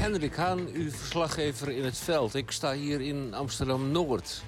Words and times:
Hendrik 0.00 0.36
Haan, 0.36 0.68
uw 0.72 0.90
verslaggever 0.90 1.68
in 1.68 1.84
het 1.84 1.98
veld. 1.98 2.34
Ik 2.34 2.50
sta 2.50 2.72
hier 2.72 3.00
in 3.00 3.34
Amsterdam-Noord. 3.34 4.42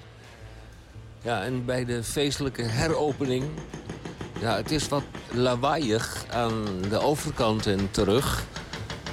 Ja, 1.21 1.43
en 1.43 1.65
bij 1.65 1.85
de 1.85 2.03
feestelijke 2.03 2.61
heropening... 2.61 3.43
Ja, 4.39 4.55
het 4.55 4.71
is 4.71 4.87
wat 4.87 5.03
lawaaiig 5.31 6.25
aan 6.29 6.65
de 6.89 6.99
overkant 6.99 7.65
en 7.65 7.91
terug. 7.91 8.43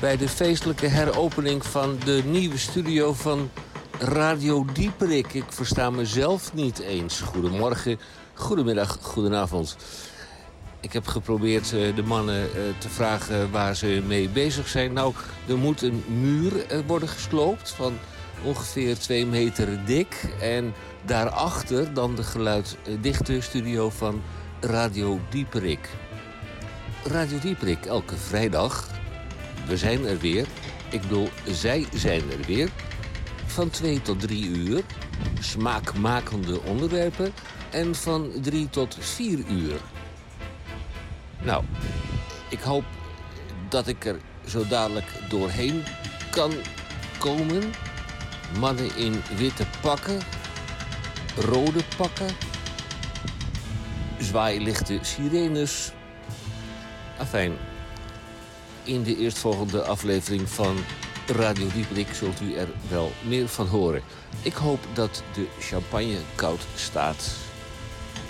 Bij 0.00 0.16
de 0.16 0.28
feestelijke 0.28 0.86
heropening 0.86 1.66
van 1.66 1.98
de 2.04 2.22
nieuwe 2.24 2.58
studio 2.58 3.12
van 3.12 3.50
Radio 3.98 4.64
Dieperik. 4.72 5.32
Ik 5.32 5.52
versta 5.52 5.90
mezelf 5.90 6.54
niet 6.54 6.78
eens. 6.78 7.20
Goedemorgen, 7.20 7.98
goedemiddag, 8.34 8.98
goedenavond. 9.00 9.76
Ik 10.80 10.92
heb 10.92 11.06
geprobeerd 11.06 11.72
eh, 11.72 11.94
de 11.94 12.02
mannen 12.02 12.42
eh, 12.42 12.60
te 12.78 12.88
vragen 12.88 13.50
waar 13.50 13.76
ze 13.76 14.02
mee 14.06 14.28
bezig 14.28 14.68
zijn. 14.68 14.92
Nou, 14.92 15.14
er 15.48 15.58
moet 15.58 15.82
een 15.82 16.04
muur 16.06 16.66
eh, 16.66 16.78
worden 16.86 17.08
gesloopt 17.08 17.70
van 17.70 17.98
ongeveer 18.44 18.98
twee 18.98 19.26
meter 19.26 19.84
dik. 19.84 20.34
En 20.40 20.74
daarachter 21.04 21.94
dan 21.94 22.14
de 22.14 22.22
geluiddichte 22.22 23.40
studio 23.40 23.90
van 23.90 24.22
Radio 24.60 25.20
Dieperik. 25.30 25.88
Radio 27.04 27.38
Dieperik 27.38 27.86
elke 27.86 28.16
vrijdag. 28.16 28.88
We 29.66 29.76
zijn 29.76 30.06
er 30.06 30.18
weer. 30.18 30.46
Ik 30.90 31.00
bedoel, 31.00 31.28
zij 31.50 31.86
zijn 31.94 32.22
er 32.30 32.46
weer. 32.46 32.68
Van 33.46 33.70
2 33.70 34.02
tot 34.02 34.20
3 34.20 34.48
uur. 34.48 34.82
Smaakmakende 35.40 36.62
onderwerpen. 36.62 37.32
En 37.70 37.94
van 37.94 38.30
3 38.40 38.70
tot 38.70 38.96
4 39.00 39.38
uur. 39.48 39.80
Nou, 41.42 41.64
ik 42.48 42.60
hoop 42.60 42.84
dat 43.68 43.86
ik 43.86 44.04
er 44.04 44.20
zo 44.46 44.66
dadelijk 44.66 45.12
doorheen 45.28 45.82
kan 46.30 46.52
komen. 47.18 47.72
Mannen 48.58 48.96
in 48.96 49.22
witte 49.36 49.66
pakken, 49.80 50.20
rode 51.36 51.80
pakken, 51.96 52.28
zwaailichte 54.18 54.98
sirenes. 55.02 55.92
Afijn, 57.18 57.52
in 58.84 59.02
de 59.02 59.16
eerstvolgende 59.16 59.82
aflevering 59.82 60.48
van 60.48 60.76
Radio 61.26 61.66
Dieperik 61.74 62.14
zult 62.14 62.40
u 62.40 62.54
er 62.54 62.68
wel 62.88 63.12
meer 63.22 63.48
van 63.48 63.66
horen. 63.66 64.02
Ik 64.42 64.54
hoop 64.54 64.80
dat 64.92 65.22
de 65.34 65.46
champagne 65.58 66.18
koud 66.34 66.60
staat. 66.74 67.30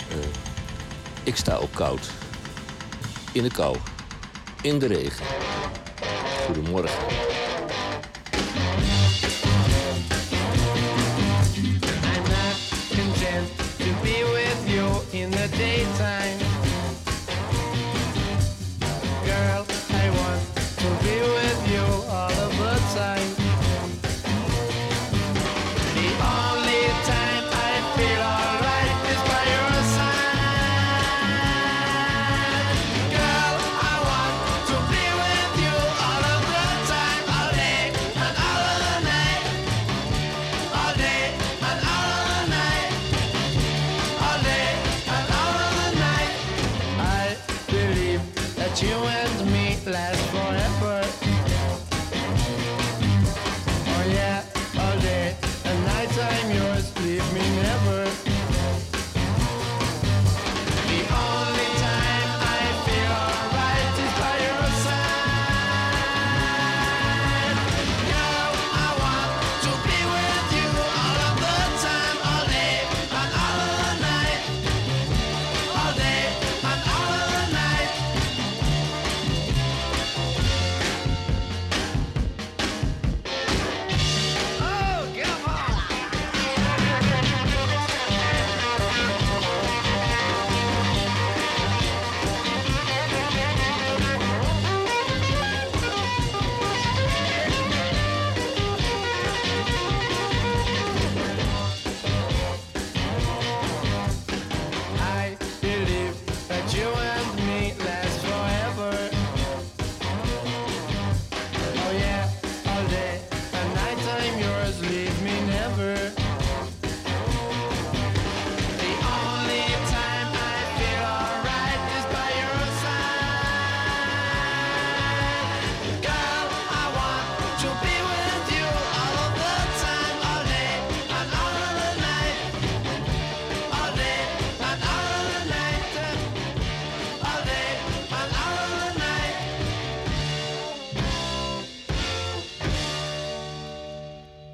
Uh, 0.09 0.17
ik 1.23 1.35
sta 1.35 1.55
ook 1.55 1.73
koud. 1.73 2.20
In 3.33 3.43
de 3.43 3.51
kou. 3.51 3.75
In 4.61 4.79
de 4.79 4.87
regen. 4.87 5.25
Goedemorgen. 6.45 7.40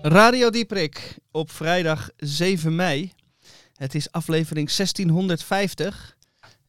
Radio 0.09 0.49
Dieprik 0.49 1.17
op 1.31 1.51
vrijdag 1.51 2.09
7 2.17 2.75
mei. 2.75 3.11
Het 3.73 3.95
is 3.95 4.11
aflevering 4.11 4.71
1650. 4.71 6.17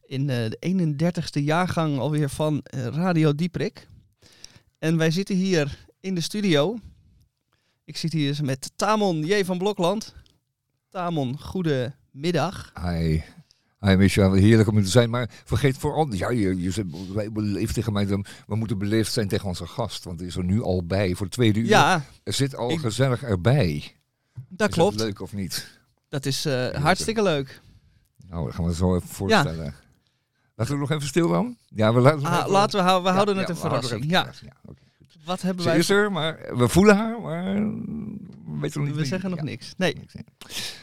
In 0.05 0.29
eh, 0.29 0.49
de 0.49 0.95
31ste 1.37 1.43
jaargang 1.43 1.99
alweer 1.99 2.29
van 2.29 2.61
eh, 2.63 2.85
Radio 2.85 3.35
Dieprik. 3.35 3.87
En 4.79 4.97
wij 4.97 5.11
zitten 5.11 5.35
hier 5.35 5.85
in 5.99 6.15
de 6.15 6.21
studio. 6.21 6.79
Ik 7.85 7.97
zit 7.97 8.13
hier 8.13 8.39
met 8.43 8.71
Tamon 8.75 9.25
J. 9.25 9.43
van 9.43 9.57
Blokland. 9.57 10.15
Tamon, 10.89 11.39
goedemiddag. 11.39 12.71
Hi. 12.81 13.21
Hi 13.79 13.95
Micha, 13.95 14.31
heerlijk 14.31 14.69
om 14.69 14.75
hier 14.75 14.83
te 14.83 14.89
zijn. 14.89 15.09
Maar 15.09 15.29
vergeet 15.45 15.77
vooral, 15.77 16.13
ja, 16.13 16.29
je, 16.29 16.61
je 16.61 16.85
wij 17.13 17.31
beleefd 17.31 17.73
tegen 17.73 17.93
mij. 17.93 18.07
We 18.47 18.55
moeten 18.55 18.77
beleefd 18.77 19.13
zijn 19.13 19.27
tegen 19.27 19.47
onze 19.47 19.67
gast. 19.67 20.03
Want 20.03 20.17
die 20.17 20.27
is 20.27 20.35
er 20.35 20.43
nu 20.43 20.61
al 20.61 20.85
bij 20.85 21.15
voor 21.15 21.25
het 21.25 21.35
tweede 21.35 21.59
uur. 21.59 21.65
Ja, 21.67 22.03
Er 22.23 22.33
zit 22.33 22.55
al 22.55 22.71
Ik- 22.71 22.79
gezellig 22.79 23.23
erbij. 23.23 23.95
dat 24.49 24.69
Is 24.69 24.75
klopt. 24.75 24.99
leuk 24.99 25.21
of 25.21 25.33
niet? 25.33 25.79
Dat 26.09 26.25
is 26.25 26.45
eh, 26.45 26.69
hartstikke 26.69 27.23
leuk. 27.23 27.61
Nou, 28.27 28.45
dat 28.45 28.53
gaan 28.55 28.65
we 28.65 28.73
zo 28.73 28.95
even 28.95 29.07
voorstellen. 29.09 29.73
Laten 30.55 30.73
we 30.73 30.79
nog 30.79 30.91
even 30.91 31.07
stil 31.07 31.27
dan? 31.29 31.57
Ja, 31.69 31.93
we 31.93 31.99
laten, 31.99 32.25
Ah, 32.25 32.47
laten 32.47 32.79
we, 32.79 32.85
houden, 32.85 33.03
we 33.09 33.13
houden 33.15 33.35
ja, 33.35 33.39
het 33.41 33.49
een 33.49 33.55
verrassing. 33.55 34.01
het 34.01 34.09
Ja, 34.11 34.31
wat 35.25 35.41
hebben 35.41 35.63
Ze 35.63 35.69
wij... 35.69 35.77
is 35.77 35.89
er, 35.89 36.11
maar 36.11 36.39
we 36.57 36.67
voelen 36.67 36.95
haar, 36.97 37.21
maar 37.21 37.53
we 37.53 38.59
weten 38.59 38.79
nog 38.79 38.89
niet 38.89 38.97
We 38.97 39.05
zeggen 39.05 39.29
nog 39.29 39.41
niks, 39.41 39.73
nee. 39.77 39.95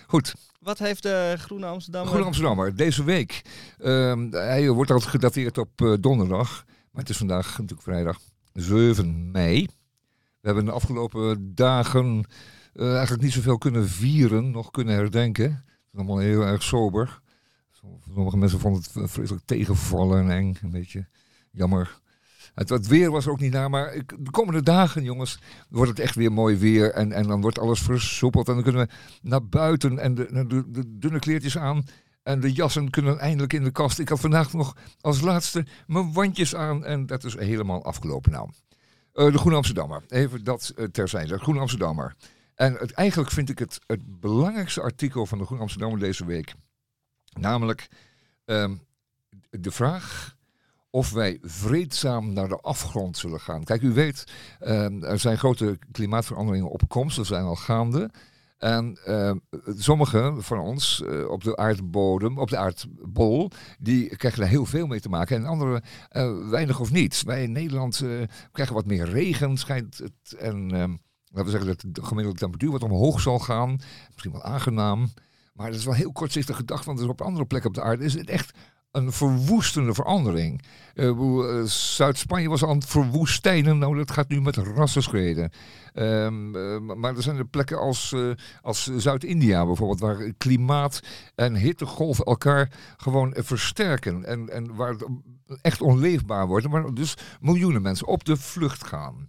Goed, 0.06 0.34
wat 0.66 0.78
heeft 0.78 1.02
de 1.02 1.34
Groene 1.38 1.66
Amsterdammer... 1.66 2.10
Goede 2.10 2.26
Amsterdammer, 2.26 2.76
deze 2.76 3.04
week. 3.04 3.42
ehm, 3.78 4.30
hij 4.30 4.70
wordt 4.70 4.90
altijd 4.90 5.10
gedateerd 5.10 5.58
op 5.58 5.80
eh, 5.80 5.92
donderdag. 6.00 6.64
Maar 6.66 7.00
het 7.02 7.10
is 7.10 7.16
vandaag 7.16 7.46
natuurlijk 7.46 7.82
vrijdag 7.82 8.18
7 8.52 9.30
mei. 9.30 9.66
We 10.40 10.46
hebben 10.46 10.64
de 10.64 10.70
afgelopen 10.70 11.54
dagen 11.54 12.24
eh, 12.72 12.92
eigenlijk 12.92 13.22
niet 13.22 13.32
zoveel 13.32 13.58
kunnen 13.58 13.88
vieren, 13.88 14.50
nog 14.50 14.70
kunnen 14.70 14.94
herdenken. 14.94 15.50
Het 15.50 15.92
is 15.92 15.98
allemaal 15.98 16.18
heel 16.18 16.42
erg 16.42 16.62
sober. 16.62 17.20
Sommige 18.14 18.36
mensen 18.36 18.60
vonden 18.60 18.82
het 18.82 19.10
vreselijk 19.10 19.44
tegenvallen 19.44 20.18
en 20.18 20.30
eng, 20.30 20.56
een 20.62 20.70
beetje 20.70 21.06
jammer. 21.50 22.00
Het 22.56 22.68
wat 22.68 22.86
weer 22.86 23.10
was 23.10 23.28
ook 23.28 23.40
niet 23.40 23.52
naar, 23.52 23.70
maar 23.70 23.92
de 24.18 24.30
komende 24.30 24.62
dagen, 24.62 25.02
jongens, 25.02 25.38
wordt 25.68 25.90
het 25.90 26.00
echt 26.00 26.14
weer 26.14 26.32
mooi 26.32 26.56
weer. 26.56 26.92
En, 26.92 27.12
en 27.12 27.26
dan 27.26 27.40
wordt 27.40 27.58
alles 27.58 27.80
versoepeld 27.80 28.48
en 28.48 28.54
dan 28.54 28.62
kunnen 28.62 28.86
we 28.86 28.92
naar 29.22 29.46
buiten 29.46 29.98
en 29.98 30.14
de, 30.14 30.64
dunne 30.86 31.18
kleertjes 31.18 31.58
aan. 31.58 31.84
En 32.22 32.40
de 32.40 32.52
jassen 32.52 32.90
kunnen 32.90 33.18
eindelijk 33.18 33.52
in 33.52 33.64
de 33.64 33.70
kast. 33.70 33.98
Ik 33.98 34.08
had 34.08 34.20
vandaag 34.20 34.52
nog 34.52 34.76
als 35.00 35.20
laatste 35.20 35.66
mijn 35.86 36.12
wandjes 36.12 36.54
aan 36.54 36.84
en 36.84 37.06
dat 37.06 37.24
is 37.24 37.38
helemaal 37.38 37.84
afgelopen 37.84 38.32
nou. 38.32 38.50
Eh, 39.12 39.32
de 39.32 39.38
Groene 39.38 39.56
Amsterdammer, 39.56 40.02
even 40.08 40.44
dat 40.44 40.72
eh, 40.76 40.84
terzijde. 40.84 41.32
De 41.32 41.38
Groene 41.38 41.60
Amsterdammer. 41.60 42.14
En 42.54 42.74
het, 42.74 42.92
eigenlijk 42.92 43.30
vind 43.30 43.48
ik 43.48 43.58
het 43.58 43.80
het 43.86 44.20
belangrijkste 44.20 44.80
artikel 44.80 45.26
van 45.26 45.38
de 45.38 45.44
Groene 45.44 45.62
Amsterdammer 45.62 45.98
deze 45.98 46.26
week. 46.26 46.54
Namelijk 47.38 47.88
ehm, 48.44 48.74
de 49.50 49.70
vraag 49.70 50.35
of 50.90 51.12
wij 51.12 51.38
vreedzaam 51.42 52.32
naar 52.32 52.48
de 52.48 52.60
afgrond 52.60 53.16
zullen 53.16 53.40
gaan. 53.40 53.64
Kijk, 53.64 53.82
u 53.82 53.92
weet, 53.92 54.24
ehm, 54.60 55.02
er 55.02 55.18
zijn 55.18 55.38
grote 55.38 55.78
klimaatveranderingen 55.92 56.70
op 56.70 56.88
komst, 56.88 57.16
dat 57.16 57.26
zijn 57.26 57.44
al 57.44 57.56
gaande. 57.56 58.10
En 58.58 58.98
ehm, 59.04 59.36
sommigen 59.76 60.42
van 60.42 60.58
ons 60.58 61.02
eh, 61.02 61.28
op 61.28 61.44
de 61.44 61.56
aardbodem, 61.56 62.38
op 62.38 62.48
de 62.48 62.56
aardbol, 62.56 63.50
die 63.78 64.16
krijgen 64.16 64.40
daar 64.40 64.48
heel 64.48 64.66
veel 64.66 64.86
mee 64.86 65.00
te 65.00 65.08
maken. 65.08 65.36
En 65.36 65.44
anderen 65.44 65.82
eh, 66.08 66.48
weinig 66.48 66.80
of 66.80 66.92
niets. 66.92 67.22
Wij 67.22 67.42
in 67.42 67.52
Nederland 67.52 68.00
eh, 68.00 68.10
krijgen 68.52 68.74
wat 68.74 68.86
meer 68.86 69.08
regen, 69.08 69.56
schijnt 69.56 69.98
het. 69.98 70.38
En 70.38 70.70
ehm, 70.70 70.96
laten 71.24 71.44
we 71.44 71.50
zeggen 71.50 71.66
dat 71.66 71.84
de 71.86 72.04
gemiddelde 72.04 72.38
temperatuur 72.38 72.70
wat 72.70 72.82
omhoog 72.82 73.20
zal 73.20 73.38
gaan. 73.38 73.78
Misschien 74.08 74.32
wel 74.32 74.42
aangenaam. 74.42 75.08
Maar 75.52 75.70
dat 75.70 75.78
is 75.78 75.84
wel 75.84 75.94
heel 75.94 76.12
kortzichtig 76.12 76.56
gedacht, 76.56 76.84
want 76.84 77.00
er 77.00 77.08
op 77.08 77.20
andere 77.20 77.46
plekken 77.46 77.70
op 77.70 77.76
de 77.76 77.82
aarde 77.82 78.04
is 78.04 78.14
het 78.14 78.30
echt 78.30 78.58
een 78.96 79.12
verwoestende 79.12 79.94
verandering. 79.94 80.62
Eh, 80.94 81.62
Zuid-Spanje 81.64 82.48
was 82.48 82.64
aan 82.64 82.76
het 82.76 82.86
verwoestijnen, 82.86 83.78
nou 83.78 83.96
dat 83.96 84.10
gaat 84.10 84.28
nu 84.28 84.40
met 84.40 84.56
rassenschreden. 84.56 85.50
Ehm, 85.94 86.56
eh, 86.56 86.80
maar 86.96 87.16
er 87.16 87.22
zijn 87.22 87.36
er 87.36 87.46
plekken 87.46 87.78
als, 87.78 88.14
als 88.62 88.90
Zuid-India 88.96 89.66
bijvoorbeeld, 89.66 90.00
waar 90.00 90.32
klimaat 90.38 91.00
en 91.34 91.54
hittegolven 91.54 92.24
elkaar 92.24 92.70
gewoon 92.96 93.34
versterken. 93.38 94.24
En, 94.24 94.48
en 94.50 94.74
waar 94.74 94.90
het 94.90 95.06
echt 95.62 95.80
onleefbaar 95.80 96.46
wordt, 96.46 96.66
waar 96.66 96.94
dus 96.94 97.14
miljoenen 97.40 97.82
mensen 97.82 98.06
op 98.06 98.24
de 98.24 98.36
vlucht 98.36 98.86
gaan. 98.86 99.28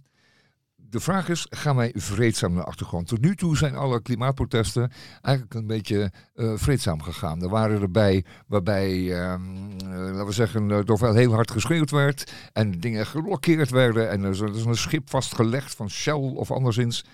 De 0.90 1.00
vraag 1.00 1.28
is, 1.28 1.46
gaan 1.50 1.76
wij 1.76 1.92
vreedzaam 1.94 2.52
naar 2.52 2.62
de 2.62 2.68
achtergrond? 2.68 3.08
Tot 3.08 3.20
nu 3.20 3.36
toe 3.36 3.56
zijn 3.56 3.74
alle 3.74 4.02
klimaatprotesten 4.02 4.92
eigenlijk 5.22 5.54
een 5.54 5.66
beetje 5.66 6.12
eh, 6.34 6.52
vreedzaam 6.56 7.02
gegaan. 7.02 7.42
Er 7.42 7.48
waren 7.48 7.82
erbij 7.82 8.24
waarbij, 8.46 9.12
eh, 9.12 9.34
laten 9.88 10.26
we 10.26 10.32
zeggen, 10.32 10.70
uh, 10.70 10.78
toch 10.78 11.00
wel 11.00 11.14
heel 11.14 11.32
hard 11.32 11.50
geschreeuwd 11.50 11.90
werd. 11.90 12.32
En 12.52 12.80
dingen 12.80 13.06
geblokkeerd 13.06 13.70
werden. 13.70 14.10
En 14.10 14.22
er 14.22 14.30
is, 14.30 14.40
er 14.40 14.54
is 14.54 14.64
een 14.64 14.76
schip 14.76 15.10
vastgelegd 15.10 15.74
van 15.74 15.90
Shell 15.90 16.14
of 16.14 16.50
anderszins. 16.50 17.04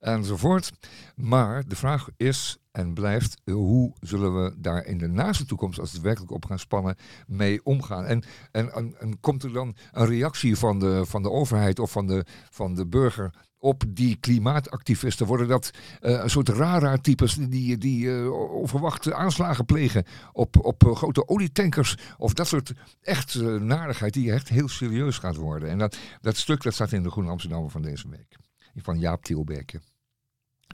Enzovoort. 0.00 0.72
Maar 1.16 1.68
de 1.68 1.76
vraag 1.76 2.08
is 2.16 2.58
en 2.72 2.94
blijft, 2.94 3.40
eh, 3.44 3.54
hoe 3.54 3.92
zullen 4.00 4.42
we 4.42 4.54
daar 4.58 4.84
in 4.84 4.98
de 4.98 5.08
naaste 5.08 5.44
toekomst, 5.44 5.78
als 5.78 5.92
het 5.92 6.00
werkelijk 6.00 6.32
op 6.32 6.44
gaan 6.44 6.58
spannen, 6.58 6.96
mee 7.26 7.64
omgaan? 7.64 8.04
En, 8.04 8.22
en, 8.50 9.20
komt 9.20 9.42
er 9.42 9.52
dan 9.52 9.76
een 9.92 10.06
reactie 10.06 10.56
van 10.56 10.78
de, 10.78 11.06
van 11.06 11.22
de 11.22 11.30
overheid 11.30 11.78
of 11.78 11.90
van 11.90 12.06
de, 12.06 12.24
van 12.50 12.74
de 12.74 12.86
burger 12.86 13.34
op 13.58 13.84
die 13.88 14.16
klimaatactivisten? 14.16 15.26
Worden 15.26 15.48
dat 15.48 15.70
eh, 16.00 16.22
een 16.22 16.30
soort 16.30 16.48
rara-types 16.48 17.34
die, 17.34 17.78
die 17.78 18.16
eh, 18.16 18.32
onverwachte 18.52 19.14
aanslagen 19.14 19.64
plegen 19.64 20.04
op, 20.32 20.64
op 20.64 20.92
grote 20.94 21.28
olietankers? 21.28 21.96
Of 22.18 22.32
dat 22.32 22.46
soort 22.46 22.72
echt 23.00 23.40
narigheid 23.60 24.12
die 24.12 24.32
echt 24.32 24.48
heel 24.48 24.68
serieus 24.68 25.18
gaat 25.18 25.36
worden. 25.36 25.68
En 25.68 25.78
dat, 25.78 25.96
dat 26.20 26.36
stuk 26.36 26.62
dat 26.62 26.74
staat 26.74 26.92
in 26.92 27.02
de 27.02 27.10
Groene 27.10 27.30
Amsterdammer 27.30 27.70
van 27.70 27.82
deze 27.82 28.08
week. 28.08 28.36
Van 28.74 28.98
Jaap 28.98 29.24
Tielberke. 29.24 29.80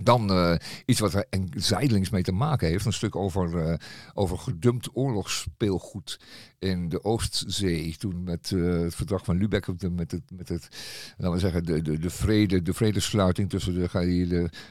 Dan 0.03 0.31
eh, 0.31 0.55
iets 0.87 1.01
wat 1.01 1.15
er 1.15 1.27
zijdelings 1.51 2.11
mee 2.11 2.23
te 2.23 2.33
maken 2.33 2.69
heeft. 2.69 2.85
Een 2.85 2.93
stuk 2.93 3.17
over, 3.17 3.59
eh, 3.59 3.75
over 4.15 4.39
gedumpt 4.39 4.89
oorlogsspeelgoed 4.93 6.21
in 6.59 6.89
de 6.89 7.05
Oostzee. 7.05 7.97
Toen 7.99 8.25
met 8.25 8.53
eh, 8.55 8.81
het 8.81 8.95
verdrag 8.95 9.25
van 9.25 9.37
Lübeck, 9.37 9.67
met 9.91 10.11
het, 10.11 10.23
met 10.33 10.49
het, 10.49 10.69
laten 11.17 11.35
we 11.35 11.41
zeggen, 11.41 11.65
de, 11.65 11.83
de, 11.83 11.99
de, 11.99 12.11
vrede, 12.11 12.63
de 12.63 12.75
vredesluiting 12.75 13.51
tussen 13.51 13.75
de 13.75 13.89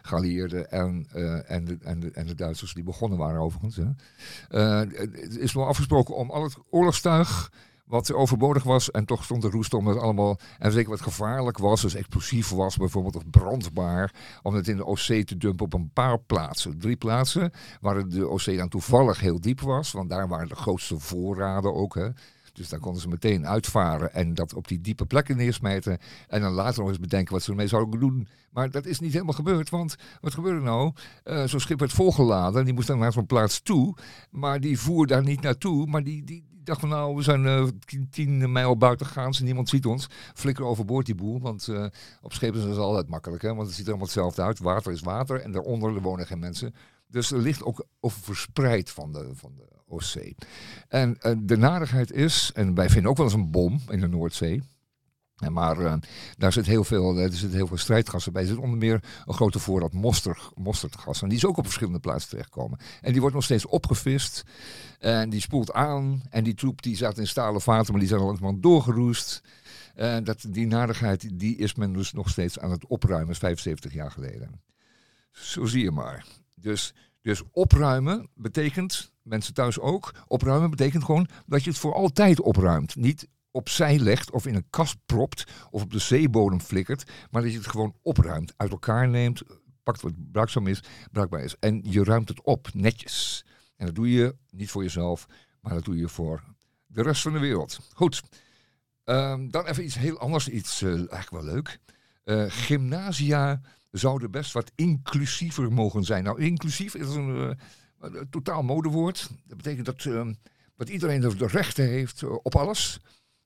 geallieerden, 0.02 0.72
en, 0.72 1.08
en, 1.48 1.66
de, 1.66 1.78
en, 1.82 2.14
en 2.14 2.26
de 2.26 2.36
Duitsers, 2.36 2.74
die 2.74 2.84
begonnen 2.84 3.18
waren 3.18 3.42
overigens. 3.42 3.76
Hè. 3.76 3.86
Het 4.98 5.38
is 5.38 5.54
wel 5.54 5.68
afgesproken 5.68 6.16
om 6.16 6.32
al 6.32 6.44
het 6.44 6.58
oorlogstuig 6.70 7.52
wat 7.88 8.14
overbodig 8.14 8.64
was. 8.64 8.92
En 8.92 9.06
toch 9.06 9.24
stond 9.24 9.42
de 9.42 9.50
roest 9.50 9.74
om 9.74 9.88
het 9.88 9.98
allemaal. 9.98 10.40
En 10.60 10.72
zeker 10.72 10.90
wat 10.90 11.02
gevaarlijk 11.02 11.58
was, 11.58 11.82
dus 11.82 11.96
explosief 11.96 12.50
was, 12.50 12.78
bijvoorbeeld 12.78 13.16
of 13.16 13.30
brandbaar. 13.30 14.14
Om 14.42 14.54
het 14.54 14.68
in 14.68 14.78
de 14.78 14.86
Oostzee 14.86 15.24
te 15.24 15.38
dumpen 15.38 15.66
op 15.66 15.74
een 15.74 15.90
paar 15.94 16.20
plaatsen. 16.20 16.80
Drie 16.80 16.96
plaatsen 16.96 17.52
waar 17.82 18.10
de 18.10 18.54
dan 18.56 18.70
toevallig 18.70 19.20
heel 19.20 19.42
diep 19.42 19.62
was. 19.62 19.92
Want 19.92 20.10
daar 20.10 20.28
waren 20.28 20.48
de 20.48 20.56
grootste 20.56 21.00
voorraden 21.00 21.74
ook. 21.74 21.96
Hè. 21.96 22.10
Dus 22.58 22.70
daar 22.70 22.80
konden 22.80 23.02
ze 23.02 23.08
meteen 23.08 23.48
uitvaren 23.48 24.14
en 24.14 24.34
dat 24.34 24.54
op 24.54 24.68
die 24.68 24.82
diepe 24.82 25.06
plekken 25.06 25.38
neersmijten. 25.38 25.98
En 26.28 26.42
dan 26.42 26.54
later 26.54 26.80
nog 26.80 26.90
eens 26.90 27.00
bedenken 27.00 27.34
wat 27.34 27.44
ze 27.44 27.50
ermee 27.50 27.68
zouden 27.68 28.00
doen. 28.00 28.28
Maar 28.52 28.72
dat 28.72 28.86
is 28.86 29.00
niet 29.00 29.14
helemaal 29.14 29.34
gebeurd. 29.34 29.70
Want 29.70 29.96
wat 30.22 30.34
gebeurde 30.34 30.62
nou? 30.62 30.92
Eh, 31.24 31.44
Zo'n 31.44 31.60
schip 31.60 31.80
werd 31.80 31.94
volgeladen. 31.94 32.66
Die 32.66 32.74
moest 32.74 32.88
dan 32.88 33.00
naar 33.00 33.12
zo'n 33.12 33.26
plaats 33.26 33.62
toe. 33.62 33.96
Maar 34.32 34.60
die 34.60 34.80
voer 34.80 35.08
daar 35.08 35.24
niet 35.24 35.42
naartoe. 35.42 35.86
Maar 35.86 36.04
die, 36.04 36.24
die 36.24 36.44
dacht 36.68 36.80
van 36.80 36.90
nou, 36.90 37.16
we 37.16 37.22
zijn 37.22 37.46
eh, 37.46 37.68
tien, 38.10 38.52
mijl 38.52 38.78
buiten 38.78 39.06
gegaan. 39.06 39.34
en 39.34 39.46
niemand 39.46 39.70
ziet 39.70 39.86
ons. 39.86 40.08
Flikker 40.34 40.66
overboord 40.66 41.06
die 41.06 41.16
boel. 41.16 41.42
Want 41.42 41.68
eh, 41.68 41.86
op 42.22 42.34
schepen 42.34 42.60
is 42.60 42.66
het 42.66 42.78
altijd 42.78 43.10
makkelijk. 43.10 43.42
Hè? 43.42 43.54
Want 43.54 43.68
het 43.68 43.76
ziet 43.76 43.86
er 43.86 43.90
allemaal 43.90 44.08
hetzelfde 44.08 44.42
uit. 44.42 44.60
Water 44.60 44.92
is 44.92 45.02
water. 45.02 45.42
En 45.42 45.52
daaronder 45.52 45.96
er 45.96 46.02
wonen 46.02 46.28
geen 46.28 46.40
mensen. 46.40 46.76
Dus 47.08 47.32
er 47.32 47.40
ligt 47.40 47.64
ook 47.64 47.86
over 48.00 48.22
verspreid 48.22 48.90
van 48.90 49.12
de, 49.12 49.30
van 49.34 49.54
de 49.56 49.68
Oostzee. 49.88 50.36
En 50.88 51.18
eh, 51.20 51.36
de 51.40 51.58
narigheid 51.58 52.12
is, 52.12 52.52
en 52.54 52.74
wij 52.74 52.90
vinden 52.90 53.12
ook 53.12 53.18
wel 53.18 53.26
eens 53.26 53.36
een 53.36 53.52
bom 53.52 53.82
in 53.90 54.00
de 54.00 54.08
Noordzee. 54.08 54.62
En 55.38 55.54
maar 55.54 56.00
daar 56.38 56.54
zit 56.54 56.66
heel 56.66 56.84
veel, 56.84 57.18
er 57.18 57.34
zit 57.34 57.54
heel 57.54 57.68
veel 57.68 57.78
strijdgassen 57.78 58.34
bij. 58.34 58.42
Er 58.42 58.48
zit 58.48 58.58
onder 58.58 58.78
meer 58.78 59.04
een 59.26 59.34
grote 59.34 59.60
voorraad 59.60 59.94
moster, 59.94 60.50
mosterdgas. 60.56 61.22
En 61.22 61.28
die 61.28 61.38
is 61.38 61.46
ook 61.46 61.58
op 61.58 61.66
verschillende 61.66 62.00
plaatsen 62.00 62.30
terechtgekomen. 62.30 62.80
En 63.02 63.12
die 63.12 63.22
wordt 63.22 63.36
nog 63.36 63.44
steeds 63.44 63.66
opgevist. 63.66 64.44
En 65.00 65.30
die 65.30 65.42
spoelt 65.42 65.74
aan. 65.74 66.22
En 66.30 66.44
die 66.44 66.54
troep 66.54 66.82
die 66.82 66.96
zat 66.96 67.18
in 67.18 67.28
stalen 67.28 67.62
vaten, 67.62 67.92
maar 67.92 68.00
die 68.00 68.10
zijn 68.10 68.20
al 68.20 68.26
langzamerhand 68.26 68.64
doorgeroest. 68.64 69.42
En 69.96 70.24
dat, 70.24 70.46
die 70.50 70.68
narigheid 70.68 71.40
die 71.40 71.58
is 71.58 71.76
men 71.76 71.94
dus 71.94 72.14
nog 72.14 72.30
steeds 72.30 72.60
aan 72.60 72.72
het 72.72 72.88
opruimen, 72.88 73.36
75 73.36 73.94
jaar 73.94 74.12
geleden. 74.12 74.62
Zo 75.32 75.66
zie 75.66 75.84
je 75.84 75.92
maar. 75.92 76.26
Dus, 76.56 76.94
dus 77.22 77.42
opruimen 77.52 78.30
betekent, 78.36 79.14
mensen 79.22 79.54
thuis 79.54 79.80
ook, 79.80 80.14
opruimen 80.28 80.70
betekent 80.70 81.04
gewoon 81.04 81.28
dat 81.46 81.64
je 81.64 81.70
het 81.70 81.80
voor 81.80 81.94
altijd 81.94 82.42
opruimt. 82.42 82.96
Niet 82.96 83.28
opzij 83.52 84.00
legt 84.00 84.32
of 84.32 84.46
in 84.46 84.56
een 84.56 84.70
kast 84.70 84.98
propt 85.06 85.44
of 85.72 85.82
op 85.82 85.92
de 85.92 86.00
zeebodem 86.00 86.62
flikkert, 86.62 87.12
maar 87.32 87.42
dat 87.42 87.52
je 87.52 87.58
het 87.58 87.68
gewoon 87.68 87.96
opruimt, 88.02 88.54
uit 88.58 88.72
elkaar 88.72 89.10
neemt, 89.10 89.42
pakt 89.84 90.02
wat 90.02 90.32
bruikzaam 90.32 90.68
is, 90.68 90.84
bruikbaar 91.12 91.44
is 91.44 91.56
en 91.60 91.82
je 91.84 92.04
ruimt 92.04 92.30
het 92.30 92.42
op, 92.42 92.70
netjes. 92.74 93.46
En 93.78 93.86
dat 93.86 93.96
doe 93.96 94.12
je 94.12 94.36
niet 94.50 94.72
voor 94.72 94.84
jezelf, 94.84 95.28
maar 95.62 95.74
dat 95.74 95.86
doe 95.86 95.98
je 95.98 96.08
voor 96.08 96.44
de 96.86 97.02
rest 97.02 97.22
van 97.22 97.34
de 97.34 97.40
wereld. 97.40 97.80
Goed. 97.94 98.24
Ehm, 99.04 99.50
dan 99.50 99.66
even 99.66 99.84
iets 99.84 99.98
heel 99.98 100.20
anders, 100.20 100.50
iets 100.50 100.82
eh, 100.82 100.90
eigenlijk 100.90 101.30
wel 101.30 101.44
leuk. 101.44 101.80
Eh, 102.24 102.46
gymnasia 102.48 103.62
zouden 103.92 104.32
best 104.32 104.52
wat 104.52 104.72
inclusiever 104.76 105.72
mogen 105.72 106.04
zijn. 106.04 106.24
Nou, 106.24 106.42
inclusief 106.42 106.96
is 106.96 107.08
een, 107.08 107.58
eh, 108.00 108.10
totaal 108.30 108.64
modewoord. 108.64 109.30
Dat 109.46 109.58
betekent 109.58 109.86
dat, 109.86 110.06
ehm, 110.06 110.34
dat 110.76 110.90
iedereen 110.90 111.22
de 111.22 111.48
rechten 111.48 111.88
heeft 111.88 112.24
op 112.24 112.56
alles. 112.56 113.00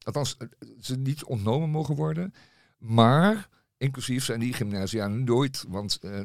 Althans, 0.04 0.38
ze 0.80 0.98
niet 0.98 1.24
ontnomen 1.24 1.70
mogen 1.70 1.96
worden. 1.96 2.34
Maar 2.78 3.50
inclusief 3.82 4.24
zijn 4.24 4.40
die 4.40 4.54
gymnasia 4.54 5.08
nooit. 5.08 5.66
Want 5.68 6.00
eh, 6.02 6.20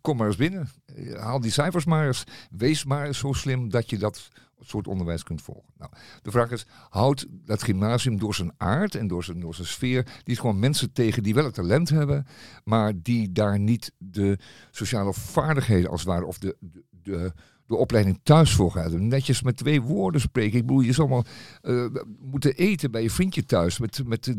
kom 0.00 0.16
maar 0.16 0.26
eens 0.26 0.36
binnen. 0.36 0.68
Haal 1.16 1.40
die 1.40 1.50
cijfers 1.50 1.84
maar 1.84 2.06
eens. 2.06 2.24
Wees 2.50 2.84
maar 2.84 3.06
eens 3.06 3.18
zo 3.18 3.32
slim 3.32 3.70
dat 3.70 3.90
je 3.90 3.98
dat 3.98 4.30
soort 4.60 4.88
onderwijs 4.88 5.22
kunt 5.22 5.42
volgen. 5.42 5.72
Nou, 5.78 5.90
de 6.22 6.30
vraag 6.30 6.50
is, 6.50 6.66
houdt 6.88 7.26
dat 7.30 7.62
gymnasium 7.62 8.18
door 8.18 8.34
zijn 8.34 8.52
aard 8.56 8.94
en 8.94 9.06
door 9.06 9.24
zijn, 9.24 9.40
door 9.40 9.54
zijn 9.54 9.66
sfeer... 9.66 10.04
die 10.04 10.34
is 10.34 10.38
gewoon 10.38 10.58
mensen 10.58 10.92
tegen 10.92 11.22
die 11.22 11.34
wel 11.34 11.44
het 11.44 11.54
talent 11.54 11.88
hebben... 11.88 12.26
maar 12.64 12.92
die 13.02 13.32
daar 13.32 13.58
niet 13.58 13.92
de 13.98 14.38
sociale 14.70 15.12
vaardigheden 15.12 15.90
als 15.90 16.00
het 16.00 16.08
ware... 16.08 16.26
of 16.26 16.38
de, 16.38 16.56
de, 16.60 16.82
de, 17.02 17.32
de 17.70 17.76
opleiding 17.76 18.20
thuisvoorgaat. 18.22 18.92
Netjes 18.92 19.42
met 19.42 19.56
twee 19.56 19.82
woorden 19.82 20.20
spreken. 20.20 20.58
Ik 20.58 20.66
bedoel, 20.66 20.80
je 20.80 20.92
zal 20.92 21.04
allemaal 21.04 21.24
eh, 21.62 22.02
moeten 22.20 22.54
eten 22.54 22.90
bij 22.90 23.02
je 23.02 23.10
vriendje 23.10 23.44
thuis. 23.44 23.78
Met, 23.78 24.02
met 24.06 24.26
eh, 24.26 24.34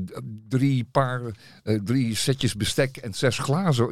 drie 0.48 0.84
paar, 0.84 1.22
eh, 1.64 1.80
drie 1.84 2.16
setjes 2.16 2.56
bestek 2.56 2.98
en 2.98 3.14
zes 3.14 3.38
glazen. 3.38 3.86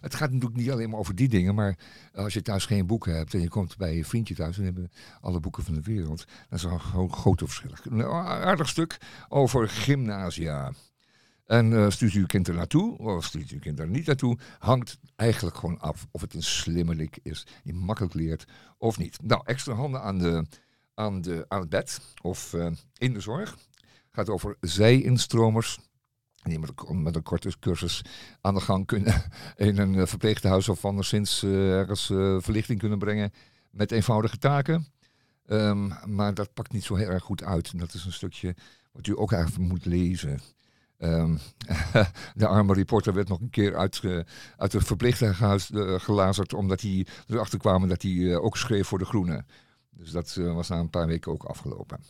Het 0.00 0.14
gaat 0.14 0.30
natuurlijk 0.30 0.60
niet 0.60 0.70
alleen 0.70 0.90
maar 0.90 0.98
over 0.98 1.14
die 1.14 1.28
dingen. 1.28 1.54
Maar 1.54 1.78
als 2.14 2.32
je 2.32 2.42
thuis 2.42 2.66
geen 2.66 2.86
boeken 2.86 3.16
hebt 3.16 3.34
en 3.34 3.40
je 3.40 3.48
komt 3.48 3.76
bij 3.76 3.96
je 3.96 4.04
vriendje 4.04 4.34
thuis. 4.34 4.58
En 4.58 4.64
hebben 4.64 4.90
alle 5.20 5.40
boeken 5.40 5.64
van 5.64 5.74
de 5.74 5.82
wereld. 5.82 6.26
Dan 6.48 6.58
is 6.58 6.64
er 6.64 6.80
gewoon 6.80 7.12
grote 7.12 7.46
verschillen. 7.46 7.78
Een 7.84 8.04
aardig 8.26 8.68
stuk 8.68 8.98
over 9.28 9.68
gymnasia. 9.68 10.72
En 11.50 11.72
eh, 11.72 11.90
stuurt 11.90 12.14
u 12.14 12.18
uw 12.18 12.26
kind 12.26 12.48
er 12.48 12.54
naartoe, 12.54 12.98
of 12.98 13.24
stuurt 13.24 13.50
u 13.50 13.54
uw 13.54 13.60
kind 13.60 13.78
er 13.78 13.88
niet 13.88 14.06
naartoe, 14.06 14.38
hangt 14.58 14.98
eigenlijk 15.16 15.56
gewoon 15.56 15.80
af 15.80 16.06
of 16.10 16.20
het 16.20 16.34
een 16.34 16.42
slimmerik 16.42 17.18
is 17.22 17.46
die 17.62 17.74
makkelijk 17.74 18.14
leert 18.14 18.44
of 18.78 18.98
niet. 18.98 19.18
Nou, 19.22 19.42
extra 19.44 19.74
handen 19.74 20.02
aan, 20.02 20.18
de, 20.18 20.44
aan, 20.94 21.20
de, 21.20 21.44
aan 21.48 21.60
het 21.60 21.68
bed 21.68 22.00
of 22.22 22.54
eh, 22.54 22.70
in 22.96 23.12
de 23.12 23.20
zorg. 23.20 23.56
Gaat 24.10 24.28
over 24.28 24.56
zij-instromers. 24.60 25.78
Die 26.42 26.58
met 26.58 27.14
een, 27.16 27.22
korte 27.22 27.58
cursus 27.60 28.04
aan 28.40 28.54
de 28.54 28.60
gang 28.60 28.86
kunnen 28.86 29.22
in 29.56 29.78
een 29.78 29.94
eh, 29.94 30.06
verpleeghuis 30.06 30.68
of 30.68 30.84
anderszins 30.84 31.42
ergens 31.42 32.06
verlichting 32.38 32.78
kunnen 32.78 32.98
brengen 32.98 33.32
met 33.70 33.92
eenvoudige 33.92 34.38
taken. 34.38 34.86
Ehm, 35.46 36.14
maar 36.14 36.34
dat 36.34 36.54
pakt 36.54 36.72
niet 36.72 36.84
zo 36.84 36.94
heel 36.94 37.10
erg 37.10 37.22
goed 37.22 37.42
uit. 37.42 37.72
En 37.72 37.78
dat 37.78 37.94
is 37.94 38.04
een 38.04 38.12
stukje 38.12 38.54
wat 38.92 39.06
u 39.06 39.18
ook 39.18 39.32
eigenlijk 39.32 39.68
moet 39.68 39.84
lezen. 39.84 40.40
Ehm, 41.00 41.36
de 42.34 42.46
arme 42.46 42.74
reporter 42.74 43.14
werd 43.14 43.28
nog 43.28 43.40
een 43.40 43.50
keer 43.50 43.76
uit, 43.76 44.00
eh, 44.04 44.18
uit 44.56 44.72
het 44.72 44.84
verpleeghuis 44.84 45.70
eh, 45.70 45.94
gelazerd, 46.00 46.54
omdat 46.54 46.80
hij 46.80 47.06
erachter 47.28 47.58
kwamen 47.58 47.88
dat 47.88 48.02
hij 48.02 48.30
eh, 48.32 48.44
ook 48.44 48.56
schreef 48.56 48.86
voor 48.86 48.98
de 48.98 49.04
Groene. 49.04 49.44
Dus 49.90 50.10
dat 50.10 50.36
eh, 50.38 50.54
was 50.54 50.68
na 50.68 50.76
een 50.78 50.90
paar 50.90 51.06
weken 51.06 51.32
ook 51.32 51.44
afgelopen. 51.44 52.00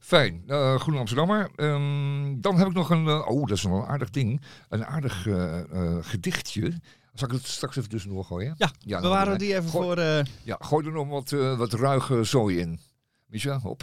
Fijn, 0.00 0.42
uh, 0.46 0.74
Groene 0.78 0.98
Amsterdammer. 0.98 1.50
Ehm, 1.56 2.40
dan 2.40 2.56
heb 2.58 2.66
ik 2.68 2.72
nog 2.74 2.90
een, 2.90 3.08
oh 3.08 3.40
dat 3.46 3.56
is 3.56 3.62
wel 3.62 3.76
een 3.78 3.86
aardig 3.86 4.10
ding, 4.10 4.40
een 4.68 4.86
aardig 4.86 5.26
gedichtje. 6.00 6.72
Zal 7.14 7.28
ik 7.28 7.34
het 7.34 7.46
straks 7.46 7.76
even 7.76 7.88
tussendoor 7.90 8.24
gooien? 8.24 8.54
Ja, 8.58 8.70
Ja, 8.78 9.00
we 9.00 9.24
dan- 9.24 9.38
die 9.38 9.54
even 9.56 9.70
Gooi- 9.70 9.86
voor... 9.86 10.24
Ja, 10.42 10.56
gooi 10.60 10.86
er 10.86 10.92
nog 10.92 11.08
wat, 11.08 11.30
wat 11.30 11.72
ruige 11.72 12.24
zooi 12.24 12.58
in. 12.58 12.80
Micha, 13.26 13.60
op 13.62 13.80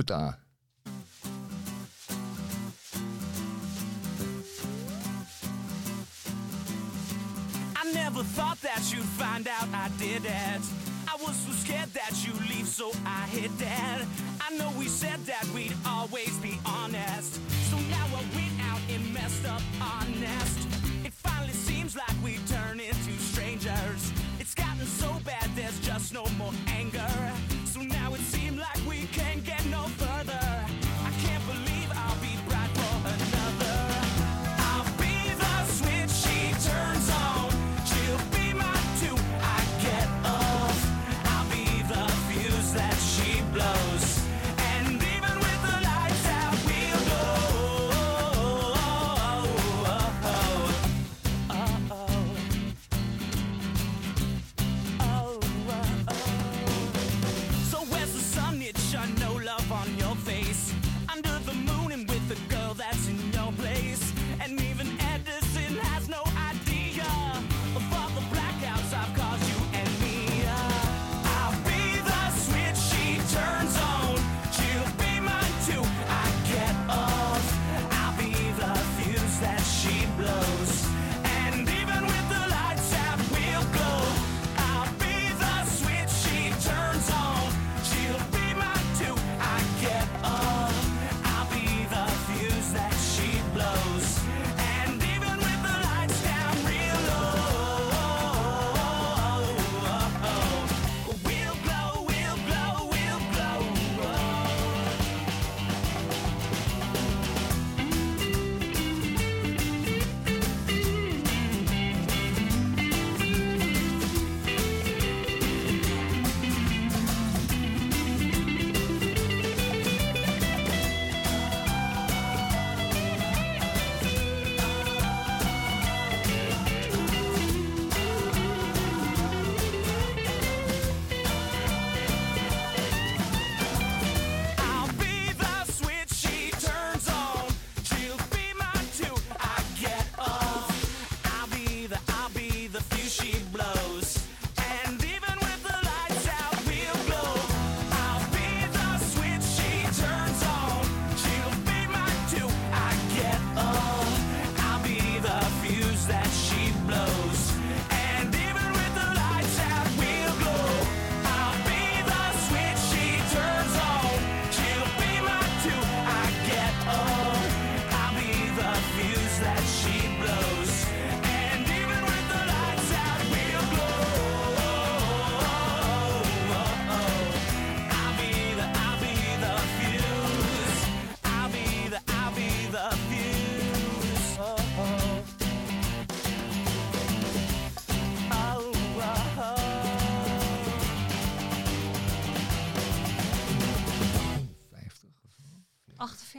that 8.83 8.95
you'd 8.95 9.05
find 9.05 9.47
out 9.47 9.67
I 9.73 9.89
did 9.97 10.25
it. 10.25 10.61
I 11.07 11.15
was 11.21 11.35
so 11.35 11.51
scared 11.51 11.89
that 11.93 12.11
you'd 12.25 12.49
leave, 12.49 12.67
so 12.67 12.91
I 13.05 13.21
hid 13.27 13.51
that. 13.59 14.03
I 14.41 14.57
know 14.57 14.71
we 14.77 14.87
said 14.87 15.19
that 15.25 15.45
we'd 15.53 15.73
always 15.87 16.37
be 16.39 16.59
honest. 16.65 17.39
So 17.69 17.77
now 17.77 18.05
I 18.07 18.23
went 18.35 18.53
out 18.69 18.81
and 18.89 19.13
messed 19.13 19.45
up 19.45 19.61
our 19.79 20.05
nest. 20.19 20.67
It 21.05 21.13
finally 21.13 21.53
seems 21.53 21.95
like 21.95 22.15
we 22.23 22.37
turn 22.47 22.79
into 22.79 23.11
strangers. 23.19 24.11
It's 24.39 24.53
gotten 24.53 24.85
so 24.85 25.13
bad, 25.23 25.49
there's 25.55 25.79
just 25.79 26.13
no 26.13 26.25
more 26.37 26.53
anger. 26.67 27.13
So 27.65 27.81
now 27.81 28.13
it 28.13 28.21
seems 28.21 28.59
like 28.59 28.79
we 28.87 29.05
can't 29.13 29.43
get 29.45 29.65
no 29.67 29.83
further. 29.83 30.62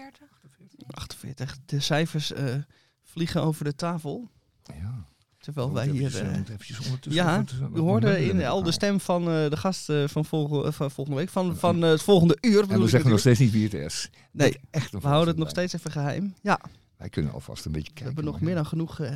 48? 0.05 0.29
48. 0.91 1.57
De 1.67 1.81
cijfers 1.81 2.33
eh, 2.33 2.55
vliegen 3.03 3.43
over 3.43 3.65
de 3.65 3.75
tafel. 3.75 4.31
Ja. 4.81 5.05
Terwijl 5.39 5.73
wij 5.73 5.89
hier... 5.89 6.15
eh, 6.17 6.31
eh, 6.31 6.37
moet 6.37 6.49
eventjes 6.49 6.79
ondertussen 6.85 7.25
ja, 7.25 7.37
wat 7.61 7.71
we 7.73 7.81
hoorden 7.81 8.25
in 8.25 8.45
al 8.45 8.63
de 8.63 8.73
stem 8.73 9.01
van 9.01 9.23
eh, 9.23 9.51
de 9.51 9.57
gast 9.57 9.89
eh, 9.91 10.09
van, 10.09 10.25
volgende, 10.25 10.73
van 10.73 10.91
volgende 10.91 11.21
week, 11.21 11.29
van, 11.29 11.57
van 11.57 11.85
eh, 11.85 11.91
het 11.91 12.03
volgende 12.03 12.39
uur. 12.41 12.71
En 12.71 12.81
we 12.81 12.89
zeggen 12.89 13.11
nog 13.11 13.19
steeds 13.19 13.39
niet 13.39 13.51
wie 13.53 13.65
het 13.65 13.75
is. 13.75 14.11
Nee, 14.33 14.51
Dat 14.53 14.61
echt 14.71 14.91
we 14.93 14.99
houden 15.07 15.29
het 15.29 15.37
nog 15.39 15.49
steeds 15.49 15.73
even 15.73 15.91
geheim. 15.91 16.35
Ja, 16.43 16.61
Wij 16.97 17.09
kunnen 17.09 17.33
alvast 17.33 17.65
een 17.65 17.73
beetje 17.73 17.89
we 17.89 17.95
kijken. 17.95 18.15
hebben 18.15 18.33
nog 18.33 18.41
meer 18.43 18.55
dan 18.55 18.67
genoeg 18.67 19.01
eh, 19.01 19.15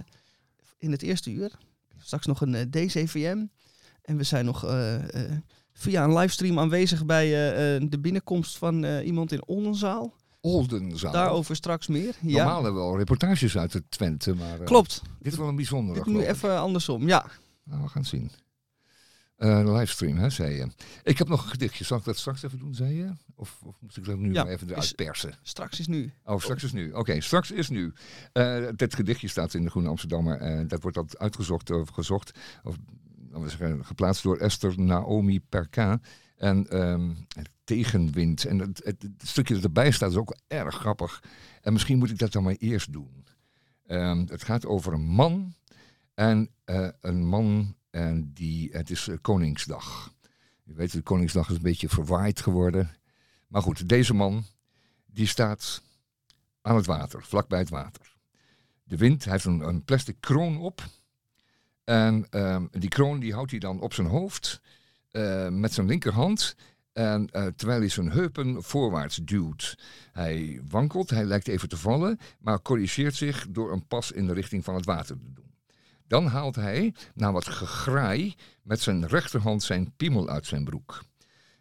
in 0.78 0.90
het 0.90 1.02
eerste 1.02 1.30
uur. 1.30 1.50
Straks 1.98 2.26
nog 2.26 2.40
een 2.40 2.54
eh, 2.54 2.62
DCVM. 2.70 3.44
En 4.02 4.16
we 4.16 4.22
zijn 4.22 4.44
nog 4.44 4.64
eh, 4.64 5.24
eh, 5.24 5.32
via 5.72 6.04
een 6.04 6.14
livestream 6.16 6.58
aanwezig 6.58 7.06
bij 7.06 7.26
eh, 7.26 7.76
eh, 7.76 7.82
de 7.88 7.98
binnenkomst 7.98 8.58
van 8.58 8.84
eh, 8.84 9.06
iemand 9.06 9.32
in 9.32 9.46
Oldenzaal. 9.46 10.14
Oldenzaal. 10.52 11.12
Daarover 11.12 11.56
straks 11.56 11.86
meer. 11.86 12.14
Ja, 12.20 12.36
Normaal 12.36 12.62
hebben 12.64 12.82
we 12.82 12.88
al 12.88 12.96
reportages 12.98 13.58
uit 13.58 13.72
het 13.72 13.90
Twente, 13.90 14.34
maar 14.34 14.60
eh, 14.60 14.66
klopt. 14.66 15.02
dit 15.20 15.32
is 15.32 15.38
wel 15.38 15.48
een 15.48 15.56
bijzondere. 15.56 16.04
Dit 16.04 16.14
nu 16.14 16.24
even 16.24 16.58
andersom. 16.58 17.06
Ja, 17.08 17.26
Nou, 17.64 17.82
we 17.82 17.88
gaan 17.88 18.00
het 18.02 18.10
zien. 18.10 18.30
Eh 19.36 19.62
livestream, 19.64 20.16
hè, 20.18 20.30
zei 20.30 20.54
je. 20.54 20.66
Ik 21.02 21.18
heb 21.18 21.28
nog 21.28 21.42
een 21.42 21.50
gedichtje. 21.50 21.84
Zal 21.84 21.98
ik 21.98 22.04
dat 22.04 22.16
straks 22.18 22.42
even 22.42 22.58
doen, 22.58 22.74
zei 22.74 22.94
je? 22.96 23.10
Of, 23.34 23.58
of 23.64 23.76
moet 23.80 23.96
ik 23.96 24.04
dat 24.04 24.16
nu 24.18 24.32
Ja, 24.32 24.42
maar 24.44 24.52
even 24.52 24.68
eruit 24.70 24.96
persen? 24.96 25.34
straks 25.42 25.80
is 25.80 25.86
nu. 25.86 26.12
Oh, 26.24 26.40
straks 26.40 26.62
is 26.62 26.72
nu. 26.72 26.92
Oké, 26.92 27.20
straks 27.20 27.50
is 27.50 27.68
nu. 27.68 27.92
Eh 28.32 28.66
dit 28.76 28.94
gedichtje 28.94 29.28
staat 29.28 29.54
in 29.54 29.62
de 29.64 29.70
Groene 29.70 29.88
Amsterdammer. 29.88 30.36
en 30.40 30.68
dat 30.68 30.82
wordt 30.82 30.96
altijd 30.96 31.18
uitgezocht 31.18 31.70
of 31.70 31.88
gezocht. 31.88 32.38
Of 32.64 32.76
laten 33.30 33.42
we 33.42 33.48
zeggen, 33.48 33.84
geplaatst 33.84 34.22
door 34.22 34.36
Esther 34.36 34.80
Naomi 34.80 35.40
Perka. 35.40 36.00
En 36.38 36.70
ehm, 36.70 37.10
tegenwind. 37.64 38.44
En 38.44 38.58
het, 38.58 39.06
stukje 39.16 39.54
dat 39.54 39.62
erbij 39.62 39.90
staat 39.90 40.10
is 40.10 40.16
ook 40.16 40.36
erg 40.46 40.74
grappig. 40.74 41.22
En 41.62 41.72
misschien 41.72 41.98
moet 41.98 42.10
ik 42.10 42.18
dat 42.18 42.32
dan 42.32 42.42
maar 42.42 42.56
eerst 42.58 42.92
doen. 42.92 43.26
Ehm, 43.86 44.26
het 44.26 44.42
gaat 44.42 44.66
over 44.66 44.92
een 44.92 45.06
man. 45.06 45.54
En 46.14 46.50
eh, 46.64 46.88
een 47.00 47.26
man 47.26 47.76
en 47.90 48.30
die. 48.34 48.68
Het 48.72 48.90
is 48.90 49.08
eh, 49.08 49.16
Koningsdag. 49.20 50.14
Je 50.62 50.74
weet, 50.74 50.92
de 50.92 51.02
Koningsdag 51.02 51.48
is 51.48 51.56
een 51.56 51.62
beetje 51.62 51.88
verwaaid 51.88 52.40
geworden. 52.40 52.96
Maar 53.46 53.62
goed, 53.62 53.88
deze 53.88 54.14
man. 54.14 54.44
Die 55.06 55.26
staat 55.26 55.82
aan 56.62 56.76
het 56.76 56.86
water, 56.86 57.22
vlakbij 57.22 57.58
het 57.58 57.68
water. 57.68 58.16
De 58.84 58.96
wind, 58.96 59.24
hij 59.24 59.32
heeft 59.32 59.44
een, 59.44 59.60
een 59.60 59.84
plastic 59.84 60.16
kroon 60.20 60.58
op. 60.58 60.86
En 61.84 62.26
ehm, 62.30 62.66
die 62.70 62.88
kroon 62.88 63.20
die 63.20 63.34
houdt 63.34 63.50
hij 63.50 63.60
dan 63.60 63.80
op 63.80 63.94
zijn 63.94 64.06
hoofd 64.06 64.60
eh, 65.10 65.48
met 65.48 65.72
zijn 65.72 65.86
linkerhand. 65.86 66.54
En 66.92 67.28
eh, 67.30 67.46
terwijl 67.56 67.80
hij 67.80 67.88
zijn 67.88 68.10
heupen 68.10 68.62
voorwaarts 68.62 69.16
duwt. 69.16 69.78
Hij 70.12 70.60
wankelt, 70.68 71.10
hij 71.10 71.24
lijkt 71.24 71.48
even 71.48 71.68
te 71.68 71.76
vallen, 71.76 72.18
maar 72.38 72.62
corrigeert 72.62 73.14
zich 73.14 73.46
door 73.50 73.72
een 73.72 73.86
pas 73.86 74.12
in 74.12 74.26
de 74.26 74.32
richting 74.32 74.64
van 74.64 74.74
het 74.74 74.84
water 74.84 75.16
te 75.18 75.32
doen. 75.34 75.54
Dan 76.06 76.26
haalt 76.26 76.54
hij, 76.54 76.94
na 77.14 77.32
wat 77.32 77.48
gegraai, 77.48 78.34
met 78.62 78.80
zijn 78.80 79.06
rechterhand 79.06 79.62
zijn 79.62 79.92
piemel 79.96 80.28
uit 80.28 80.46
zijn 80.46 80.64
broek. 80.64 81.02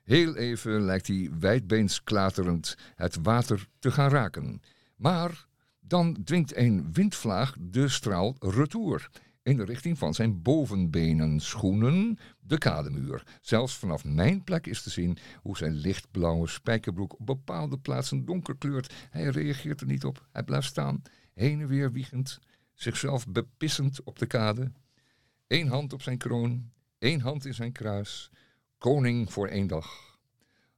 Heel 0.03 0.35
even 0.35 0.81
lijkt 0.81 1.07
hij 1.07 1.29
wijdbeens 1.39 2.03
klaterend 2.03 2.75
het 2.95 3.17
water 3.21 3.67
te 3.79 3.91
gaan 3.91 4.09
raken. 4.09 4.61
Maar 4.95 5.45
dan 5.79 6.17
dwingt 6.23 6.55
een 6.55 6.93
windvlaag 6.93 7.55
de 7.59 7.87
straal 7.87 8.35
retour 8.39 9.09
in 9.47 9.57
de 9.57 9.63
richting 9.63 9.97
van 9.97 10.13
zijn 10.13 10.41
bovenbenen, 10.41 11.39
schoenen, 11.39 12.17
de 12.39 12.57
kademuur. 12.57 13.23
Zelfs 13.41 13.77
vanaf 13.77 14.03
mijn 14.03 14.43
plek 14.43 14.67
is 14.67 14.81
te 14.81 14.89
zien 14.89 15.17
hoe 15.41 15.57
zijn 15.57 15.73
lichtblauwe 15.73 16.47
spijkerbroek 16.47 17.19
op 17.19 17.25
bepaalde 17.25 17.77
plaatsen 17.79 18.25
donker 18.25 18.57
kleurt. 18.57 18.93
Hij 19.09 19.23
reageert 19.23 19.81
er 19.81 19.87
niet 19.87 20.05
op. 20.05 20.27
Hij 20.31 20.43
blijft 20.43 20.67
staan, 20.67 21.01
heen 21.33 21.61
en 21.61 21.67
weer 21.67 21.91
wiegend, 21.91 22.39
zichzelf 22.73 23.27
bepissend 23.27 24.03
op 24.03 24.19
de 24.19 24.25
kade. 24.25 24.71
Eén 25.47 25.67
hand 25.67 25.93
op 25.93 26.01
zijn 26.01 26.17
kroon, 26.17 26.71
één 26.97 27.19
hand 27.19 27.45
in 27.45 27.53
zijn 27.53 27.71
kruis. 27.71 28.31
Koning 28.77 29.33
voor 29.33 29.47
één 29.47 29.67
dag. 29.67 30.17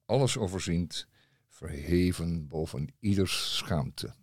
Alles 0.05 0.37
overziend, 0.37 1.07
verheven 1.47 2.47
boven 2.47 2.87
ieders 2.99 3.57
schaamte. 3.57 4.13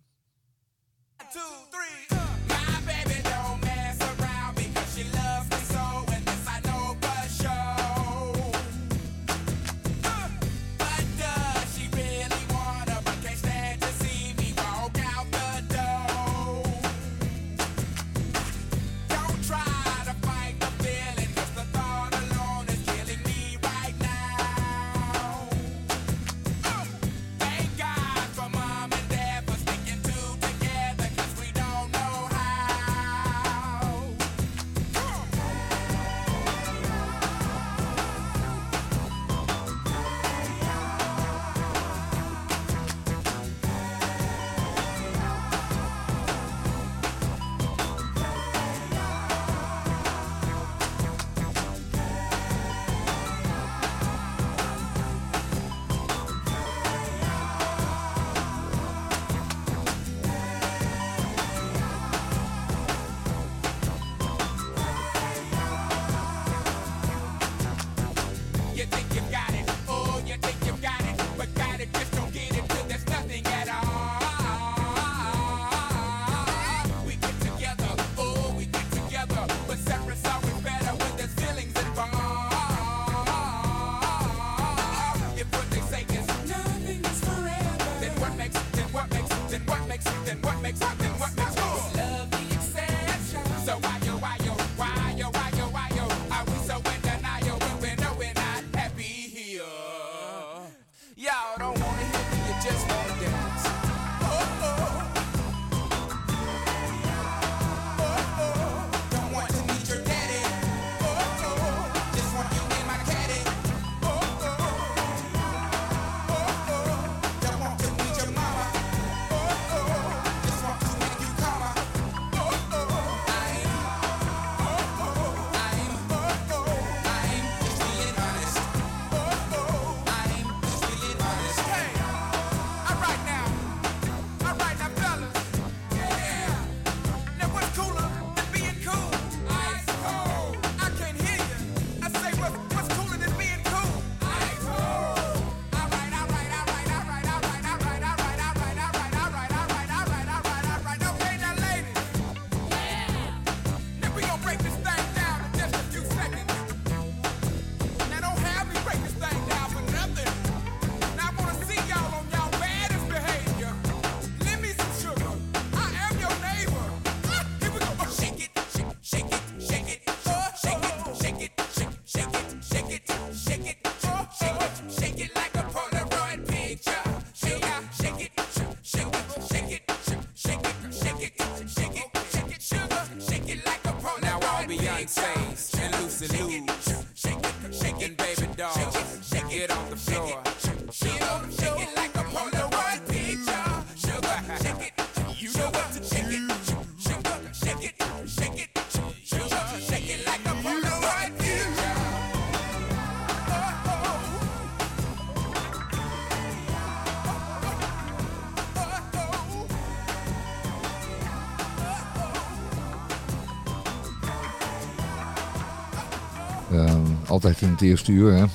Altijd 217.47 217.69
in 217.69 217.71
het 217.71 217.81
eerste 217.81 218.11
uur, 218.11 218.33
hè. 218.33 218.45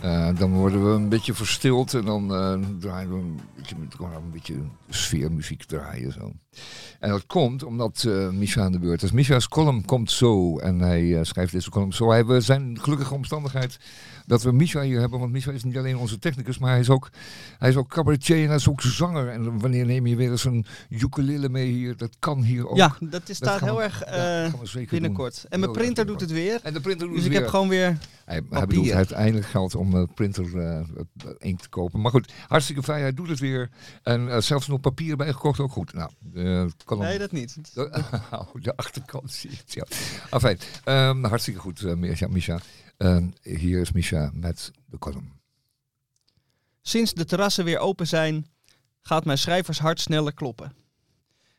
Eh, 0.00 0.38
dan 0.38 0.52
worden 0.52 0.88
we 0.88 0.94
een 0.94 1.08
beetje 1.08 1.34
verstild 1.34 1.94
en 1.94 2.04
dan 2.04 2.34
eh, 2.34 2.58
draaien 2.78 3.10
we 3.10 3.16
een 3.16 3.40
beetje, 3.56 3.76
een 4.00 4.30
beetje 4.32 4.54
sfeermuziek 4.88 5.64
draaien. 5.64 6.12
Zo. 6.12 6.32
En 7.04 7.10
dat 7.10 7.26
komt 7.26 7.62
omdat 7.64 8.04
eh 8.08 8.28
Misha 8.28 8.62
aan 8.62 8.72
de 8.72 8.78
beurt 8.78 9.02
is. 9.02 9.12
Misha's 9.12 9.48
column 9.48 9.84
komt 9.84 10.10
zo 10.10 10.58
en 10.58 10.78
hij 10.80 11.14
eh, 11.18 11.24
schrijft 11.24 11.52
deze 11.52 11.70
column 11.70 11.92
zo. 11.92 12.10
Hij, 12.10 12.24
we 12.26 12.40
zijn 12.40 12.78
gelukkige 12.80 13.14
omstandigheid 13.14 13.78
dat 14.26 14.42
we 14.42 14.52
Misha 14.52 14.80
hier 14.80 15.00
hebben, 15.00 15.18
want 15.18 15.32
Misha 15.32 15.50
is 15.52 15.64
niet 15.64 15.76
alleen 15.76 15.96
onze 15.96 16.18
technicus, 16.18 16.58
maar 16.58 16.70
hij 16.70 16.80
is 16.80 16.90
ook, 16.90 17.10
hij 17.58 17.68
is 17.68 17.76
ook 17.76 17.88
cabaretier 17.88 18.36
en 18.42 18.46
hij 18.46 18.56
is 18.56 18.68
ook 18.68 18.80
zanger. 18.80 19.28
En 19.28 19.58
wanneer 19.60 19.86
neem 19.86 20.06
je 20.06 20.16
weer 20.16 20.30
eens 20.30 20.44
een 20.44 20.66
ukulele 20.88 21.48
mee 21.48 21.70
hier? 21.70 21.96
Dat 21.96 22.16
kan 22.18 22.42
hier 22.42 22.68
ook. 22.68 22.76
Ja, 22.76 22.96
dat 23.00 23.28
is, 23.28 23.38
we- 23.38 23.58
heel 23.60 23.82
erg 23.82 24.00
Ja, 24.04 24.44
eh, 24.44 24.52
doen. 24.72 24.86
binnenkort. 24.90 25.44
En 25.48 25.60
mijn 25.60 25.72
printer 25.72 26.06
doet 26.06 26.20
het 26.20 26.30
weer. 26.32 26.60
En 26.62 26.72
de 26.72 26.80
printer 26.80 27.06
doet 27.06 27.16
Dus 27.16 27.24
het 27.24 27.26
ik 27.26 27.32
weer. 27.32 27.40
heb 27.40 27.50
gewoon 27.50 27.68
weer... 27.68 27.98
Hij, 28.24 28.42
hij 28.50 28.66
bedoelt, 28.66 28.86
hij 28.86 28.96
heeft 28.96 29.12
eindelijk 29.12 29.46
geld 29.46 29.74
om 29.74 29.94
uh, 29.94 30.02
printer 30.14 30.58
eh, 30.58 30.80
inkt 31.38 31.62
te 31.62 31.68
kopen. 31.68 32.00
Maar 32.00 32.10
goed, 32.10 32.32
hartstikke 32.46 32.82
fijn, 32.82 33.00
hij 33.00 33.14
doet 33.14 33.28
het 33.28 33.38
weer. 33.38 33.70
En 34.02 34.30
eh, 34.30 34.40
zelfs 34.40 34.66
nog 34.66 34.80
papier 34.80 35.16
bijgekocht, 35.16 35.60
ook 35.60 35.72
goed. 35.72 35.92
Nou, 35.92 36.10
kan 36.84 36.98
Nee, 36.98 37.18
dat 37.18 37.32
niet. 37.32 37.74
de, 37.74 38.02
de 38.62 38.76
achterkant 38.76 39.32
zie 39.32 39.50
ja. 39.66 39.86
Afijn, 40.30 40.58
ehm, 40.84 41.24
hartstikke 41.24 41.60
goed, 41.60 41.82
eh, 41.82 41.94
Misha. 41.94 42.28
Misha. 42.28 42.58
Ehm, 42.96 43.28
hier 43.42 43.80
is 43.80 43.92
Misha 43.92 44.30
met 44.34 44.70
de 44.86 44.98
column. 44.98 45.32
Sinds 46.82 47.14
de 47.14 47.24
terrassen 47.24 47.64
weer 47.64 47.78
open 47.78 48.06
zijn, 48.06 48.46
gaat 49.00 49.24
mijn 49.24 49.38
schrijvershart 49.38 50.00
sneller 50.00 50.34
kloppen. 50.34 50.72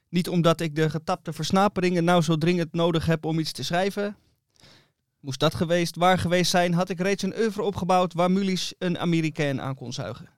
Niet 0.09 0.29
omdat 0.29 0.61
ik 0.61 0.75
de 0.75 0.89
getapte 0.89 1.33
versnaperingen 1.33 2.03
nou 2.03 2.21
zo 2.21 2.37
dringend 2.37 2.73
nodig 2.73 3.05
heb 3.05 3.25
om 3.25 3.39
iets 3.39 3.51
te 3.51 3.63
schrijven. 3.63 4.15
Moest 5.25 5.39
dat 5.39 5.55
geweest, 5.55 5.95
waar 5.95 6.17
geweest 6.17 6.51
zijn, 6.51 6.73
had 6.73 6.89
ik 6.89 6.99
reeds 6.99 7.23
een 7.23 7.37
oeuvre 7.37 7.61
opgebouwd 7.61 8.13
waar 8.13 8.31
Mulisch 8.31 8.73
een 8.77 8.99
Amerikaan 8.99 9.61
aan 9.61 9.75
kon 9.75 9.93
zuigen. 9.93 10.29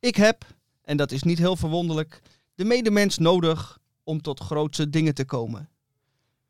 Ik 0.00 0.16
heb, 0.16 0.46
en 0.82 0.96
dat 0.96 1.12
is 1.12 1.22
niet 1.22 1.38
heel 1.38 1.56
verwonderlijk, 1.56 2.22
de 2.54 2.64
medemens 2.64 3.18
nodig 3.18 3.78
om 4.02 4.22
tot 4.22 4.40
grootse 4.40 4.90
dingen 4.90 5.14
te 5.14 5.24
komen. 5.24 5.68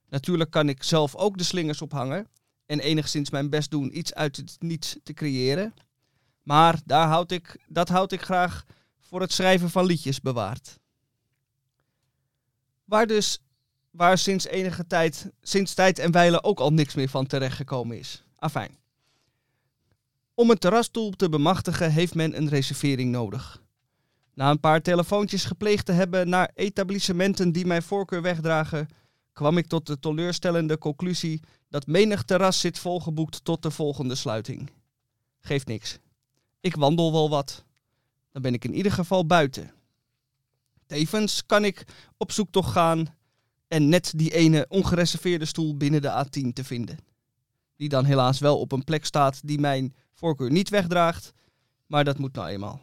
Natuurlijk 0.08 0.50
kan 0.50 0.68
ik 0.68 0.82
zelf 0.82 1.16
ook 1.16 1.38
de 1.38 1.44
slingers 1.44 1.82
ophangen 1.82 2.28
en 2.66 2.80
enigszins 2.80 3.30
mijn 3.30 3.50
best 3.50 3.70
doen 3.70 3.98
iets 3.98 4.14
uit 4.14 4.37
het 4.37 4.56
niets 4.58 4.96
te 5.02 5.12
creëren. 5.12 5.74
Maar 6.42 6.80
daar 6.84 7.06
houd 7.06 7.30
ik, 7.30 7.64
dat 7.68 7.88
houd 7.88 8.12
ik 8.12 8.22
graag 8.22 8.64
voor 9.00 9.20
het 9.20 9.32
schrijven 9.32 9.70
van 9.70 9.84
liedjes 9.84 10.20
bewaard. 10.20 10.78
Waar 12.84 13.06
dus, 13.06 13.40
waar 13.90 14.18
sinds 14.18 14.46
enige 14.46 14.87
tijd, 14.87 15.31
sinds 15.40 15.74
tijd 15.74 15.98
en 15.98 16.12
wijle 16.12 16.42
ook 16.42 16.61
al 16.61 16.72
niks 16.72 16.94
meer 16.94 17.09
van 17.09 17.27
terechtgekomen 17.27 17.98
is. 17.98 18.24
Afijn. 18.37 18.77
Om 20.35 20.51
een 20.51 20.59
terrasstoel 20.59 21.11
te 21.11 21.29
bemachtigen 21.29 21.92
heeft 21.92 22.14
men 22.14 22.37
een 22.37 22.48
reservering 22.48 23.11
nodig. 23.11 23.62
Na 24.35 24.51
een 24.51 24.61
paar 24.61 24.83
telefoontjes 24.83 25.44
gepleegd 25.44 25.87
te 25.87 25.92
hebben 25.92 26.29
naar 26.29 26.51
etablissementen 26.55 27.53
die 27.53 27.66
mijn 27.66 27.83
voorkeur 27.83 28.22
wegdragen, 28.22 28.88
kwam 29.33 29.59
ik 29.59 29.66
tot 29.66 29.87
de 29.87 29.98
teleurstellende 29.98 30.79
conclusie 30.79 31.40
dat 31.68 31.87
menig 31.87 32.22
terras 32.22 32.61
zit 32.61 32.79
volgeboekt 32.79 33.44
tot 33.44 33.62
de 33.62 33.70
volgende 33.70 34.14
sluiting. 34.14 34.70
Geeft 35.40 35.66
niks. 35.66 35.98
Ik 36.61 36.77
wandel 36.77 37.12
wel 37.12 37.31
wat. 37.31 37.64
Dan 38.33 38.42
ben 38.42 38.55
ik 38.55 38.64
in 38.64 38.74
ieder 38.74 38.92
geval 38.92 39.27
buiten. 39.27 39.72
Tevens 40.87 41.46
kan 41.46 41.64
ik 41.64 41.85
op 42.16 42.33
zoektocht 42.33 42.72
gaan 42.72 43.16
en 43.68 43.88
net 43.88 44.12
die 44.16 44.35
ene 44.35 44.66
ongereserveerde 44.68 45.44
stoel 45.44 45.76
binnen 45.76 46.02
de 46.02 46.24
A10 46.24 46.52
te 46.52 46.64
vinden. 46.64 46.98
Die 47.76 47.88
dan 47.88 48.04
helaas 48.04 48.38
wel 48.38 48.59
op 48.59 48.72
een 48.72 48.85
plek 48.85 49.04
staat 49.04 49.40
die 49.44 49.59
mijn 49.59 49.94
voorkeur 50.14 50.50
niet 50.50 50.68
wegdraagt, 50.68 51.33
maar 51.87 52.04
dat 52.04 52.18
moet 52.18 52.35
nou 52.35 52.48
eenmaal. 52.48 52.81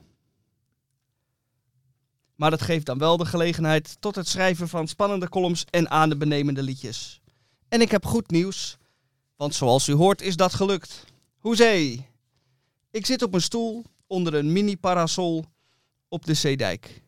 Maar 2.35 2.49
dat 2.49 2.61
geeft 2.61 2.85
dan 2.85 2.97
wel 2.97 3.17
de 3.17 3.25
gelegenheid 3.25 3.97
tot 3.99 4.15
het 4.15 4.27
schrijven 4.27 4.69
van 4.69 4.87
spannende 4.87 5.29
columns 5.29 5.65
en 5.69 5.89
adembenemende 5.89 6.63
liedjes. 6.63 7.21
En 7.67 7.81
ik 7.81 7.91
heb 7.91 8.05
goed 8.05 8.31
nieuws, 8.31 8.77
want 9.35 9.55
zoals 9.55 9.87
u 9.87 9.93
hoort 9.93 10.21
is 10.21 10.35
dat 10.35 10.53
gelukt. 10.53 11.05
Hoezee! 11.37 12.07
Ik 12.91 13.05
zit 13.05 13.21
op 13.21 13.33
een 13.33 13.41
stoel 13.41 13.83
onder 14.07 14.33
een 14.33 14.51
mini-parasol 14.51 15.45
op 16.07 16.25
de 16.25 16.33
Zeedijk. 16.33 17.01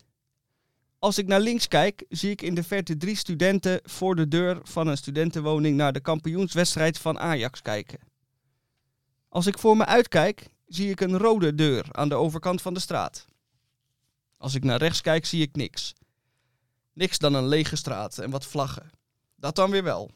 Als 0.98 1.18
ik 1.18 1.26
naar 1.26 1.40
links 1.40 1.68
kijk, 1.68 2.04
zie 2.08 2.30
ik 2.30 2.42
in 2.42 2.54
de 2.54 2.62
verte 2.62 2.96
drie 2.96 3.16
studenten 3.16 3.80
voor 3.82 4.16
de 4.16 4.28
deur 4.28 4.60
van 4.62 4.86
een 4.86 4.96
studentenwoning 4.96 5.76
naar 5.76 5.92
de 5.92 6.00
kampioenswedstrijd 6.00 6.98
van 6.98 7.18
Ajax 7.18 7.62
kijken. 7.62 7.98
Als 9.28 9.46
ik 9.46 9.58
voor 9.58 9.76
me 9.76 9.84
uitkijk, 9.84 10.48
zie 10.66 10.90
ik 10.90 11.00
een 11.00 11.18
rode 11.18 11.54
deur 11.54 11.86
aan 11.90 12.08
de 12.08 12.14
overkant 12.14 12.62
van 12.62 12.74
de 12.74 12.80
straat. 12.80 13.26
Als 14.36 14.54
ik 14.54 14.64
naar 14.64 14.78
rechts 14.78 15.00
kijk, 15.00 15.26
zie 15.26 15.42
ik 15.42 15.56
niks. 15.56 15.92
Niks 16.92 17.18
dan 17.18 17.34
een 17.34 17.48
lege 17.48 17.76
straat 17.76 18.18
en 18.18 18.30
wat 18.30 18.46
vlaggen. 18.46 18.90
Dat 19.36 19.54
dan 19.54 19.70
weer 19.70 19.84
wel. 19.84 20.10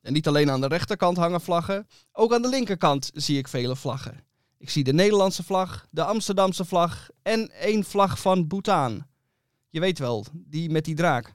En 0.00 0.12
niet 0.12 0.26
alleen 0.26 0.50
aan 0.50 0.60
de 0.60 0.66
rechterkant 0.66 1.16
hangen 1.16 1.40
vlaggen, 1.40 1.86
ook 2.12 2.34
aan 2.34 2.42
de 2.42 2.48
linkerkant 2.48 3.10
zie 3.14 3.38
ik 3.38 3.48
vele 3.48 3.76
vlaggen. 3.76 4.24
Ik 4.56 4.70
zie 4.70 4.84
de 4.84 4.92
Nederlandse 4.92 5.42
vlag, 5.42 5.86
de 5.90 6.04
Amsterdamse 6.04 6.64
vlag 6.64 7.08
en 7.22 7.50
één 7.50 7.84
vlag 7.84 8.20
van 8.20 8.46
Bhutan. 8.46 9.06
Je 9.78 9.84
weet 9.84 9.98
wel, 9.98 10.26
die 10.32 10.70
met 10.70 10.84
die 10.84 10.94
draak. 10.94 11.34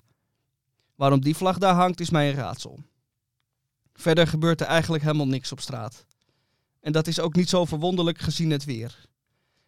Waarom 0.95 1.21
die 1.21 1.35
vlag 1.35 1.57
daar 1.57 1.73
hangt 1.73 1.99
is 1.99 2.09
mij 2.09 2.29
een 2.29 2.35
raadsel. 2.35 2.79
Verder 3.93 4.27
gebeurt 4.27 4.61
er 4.61 4.67
eigenlijk 4.67 5.03
helemaal 5.03 5.27
niks 5.27 5.51
op 5.51 5.59
straat. 5.59 6.05
En 6.79 6.91
dat 6.91 7.07
is 7.07 7.19
ook 7.19 7.35
niet 7.35 7.49
zo 7.49 7.65
verwonderlijk 7.65 8.17
gezien 8.17 8.49
het 8.49 8.65
weer. 8.65 9.05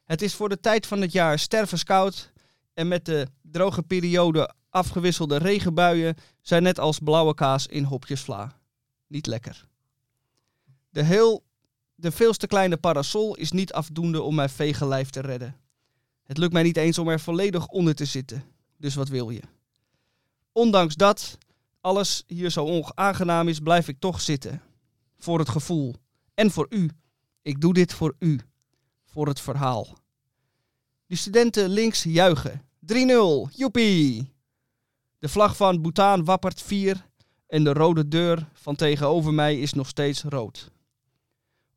Het 0.05 0.21
is 0.21 0.33
voor 0.33 0.49
de 0.49 0.59
tijd 0.59 0.87
van 0.87 1.01
het 1.01 1.11
jaar 1.11 1.39
stervenskoud 1.39 2.31
en 2.73 2.87
met 2.87 3.05
de 3.05 3.27
droge 3.41 3.83
periode 3.83 4.53
afgewisselde 4.69 5.37
regenbuien 5.37 6.15
zijn 6.41 6.63
net 6.63 6.79
als 6.79 6.99
blauwe 6.99 7.33
kaas 7.33 7.67
in 7.67 7.83
hopjes 7.83 8.21
vla. 8.21 8.59
Niet 9.07 9.25
lekker. 9.25 9.67
De 10.89 11.03
heel 11.03 11.43
de 11.95 12.11
veel 12.11 12.33
te 12.33 12.47
kleine 12.47 12.77
parasol 12.77 13.35
is 13.35 13.51
niet 13.51 13.73
afdoende 13.73 14.21
om 14.21 14.35
mijn 14.35 14.49
vege 14.49 14.87
lijf 14.87 15.09
te 15.09 15.21
redden. 15.21 15.55
Het 16.23 16.37
lukt 16.37 16.53
mij 16.53 16.63
niet 16.63 16.77
eens 16.77 16.97
om 16.97 17.07
er 17.07 17.19
volledig 17.19 17.67
onder 17.67 17.95
te 17.95 18.05
zitten. 18.05 18.54
Dus 18.77 18.95
wat 18.95 19.07
wil 19.07 19.29
je? 19.29 19.41
Ondanks 20.51 20.95
dat 20.95 21.37
alles 21.81 22.23
hier 22.27 22.49
zo 22.49 22.65
onaangenaam 22.65 23.47
is, 23.47 23.59
blijf 23.59 23.87
ik 23.87 23.99
toch 23.99 24.21
zitten. 24.21 24.61
Voor 25.17 25.39
het 25.39 25.49
gevoel. 25.49 25.95
En 26.33 26.51
voor 26.51 26.67
u. 26.69 26.89
Ik 27.41 27.61
doe 27.61 27.73
dit 27.73 27.93
voor 27.93 28.15
u. 28.19 28.39
Voor 29.05 29.27
het 29.27 29.39
verhaal. 29.39 29.97
De 31.05 31.15
studenten 31.15 31.69
links 31.69 32.03
juichen. 32.03 32.61
3-0. 32.93 33.49
Joepie! 33.51 34.33
De 35.19 35.29
vlag 35.29 35.55
van 35.55 35.81
Bhutan 35.81 36.23
wappert 36.23 36.61
4 36.61 37.05
en 37.47 37.63
de 37.63 37.73
rode 37.73 38.07
deur 38.07 38.49
van 38.53 38.75
tegenover 38.75 39.33
mij 39.33 39.59
is 39.59 39.73
nog 39.73 39.87
steeds 39.87 40.23
rood. 40.23 40.71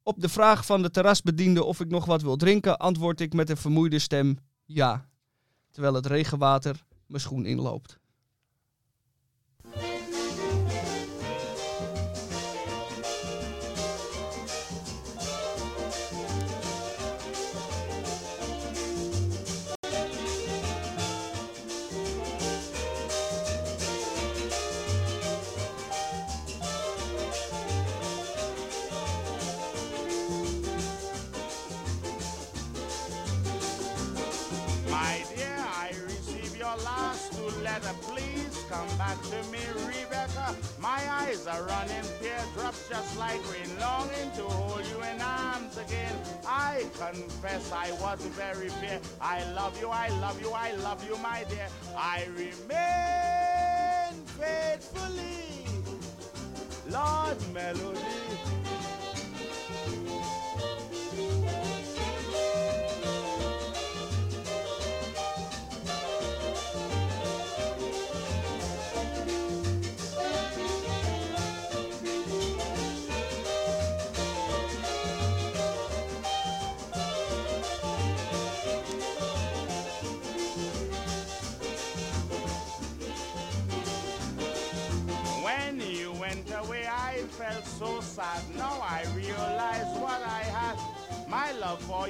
Op 0.03 0.21
de 0.21 0.29
vraag 0.29 0.67
van 0.67 0.83
de 0.83 0.91
terrasbediende 0.91 1.65
of 1.65 1.81
ik 1.81 1.89
nog 1.89 2.05
wat 2.05 2.23
wil 2.23 2.37
drinken, 2.37 2.79
antwoord 2.79 3.21
ik 3.21 3.33
met 3.33 3.51
een 3.51 3.57
vermoeide 3.57 3.99
stem 3.99 4.39
ja, 4.65 5.09
terwijl 5.71 5.95
het 5.95 6.07
regenwater 6.07 6.85
mijn 7.09 7.21
schoen 7.21 7.47
inloopt. 7.47 7.99
Come 38.69 38.99
back 38.99 39.21
to 39.23 39.43
me, 39.51 39.59
Rebecca. 39.87 40.55
My 40.79 41.01
eyes 41.11 41.47
are 41.47 41.63
running 41.63 42.05
teardrops 42.21 42.89
just 42.89 43.19
like 43.19 43.41
rain, 43.53 43.71
longing 43.81 44.31
to 44.37 44.43
hold 44.43 44.85
you 44.87 45.03
in 45.03 45.21
arms 45.21 45.79
again. 45.79 46.15
I 46.47 46.85
confess 46.99 47.73
I 47.73 47.93
was 47.93 48.21
very 48.27 48.69
fair. 48.69 49.01
I 49.21 49.45
love 49.53 49.81
you, 49.81 49.89
I 49.89 50.09
love 50.21 50.41
you, 50.41 50.53
I 50.53 50.73
love 50.73 51.03
you, 51.09 51.17
my 51.19 51.45
dear. 51.49 51.69
I 51.97 52.27
remain 52.37 54.25
faithfully, 54.39 55.65
Lord 56.91 57.39
Melody. 57.55 58.28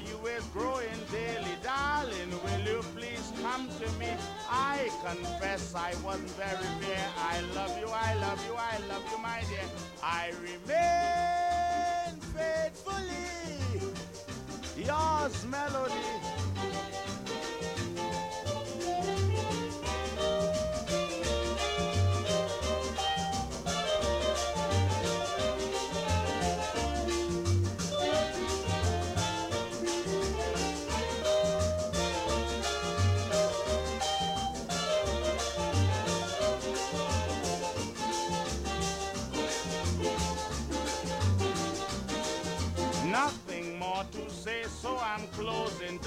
You 0.06 0.26
is 0.26 0.44
growing 0.46 1.00
daily, 1.10 1.56
darling. 1.62 2.30
Will 2.44 2.60
you 2.60 2.82
please 2.94 3.32
come 3.42 3.68
to 3.80 3.90
me? 3.98 4.10
I 4.50 4.90
confess 5.04 5.74
I 5.74 5.94
wasn't 6.04 6.30
very 6.32 6.68
fair. 6.80 7.06
I 7.18 7.40
love 7.54 7.76
you, 7.80 7.88
I 7.88 8.14
love 8.14 8.44
you, 8.46 8.54
I 8.54 8.78
love 8.88 9.04
you, 9.10 9.18
my 9.22 9.40
dear. 9.48 9.68
I 10.02 10.30
remain 10.42 12.20
faithfully 12.34 13.80
yours, 14.76 15.46
melody. 15.46 16.37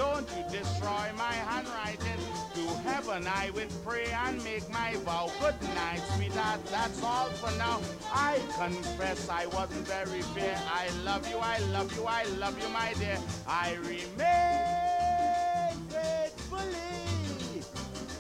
Don't 0.02 0.28
you 0.36 0.44
destroy 0.50 1.08
my 1.16 1.36
handwriting. 1.50 2.22
To 2.56 2.66
heaven 2.90 3.28
I 3.28 3.52
will 3.52 3.70
pray 3.86 4.08
and 4.26 4.44
make 4.44 4.68
my 4.72 4.96
vow. 5.06 5.30
Good 5.40 5.62
night, 5.76 6.02
sweetheart. 6.16 6.66
That's 6.66 7.04
all 7.04 7.30
for 7.30 7.56
now. 7.56 7.80
I 8.12 8.40
confess 8.58 9.30
I 9.30 9.46
wasn't 9.46 9.86
very 9.88 10.24
fair. 10.34 10.60
I 10.74 10.90
love 11.06 11.30
you, 11.30 11.38
I 11.38 11.60
love 11.76 11.96
you, 11.96 12.06
I 12.08 12.24
love 12.40 12.60
you, 12.60 12.68
my 12.70 12.94
dear. 12.98 13.20
I 13.48 13.76
remain 13.92 15.78
faithfully, 15.94 17.62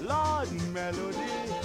Lord 0.08 0.52
Melody. 0.72 1.61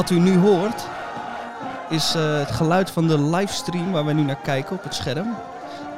Wat 0.00 0.10
u 0.10 0.18
nu 0.18 0.38
hoort 0.38 0.86
is 1.88 2.14
eh, 2.14 2.38
het 2.38 2.50
geluid 2.50 2.90
van 2.90 3.08
de 3.08 3.22
livestream 3.22 3.92
waar 3.92 4.04
we 4.04 4.12
nu 4.12 4.22
naar 4.22 4.40
kijken 4.42 4.76
op 4.76 4.82
het 4.82 4.94
scherm. 4.94 5.36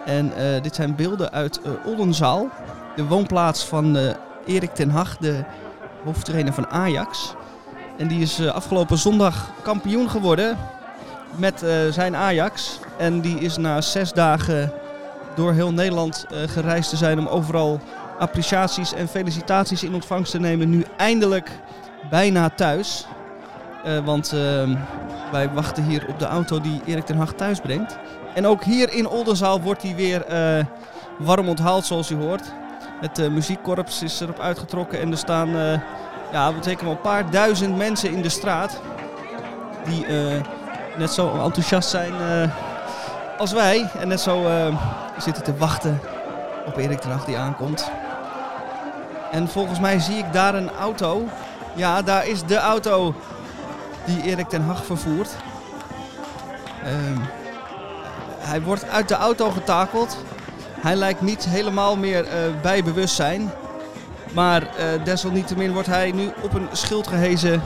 En 0.05 0.37
eh, 0.37 0.63
dit 0.63 0.75
zijn 0.75 0.95
beelden 0.95 1.33
uit 1.33 1.61
eh, 1.63 1.71
Oldenzaal, 1.87 2.49
de 2.97 3.05
woonplaats 3.05 3.65
van 3.65 4.15
Erik 4.47 4.75
ten 4.75 4.91
Hag, 4.91 5.17
de 5.17 5.45
hoofdtrainer 6.05 6.53
van 6.53 6.67
Ajax. 6.67 7.35
En 7.99 8.09
die 8.09 8.21
is 8.21 8.47
afgelopen 8.47 8.99
zondag 8.99 9.51
kampioen 9.63 10.11
geworden 10.11 10.59
met 11.37 11.65
zijn 11.91 12.17
Ajax. 12.17 12.79
En 12.99 13.21
die 13.21 13.39
is 13.39 13.57
na 13.57 13.81
zes 13.81 14.13
dagen 14.13 14.73
door 15.35 15.53
heel 15.53 15.73
Nederland 15.73 16.27
gereisd 16.47 16.91
te 16.91 16.97
zijn 16.97 17.19
om 17.19 17.27
overal 17.27 17.81
appreciaties 18.19 18.95
en 18.95 19.09
felicitaties 19.09 19.83
in 19.83 19.95
ontvangst 19.95 20.31
te 20.31 20.41
nemen. 20.41 20.71
Nu 20.71 20.85
eindelijk 20.97 21.51
bijna 22.11 22.51
thuis. 22.51 23.07
Eh, 23.85 23.99
want 24.05 24.33
ehm, 24.33 24.75
wij 25.31 25.51
wachten 25.51 25.85
hier 25.85 26.07
op 26.09 26.19
de 26.19 26.27
auto 26.27 26.61
die 26.61 26.81
Erik 26.85 27.05
ten 27.05 27.17
Hag 27.17 27.33
thuis 27.33 27.61
brengt. 27.61 27.99
En 28.35 28.47
ook 28.47 28.65
hier 28.65 28.93
in 28.93 29.09
Oldenzaal 29.09 29.61
wordt 29.61 29.83
hij 29.83 29.95
weer 29.95 30.25
eh, 30.25 30.65
warm 31.19 31.49
onthaald, 31.49 31.85
zoals 31.85 32.11
u 32.11 32.17
hoort. 32.17 32.53
Het 33.01 33.19
eh, 33.19 33.29
muziekkorps 33.29 34.03
is 34.03 34.21
erop 34.21 34.39
uitgetrokken 34.39 35.01
en 35.01 35.11
er 35.11 35.19
staan 35.19 35.49
ja, 36.33 36.53
wel 36.63 36.91
een 36.91 37.01
paar 37.01 37.31
duizend 37.31 37.77
mensen 37.77 38.13
in 38.13 38.23
de 38.23 38.29
straat. 38.29 38.81
Die 39.85 40.07
net 40.97 41.11
zo 41.11 41.43
enthousiast 41.43 41.89
zijn 41.89 42.13
als 43.39 43.53
wij. 43.53 43.91
En 43.99 44.09
net 44.09 44.21
zo 44.21 44.47
zitten 45.19 45.43
te 45.43 45.57
wachten 45.57 46.01
op 46.67 46.77
Erik 46.77 47.01
ten 47.01 47.11
Hag 47.11 47.25
die 47.25 47.39
aankomt. 47.39 47.91
En 49.31 49.49
volgens 49.49 49.81
mij 49.81 49.99
zie 49.99 50.17
ik 50.17 50.33
daar 50.33 50.55
een 50.55 50.71
auto. 50.71 51.29
Ja, 51.75 52.03
daar 52.03 52.27
is 52.27 52.43
de 52.45 52.59
auto 52.59 53.15
die 54.05 54.23
Erik 54.23 54.49
ten 54.49 54.63
Hag 54.63 54.85
vervoert. 54.85 55.31
Ehm, 56.85 57.21
hij 58.39 58.63
wordt 58.63 58.89
uit 58.89 59.09
de 59.09 59.15
auto 59.15 59.51
getakeld. 59.51 60.17
Hij 60.81 60.95
lijkt 60.95 61.21
niet 61.21 61.45
helemaal 61.45 61.97
meer 61.97 62.27
eh, 62.27 62.39
bij 62.63 62.85
bewustzijn. 62.85 63.51
Maar 64.35 64.63
eh, 64.63 65.05
desalniettemin 65.05 65.73
wordt 65.73 65.89
hij 65.89 66.11
nu 66.11 66.31
op 66.43 66.55
een 66.55 66.69
schild 66.73 67.07
gehezen 67.07 67.63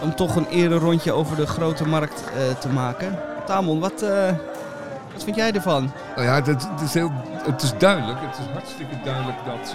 om 0.00 0.14
toch 0.14 0.36
een 0.36 0.46
ere 0.46 0.78
rondje 0.78 1.12
over 1.12 1.36
de 1.36 1.46
grote 1.46 1.86
markt 1.88 2.24
eh, 2.24 2.58
te 2.58 2.68
maken. 2.68 3.18
Tamon, 3.46 3.80
wat, 3.80 4.00
wat 5.12 5.24
vind 5.24 5.36
jij 5.36 5.52
ervan? 5.52 5.92
Nou 6.14 6.26
ja, 6.26 6.34
het, 6.34 6.46
het 6.46 6.80
is 6.84 6.94
heel, 6.94 7.12
het 7.44 7.62
is 7.62 7.72
duidelijk. 7.78 8.18
Het 8.20 8.38
is 8.38 8.52
hartstikke 8.52 8.94
duidelijk 9.04 9.38
dat. 9.44 9.74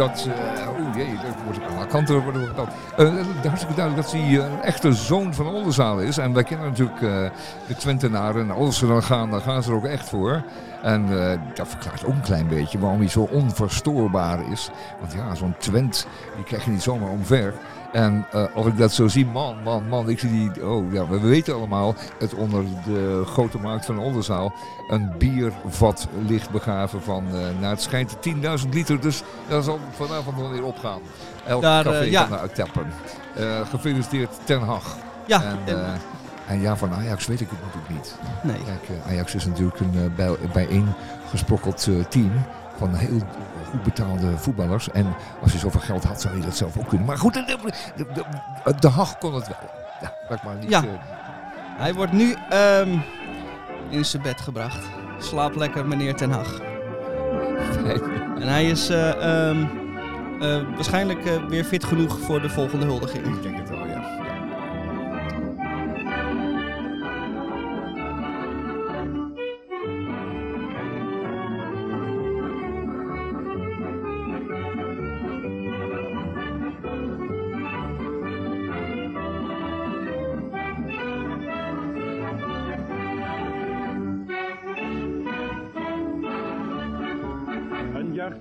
Eh 0.00 0.06
dat. 0.06 0.28
eh 0.28 0.68
Oeh 0.80 0.96
jee, 0.96 1.14
dat 1.14 1.34
wordt 1.44 1.60
aan 1.62 1.76
alle 1.76 1.86
kanten 1.86 2.26
we 2.26 2.52
dat. 2.54 2.68
Eh, 2.96 3.14
is 3.14 3.46
hartstikke 3.46 3.74
duidelijk 3.74 4.06
dat 4.06 4.12
hij 4.12 4.28
eh, 4.28 4.34
een 4.34 4.62
echte 4.62 4.92
zoon 4.92 5.34
van 5.34 5.46
Oldenzaal 5.46 5.98
is. 6.00 6.18
En 6.18 6.32
wij 6.32 6.44
kennen 6.44 6.68
natuurlijk 6.68 7.02
eh, 7.02 7.30
de 7.66 7.74
Twentenaren. 7.76 8.42
En 8.42 8.50
als 8.50 8.78
ze 8.78 8.86
dan 8.86 9.02
gaan, 9.02 9.30
dan 9.30 9.40
gaan 9.40 9.62
ze 9.62 9.70
er 9.70 9.76
ook 9.76 9.84
echt 9.84 10.08
voor. 10.08 10.42
En 10.82 11.30
eh, 11.30 11.38
dat 11.54 11.68
verklaart 11.68 12.04
ook 12.04 12.12
een 12.14 12.20
klein 12.20 12.48
beetje 12.48 12.78
waarom 12.78 12.98
hij 12.98 13.08
zo 13.08 13.28
onverstoorbaar 13.32 14.50
is. 14.50 14.70
Want 15.00 15.12
ja, 15.12 15.34
zo'n 15.34 15.54
Twent, 15.58 16.06
die 16.34 16.44
krijg 16.44 16.64
je 16.64 16.70
niet 16.70 16.82
zomaar 16.82 17.08
omver. 17.10 17.54
En 17.92 18.26
eh, 18.32 18.44
als 18.54 18.66
ik 18.66 18.76
dat 18.78 18.92
zo 18.92 19.08
zie, 19.08 19.26
man, 19.26 19.56
man, 19.64 19.88
man, 19.88 20.08
ik 20.08 20.18
zie 20.18 20.30
die, 20.30 20.66
oh 20.68 20.92
ja, 20.92 21.08
we 21.08 21.18
weten 21.20 21.54
allemaal, 21.54 21.94
het 22.18 22.34
onder 22.34 22.64
de 22.84 23.22
grote 23.26 23.58
markt 23.58 23.84
van 23.86 23.98
Oldenzaal, 23.98 24.52
een 24.88 25.12
biervat 25.18 26.08
ligt 26.26 26.50
begraven 26.50 27.02
van, 27.02 27.24
eh 27.34 27.40
naar 27.60 27.70
het 27.70 27.82
schijnt 27.82 28.16
10.000 28.62 28.68
liter, 28.70 29.00
dus 29.00 29.22
dat 29.48 29.64
zal 29.64 29.78
vanavond 29.90 30.36
wel 30.36 30.50
weer 30.50 30.64
opgaan. 30.64 31.00
Elk 31.46 31.62
Daar, 31.62 31.86
eh, 31.86 31.92
café 31.92 32.04
ja. 32.04 32.22
kan 32.24 32.32
eruit 32.32 32.54
tappen. 32.54 32.86
Eh, 33.34 33.60
gefeliciteerd 33.70 34.30
Ten 34.44 34.60
Hag. 34.60 34.96
Ja, 35.26 35.42
En, 35.42 35.58
en- 35.76 36.00
en 36.46 36.60
ja, 36.60 36.76
van 36.76 36.92
Ajax 36.94 37.26
weet 37.26 37.40
ik 37.40 37.48
het 37.50 37.58
natuurlijk 37.64 37.92
niet. 37.92 38.14
nee. 38.42 38.56
Kijk, 38.86 39.00
Ajax 39.08 39.34
is 39.34 39.46
natuurlijk 39.46 39.80
een 39.80 39.94
uh, 39.94 40.14
bij, 40.16 40.36
bijeengesprokkeld 40.52 41.88
team 42.08 42.32
van 42.76 42.94
heel 42.94 43.20
goed 43.70 43.82
betaalde 43.82 44.36
voetballers. 44.38 44.90
En 44.90 45.06
als 45.42 45.52
je 45.52 45.58
zoveel 45.58 45.80
geld 45.80 46.04
had, 46.04 46.20
zou 46.20 46.36
je 46.36 46.42
dat 46.42 46.56
zelf 46.56 46.78
ook 46.78 46.88
kunnen. 46.88 47.06
Maar 47.06 47.18
goed, 47.18 47.34
de, 47.34 47.44
de, 47.44 48.06
de, 48.64 48.74
de 48.80 48.88
Hag 48.88 49.18
kon 49.18 49.34
het 49.34 49.48
wel. 49.48 49.56
Ja, 50.00 50.12
laat 50.28 50.42
maar 50.42 50.56
niet... 50.56 50.70
Ja. 50.70 50.82
eh, 50.82 50.88
Hij 51.78 51.94
wordt 51.94 52.12
nu 52.12 52.34
ehm, 52.50 52.88
in 53.88 54.04
zijn 54.04 54.22
bed 54.22 54.40
gebracht. 54.40 54.84
Slaap 55.18 55.54
lekker, 55.54 55.86
meneer 55.86 56.14
Ten 56.14 56.30
Hag. 56.30 56.60
En 58.40 58.48
hij 58.48 58.64
is 58.70 58.88
eh, 58.88 59.10
ehm, 59.48 59.64
eh, 60.40 60.60
waarschijnlijk 60.74 61.22
weer 61.48 61.64
fit 61.64 61.84
genoeg 61.84 62.18
voor 62.20 62.40
de 62.42 62.48
volgende 62.48 62.86
huldiging. 62.86 63.26
ik 63.26 63.42
denk 63.42 63.56
het 63.56 63.68
wel, 63.70 63.79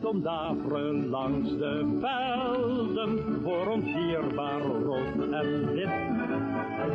om 0.09 1.09
langs 1.09 1.49
de 1.49 1.97
velden, 2.01 3.41
voor 3.43 3.67
ons 3.67 3.85
dierbaar 3.85 4.61
rood 4.61 5.31
en 5.31 5.73
wit. 5.73 5.89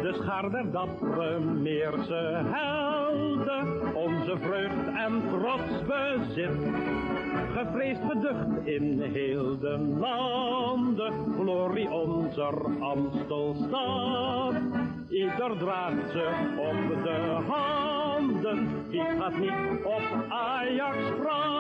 De 0.02 0.12
schaar 0.12 0.50
der 0.50 0.70
dappere 0.70 1.40
Meerse 1.40 2.42
helden 2.44 3.94
onze 3.94 4.36
vreugd 4.38 4.86
en 4.96 5.22
trots 5.28 5.86
bezit. 5.86 6.50
Gevreesd 7.54 8.00
geducht 8.08 8.66
in 8.66 9.00
heel 9.00 9.58
de 9.58 9.78
landen, 10.00 11.12
glorie 11.40 11.90
onze 11.90 12.50
Amstelstad. 12.80 14.54
Ieder 15.08 15.58
draagt 15.58 16.10
ze 16.10 16.28
op 16.58 17.02
de 17.04 17.38
handen, 17.46 18.68
wie 18.90 19.00
gaat 19.00 19.38
niet 19.38 19.84
op 19.84 20.24
Ajax 20.28 20.96
praat. 21.20 21.53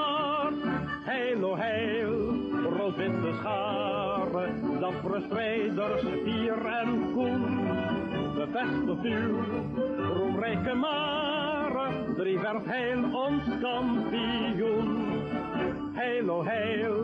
Heil, 1.14 1.44
o 1.44 1.54
heil, 1.54 2.14
rood-witte 2.74 3.32
scharen, 3.38 4.54
dappere 4.82 5.20
strijders, 5.28 6.06
fier 6.24 6.62
en 6.66 6.94
koen. 7.14 7.44
Bevestigt 8.34 9.04
uw 9.10 9.44
roemrijke 10.16 10.74
maren, 10.74 12.00
driewerf 12.18 12.66
heil 12.66 13.04
ons 13.14 13.46
kampioen. 13.62 14.90
Heil, 16.00 16.32
o 16.34 16.40
heil, 16.48 16.98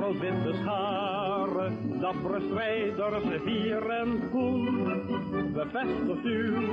rood-witte 0.00 0.54
scharen, 0.64 1.78
dappere 2.02 2.40
strijders, 2.48 3.28
fier 3.44 3.90
en 4.00 4.16
koen. 4.32 5.52
Bevestigt 5.54 6.26
uw 6.34 6.66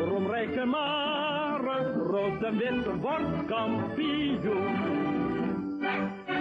roemrijke 0.00 0.64
maren, 0.64 1.92
rood 2.08 2.48
en 2.52 2.56
wit 2.64 2.88
wordt 3.04 3.44
kampioen. 3.52 5.05
Heil, 5.82 6.35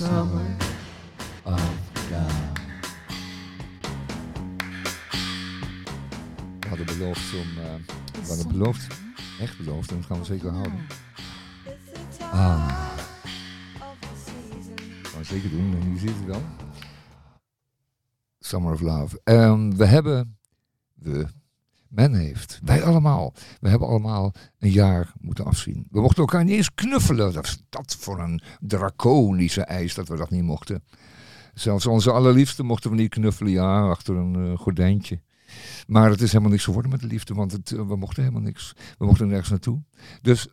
summer. 0.00 0.56
of 1.44 2.10
love. 2.10 2.52
We 6.60 6.68
hadden 6.68 6.86
beloofd 6.86 7.34
om... 7.34 7.58
eh, 7.58 7.74
we 8.22 8.28
hadden 8.28 8.48
beloofd, 8.48 8.86
echt 9.40 9.56
beloofd, 9.58 9.90
en 9.90 9.96
dat 9.96 10.06
gaan 10.06 10.18
we 10.18 10.24
zeker 10.24 10.50
houden. 10.50 10.86
Ah. 12.20 12.68
Gaan 15.02 15.18
we 15.18 15.24
zeker 15.24 15.50
doen, 15.50 15.74
en 15.74 15.82
hier 15.82 15.98
zit 15.98 16.14
het 16.16 16.26
dan. 16.26 16.42
Summer 18.38 18.72
of 18.72 18.80
Love. 18.80 19.20
Ehm, 19.24 19.70
we 19.70 19.84
hebben, 19.84 20.38
we, 20.94 21.26
men 21.90 22.14
heeft, 22.14 22.60
wij 22.64 22.82
allemaal, 22.82 23.34
we 23.60 23.68
hebben 23.68 23.88
allemaal 23.88 24.32
een 24.58 24.70
jaar 24.70 25.12
moeten 25.20 25.44
afzien. 25.44 25.86
We 25.90 26.00
mochten 26.00 26.20
elkaar 26.20 26.44
niet 26.44 26.56
eens 26.56 26.74
knuffelen. 26.74 27.32
Dat 27.32 27.58
dat 27.68 27.96
voor 28.00 28.20
een 28.20 28.42
draconische 28.60 29.62
eis 29.62 29.94
dat 29.94 30.08
we 30.08 30.16
dat 30.16 30.30
niet 30.30 30.42
mochten. 30.42 30.82
Zelfs 31.54 31.86
onze 31.86 32.10
allerliefste 32.10 32.62
mochten 32.62 32.90
we 32.90 32.96
niet 32.96 33.10
knuffelen, 33.10 33.52
ja, 33.52 33.88
achter 33.88 34.16
een 34.16 34.52
eh, 34.52 34.58
gordijntje. 34.58 35.20
Maar 35.86 36.10
het 36.10 36.20
is 36.20 36.28
helemaal 36.28 36.52
niks 36.52 36.64
geworden 36.64 36.90
met 36.90 37.00
de 37.00 37.06
liefde, 37.06 37.34
want 37.34 37.52
het, 37.52 37.72
eh, 37.72 37.86
we 37.86 37.96
mochten 37.96 38.22
helemaal 38.22 38.44
niks. 38.44 38.72
We 38.98 39.06
mochten 39.06 39.28
nergens 39.28 39.50
naartoe. 39.50 39.82
Dus 40.22 40.48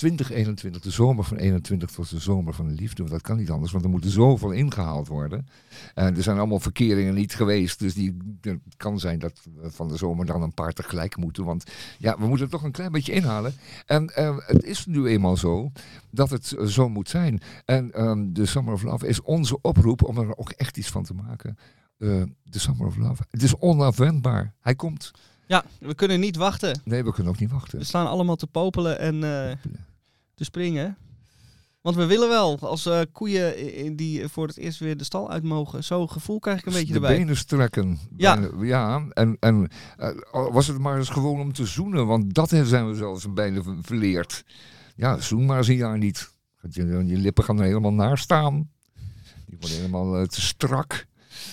2021, 0.00 0.82
de 0.82 0.90
zomer 0.90 1.24
van 1.24 1.36
21 1.36 1.96
was 1.96 2.10
de 2.10 2.18
zomer 2.18 2.54
van 2.54 2.68
de 2.68 2.74
liefde. 2.74 3.02
Want 3.02 3.10
dat 3.10 3.22
kan 3.22 3.36
niet 3.36 3.50
anders, 3.50 3.72
want 3.72 3.84
er 3.84 3.90
moet 3.90 4.04
zoveel 4.06 4.50
ingehaald 4.50 5.08
worden. 5.08 5.46
En 5.94 6.16
er 6.16 6.22
zijn 6.22 6.38
allemaal 6.38 6.60
verkeringen 6.60 7.14
niet 7.14 7.34
geweest. 7.34 7.78
Dus 7.78 7.94
die, 7.94 8.16
het 8.40 8.76
kan 8.76 8.98
zijn 8.98 9.18
dat 9.18 9.40
we 9.60 9.70
van 9.70 9.88
de 9.88 9.96
zomer 9.96 10.26
dan 10.26 10.42
een 10.42 10.54
paar 10.54 10.72
tegelijk 10.72 11.16
moeten. 11.16 11.44
Want 11.44 11.64
ja, 11.98 12.18
we 12.18 12.26
moeten 12.26 12.50
toch 12.50 12.62
een 12.62 12.72
klein 12.72 12.92
beetje 12.92 13.12
inhalen. 13.12 13.52
En 13.86 14.14
eh, 14.14 14.36
het 14.38 14.64
is 14.64 14.86
nu 14.86 15.06
eenmaal 15.06 15.36
zo 15.36 15.72
dat 16.10 16.30
het 16.30 16.52
eh, 16.52 16.66
zo 16.66 16.88
moet 16.88 17.08
zijn. 17.08 17.40
En 17.64 17.92
ehm, 17.92 18.32
de 18.32 18.46
Summer 18.46 18.72
of 18.72 18.82
Love 18.82 19.06
is 19.06 19.22
onze 19.22 19.60
oproep 19.60 20.04
om 20.04 20.18
er 20.18 20.36
ook 20.36 20.50
echt 20.50 20.76
iets 20.76 20.88
van 20.88 21.04
te 21.04 21.14
maken. 21.14 21.58
Eh, 21.98 22.22
De 22.42 22.58
Summer 22.58 22.86
of 22.86 22.96
Love. 22.96 23.22
Het 23.30 23.42
is 23.42 23.56
onafwendbaar. 23.56 24.54
Hij 24.60 24.74
komt. 24.74 25.12
Ja, 25.50 25.64
we 25.78 25.94
kunnen 25.94 26.20
niet 26.20 26.36
wachten. 26.36 26.80
Nee, 26.84 27.04
we 27.04 27.12
kunnen 27.12 27.32
ook 27.32 27.38
niet 27.38 27.50
wachten. 27.50 27.78
We 27.78 27.84
staan 27.84 28.06
allemaal 28.06 28.36
te 28.36 28.46
popelen 28.46 28.98
en 28.98 29.24
eh, 29.24 29.56
te 30.40 30.46
springen. 30.46 30.96
Want 31.80 31.96
we 31.96 32.06
willen 32.06 32.28
wel, 32.28 32.58
als 32.60 32.86
eh, 32.86 33.00
koeien 33.12 33.96
die 33.96 34.28
voor 34.28 34.46
het 34.46 34.56
eerst 34.56 34.78
weer 34.78 34.96
de 34.96 35.04
stal 35.04 35.30
uit 35.30 35.42
mogen. 35.42 35.84
Zo'n 35.84 36.10
gevoel 36.10 36.38
krijg 36.38 36.58
ik 36.58 36.66
een 36.66 36.72
beetje 36.72 36.86
de 36.88 36.94
erbij. 36.94 37.16
benen 37.16 37.36
strekken. 37.36 37.98
Ja. 38.16 38.40
Bijna- 38.40 38.64
ja. 38.64 39.06
En, 39.12 39.36
en 39.40 39.68
eh, 39.96 40.10
was 40.30 40.66
het 40.66 40.78
maar 40.78 40.98
eens 40.98 41.08
gewoon 41.08 41.40
om 41.40 41.52
te 41.52 41.66
zoenen, 41.66 42.06
want 42.06 42.34
dat 42.34 42.48
zijn 42.48 42.88
we 42.88 42.94
zelfs 42.94 43.32
bijna 43.32 43.62
ver- 43.62 43.76
verleerd. 43.82 44.44
Ja, 44.96 45.20
zoen 45.20 45.46
maar 45.46 45.58
eens 45.58 45.68
een 45.68 45.76
jaar 45.76 45.98
niet. 45.98 46.32
Je, 46.70 46.86
je 47.06 47.16
lippen 47.16 47.44
gaan 47.44 47.58
er 47.58 47.64
helemaal 47.64 47.92
naar 47.92 48.18
staan. 48.18 48.70
Die 49.46 49.56
worden 49.60 49.76
helemaal 49.76 50.16
eh, 50.18 50.26
te 50.26 50.40
strak. 50.40 51.06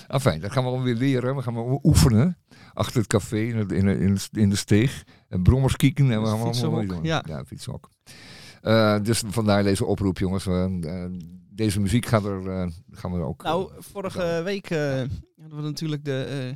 Enfin, 0.07 0.39
dat 0.39 0.51
gaan 0.51 0.63
we 0.63 0.69
alweer 0.69 0.95
leren. 0.95 1.35
We 1.35 1.41
gaan 1.41 1.53
wel 1.53 1.79
oefenen. 1.83 2.37
Achter 2.73 2.97
het 2.97 3.07
café 3.07 3.37
in, 3.39 3.57
het, 3.57 3.71
in, 3.71 3.87
in, 3.87 4.17
in 4.31 4.49
de 4.49 4.55
steeg. 4.55 5.03
En 5.29 5.43
brommers 5.43 5.75
kieken. 5.75 6.11
En 6.11 6.21
we 6.21 6.27
gaan 6.27 6.39
allemaal 6.39 6.85
doen. 6.85 7.03
ja. 7.03 7.23
ja, 7.27 7.43
fietsenhok. 7.45 7.89
Eh, 8.67 8.97
dus 9.03 9.23
vandaar 9.27 9.63
deze 9.63 9.85
oproep, 9.85 10.17
jongens. 10.17 10.45
Eh, 10.45 11.05
deze 11.49 11.79
muziek 11.79 12.05
gaat 12.05 12.25
er, 12.25 12.49
eh, 12.49 12.67
gaan 12.91 13.11
we 13.13 13.19
ook... 13.19 13.43
Nou, 13.43 13.71
vorige 13.79 14.41
week 14.43 14.69
hadden 14.69 15.55
we 15.55 15.61
natuurlijk 15.61 16.05
de 16.05 16.53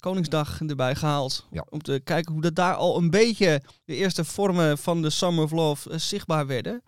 Koningsdag 0.00 0.60
erbij 0.60 0.94
gehaald. 0.94 1.46
Ja. 1.50 1.64
Om 1.68 1.82
te 1.82 2.00
kijken 2.04 2.32
hoe 2.32 2.42
dat 2.42 2.54
daar 2.54 2.74
al 2.74 2.96
een 2.98 3.10
beetje 3.10 3.62
de 3.84 3.94
eerste 3.94 4.24
vormen 4.24 4.78
van 4.78 5.02
de 5.02 5.10
Summer 5.10 5.44
of 5.44 5.50
Love 5.50 5.98
zichtbaar 5.98 6.46
werden. 6.46 6.82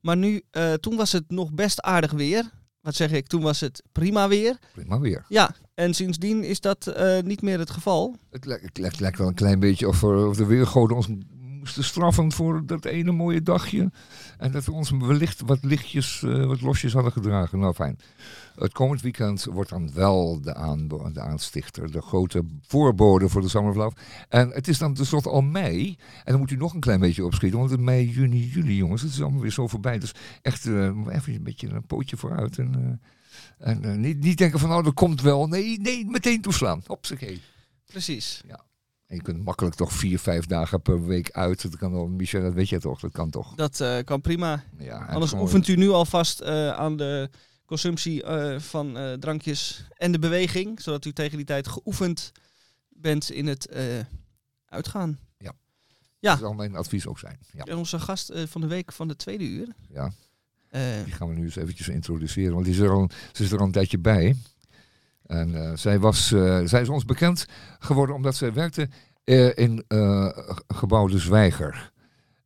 Maar 0.00 0.16
nu, 0.16 0.42
toen 0.80 0.96
was 0.96 1.12
het 1.12 1.30
nog 1.30 1.52
best 1.52 1.80
aardig 1.80 2.12
weer. 2.12 2.50
Wat 2.80 2.94
zeg 2.94 3.10
ik, 3.12 3.26
toen 3.26 3.42
was 3.42 3.60
het 3.60 3.82
prima 3.92 4.28
weer. 4.28 4.58
prima 4.72 4.98
weer. 5.00 5.24
Ja, 5.28 5.54
en 5.74 5.94
sindsdien 5.94 6.44
is 6.44 6.60
dat 6.60 6.94
niet 7.24 7.42
meer 7.42 7.58
het 7.58 7.70
geval. 7.70 8.16
Het 8.30 8.44
lijkt, 8.44 8.62
het 8.64 8.78
lijkt- 8.78 9.00
lijkt 9.00 9.18
wel 9.18 9.28
een 9.28 9.34
klein 9.34 9.60
beetje 9.60 9.88
of, 9.88 10.02
er- 10.02 10.26
of 10.26 10.36
de 10.36 10.46
weergoden 10.46 10.96
ons 10.96 11.08
moesten 11.62 11.84
straffen 11.84 12.32
voor 12.32 12.66
dat 12.66 12.84
ene 12.84 13.12
mooie 13.12 13.42
dagje. 13.42 13.90
En 14.38 14.52
dat 14.52 14.64
we 14.64 14.72
ons 14.72 14.90
wellicht 14.90 15.40
wat 15.46 15.58
lichtjes, 15.64 16.22
eh, 16.22 16.44
wat 16.46 16.60
losjes 16.60 16.92
hadden 16.92 17.12
gedragen. 17.12 17.58
Nou 17.58 17.74
fijn. 17.74 17.98
Het 18.54 18.72
komend 18.72 19.00
weekend 19.00 19.44
wordt 19.44 19.70
dan 19.70 19.92
wel 19.92 20.40
de, 20.40 20.54
aanbo- 20.54 21.10
de 21.12 21.20
aanstichter, 21.20 21.92
de 21.92 22.02
grote 22.02 22.42
voorbode 22.66 23.28
voor 23.28 23.40
de 23.40 23.48
Summer 23.48 23.70
of 23.70 23.76
Love. 23.76 23.96
En 24.28 24.50
het 24.50 24.68
is 24.68 24.78
dan 24.78 24.94
tenslotte 24.94 25.28
al 25.30 25.40
mei. 25.42 25.96
En 26.24 26.32
dan 26.32 26.38
moet 26.38 26.50
u 26.50 26.56
nog 26.56 26.74
een 26.74 26.80
klein 26.80 27.00
beetje 27.00 27.24
opschieten, 27.24 27.58
want 27.58 27.70
het 27.70 27.80
mei, 27.80 28.08
juni, 28.10 28.46
juli 28.48 28.76
jongens. 28.76 29.02
Het 29.02 29.10
is 29.12 29.22
allemaal 29.22 29.40
weer 29.40 29.50
zo 29.52 29.66
voorbij. 29.68 29.98
Dus 29.98 30.14
echt 30.42 30.66
eh, 30.66 30.72
even 31.08 31.34
een 31.34 31.42
beetje 31.42 31.68
een 31.68 31.86
pootje 31.86 32.16
vooruit. 32.16 32.58
En, 32.58 33.00
eh, 33.58 33.70
en 33.72 34.00
niet, 34.00 34.20
niet 34.20 34.38
denken 34.38 34.58
van 34.58 34.68
nou 34.68 34.82
dat 34.82 34.94
komt 34.94 35.20
wel. 35.20 35.46
Nee, 35.46 35.80
nee, 35.80 36.06
meteen 36.06 36.40
toeslaan. 36.40 36.82
Hopsakee. 36.86 37.40
Precies. 37.86 38.42
En 39.12 39.18
je 39.18 39.24
kunt 39.24 39.44
makkelijk 39.44 39.74
toch 39.74 39.92
vier, 39.92 40.18
vijf 40.18 40.46
dagen 40.46 40.82
per 40.82 41.06
week 41.06 41.30
uit. 41.30 41.62
Dat 41.62 41.76
kan 41.76 41.92
wel, 41.92 42.08
Michel, 42.08 42.42
dat 42.42 42.52
weet 42.52 42.68
je 42.68 42.80
toch? 42.80 43.00
Dat 43.00 43.12
kan 43.12 43.30
toch? 43.30 43.54
Dat 43.54 43.80
eh, 43.80 43.98
kan 44.04 44.20
prima. 44.20 44.64
Ja, 44.78 45.04
Anders 45.06 45.30
gewoon- 45.30 45.44
oefent 45.44 45.68
u 45.68 45.76
nu 45.76 45.88
alvast 45.88 46.40
eh, 46.40 46.68
aan 46.68 46.96
de 46.96 47.30
consumptie 47.64 48.22
eh, 48.22 48.58
van 48.60 49.16
drankjes 49.20 49.86
en 49.96 50.12
de 50.12 50.18
beweging. 50.18 50.80
Zodat 50.80 51.04
u 51.04 51.12
tegen 51.12 51.36
die 51.36 51.46
tijd 51.46 51.68
geoefend 51.68 52.32
bent 52.88 53.30
in 53.30 53.46
het 53.46 53.68
uitgaan. 54.66 55.18
Ja. 55.38 56.30
Dat 56.30 56.38
zal 56.38 56.52
mijn 56.52 56.76
advies 56.76 57.06
ook 57.06 57.18
zijn. 57.18 57.38
Ja. 57.52 57.64
En 57.64 57.76
onze 57.76 57.98
gast 57.98 58.32
van 58.46 58.60
de 58.60 58.66
week 58.66 58.92
van 58.92 59.08
de 59.08 59.16
tweede 59.16 59.44
uur. 59.44 59.68
Ja. 59.88 60.12
Die 61.04 61.12
gaan 61.12 61.28
we 61.28 61.34
nu 61.34 61.42
eens 61.42 61.56
eventjes 61.56 61.88
introduceren, 61.88 62.52
want 62.52 62.64
die 62.64 62.74
is 62.74 62.80
er 62.80 62.90
al, 62.90 63.10
ze 63.32 63.42
is 63.42 63.52
er 63.52 63.58
al 63.58 63.66
een 63.66 63.72
tijdje 63.72 63.98
bij. 63.98 64.36
En 65.32 65.54
eh, 65.54 65.70
zij, 65.74 65.98
was, 65.98 66.32
eh, 66.32 66.60
zij 66.64 66.80
is 66.80 66.88
ons 66.88 67.04
bekend 67.04 67.46
geworden 67.78 68.14
omdat 68.14 68.34
zij 68.34 68.52
werkte 68.52 68.88
eh, 69.24 69.56
in 69.56 69.84
gebouw 70.66 71.06
De 71.06 71.18
Zwijger. 71.18 71.92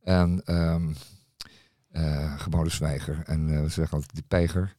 En 0.03 0.41
ehm 0.45 0.89
eh, 1.91 2.39
gebouw 2.39 2.63
De 2.63 2.69
Zwijger. 2.69 3.21
En 3.25 3.63
we 3.63 3.69
zeggen 3.69 3.95
altijd 3.95 4.13
die 4.13 4.23
pijger. 4.27 4.75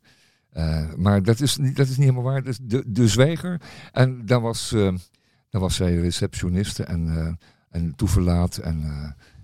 Maar 0.96 1.22
dat 1.22 1.40
is, 1.40 1.56
niet, 1.56 1.76
dat 1.76 1.86
is 1.86 1.96
niet 1.96 2.08
helemaal 2.08 2.32
waar. 2.32 2.46
Is 2.46 2.58
de, 2.62 2.84
de 2.86 3.08
Zwijger. 3.08 3.60
En 3.92 4.26
daar 4.26 4.40
was, 4.40 4.74
daar 5.50 5.60
was 5.60 5.74
zij 5.74 5.94
receptioniste 5.94 6.84
en, 6.84 7.08
eh, 7.08 7.32
en 7.70 7.94
toeverlaat. 7.94 8.56
En 8.56 8.82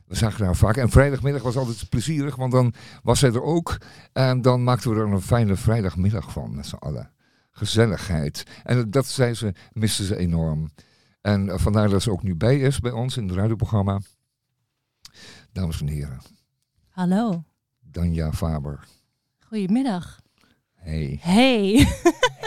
we 0.06 0.14
zagen 0.14 0.44
haar 0.44 0.56
vaak. 0.56 0.76
En 0.76 0.90
vrijdagmiddag 0.90 1.42
was 1.42 1.56
altijd 1.56 1.88
plezierig, 1.88 2.36
want 2.36 2.52
dan 2.52 2.74
was 3.02 3.18
zij 3.18 3.32
er 3.32 3.42
ook. 3.42 3.76
En 4.12 4.42
dan 4.42 4.64
maakten 4.64 4.90
we 4.90 5.00
er 5.00 5.06
een 5.06 5.20
fijne 5.20 5.56
vrijdagmiddag 5.56 6.32
van 6.32 6.54
met 6.54 6.66
z'n 6.66 6.74
allen. 6.74 7.13
Gezelligheid. 7.56 8.44
En 8.64 8.90
dat 8.90 9.06
zei 9.06 9.34
ze, 9.34 9.52
miste 9.72 10.04
ze 10.04 10.16
enorm. 10.16 10.70
En 11.20 11.48
eh, 11.48 11.58
vandaar 11.58 11.88
dat 11.88 12.02
ze 12.02 12.10
ook 12.10 12.22
nu 12.22 12.34
bij 12.34 12.58
is 12.60 12.80
bij 12.80 12.90
ons 12.92 13.16
in 13.16 13.28
het 13.28 13.36
radioprogramma. 13.36 14.00
Dames 15.52 15.80
en 15.80 15.86
heren, 15.86 16.20
Hallo. 16.88 17.44
Danja 17.80 18.32
Faber. 18.32 18.84
Goedemiddag. 19.38 20.20
Hey, 20.74 21.18
Hey. 21.22 21.86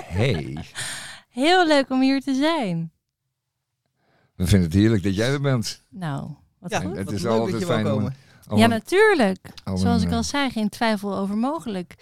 hey. 0.04 0.58
Heel 1.30 1.68
leuk 1.68 1.90
om 1.90 2.02
hier 2.02 2.22
te 2.22 2.34
zijn. 2.36 2.92
We 4.36 4.48
vinden 4.48 4.70
het 4.70 4.78
heerlijk 4.80 5.04
dat 5.04 5.16
jij 5.16 5.32
er 5.32 5.42
bent. 5.42 5.84
Nou, 5.90 6.32
wat 6.60 6.72
Ja, 6.72 6.80
goed. 6.80 6.96
het 6.96 7.06
wat 7.06 7.14
is 7.14 7.22
leuk 7.22 7.32
dat 7.32 7.40
altijd 7.40 7.66
fijn 7.66 7.92
om, 7.92 8.04
Ja, 8.58 8.64
een- 8.64 8.70
natuurlijk. 8.70 9.50
Zoals 9.64 9.84
een, 9.84 10.02
ik 10.02 10.10
eh, 10.10 10.16
al 10.16 10.24
zei, 10.24 10.50
geen 10.50 10.70
twijfel 10.70 11.16
over 11.18 11.38
mogelijk. 11.38 11.96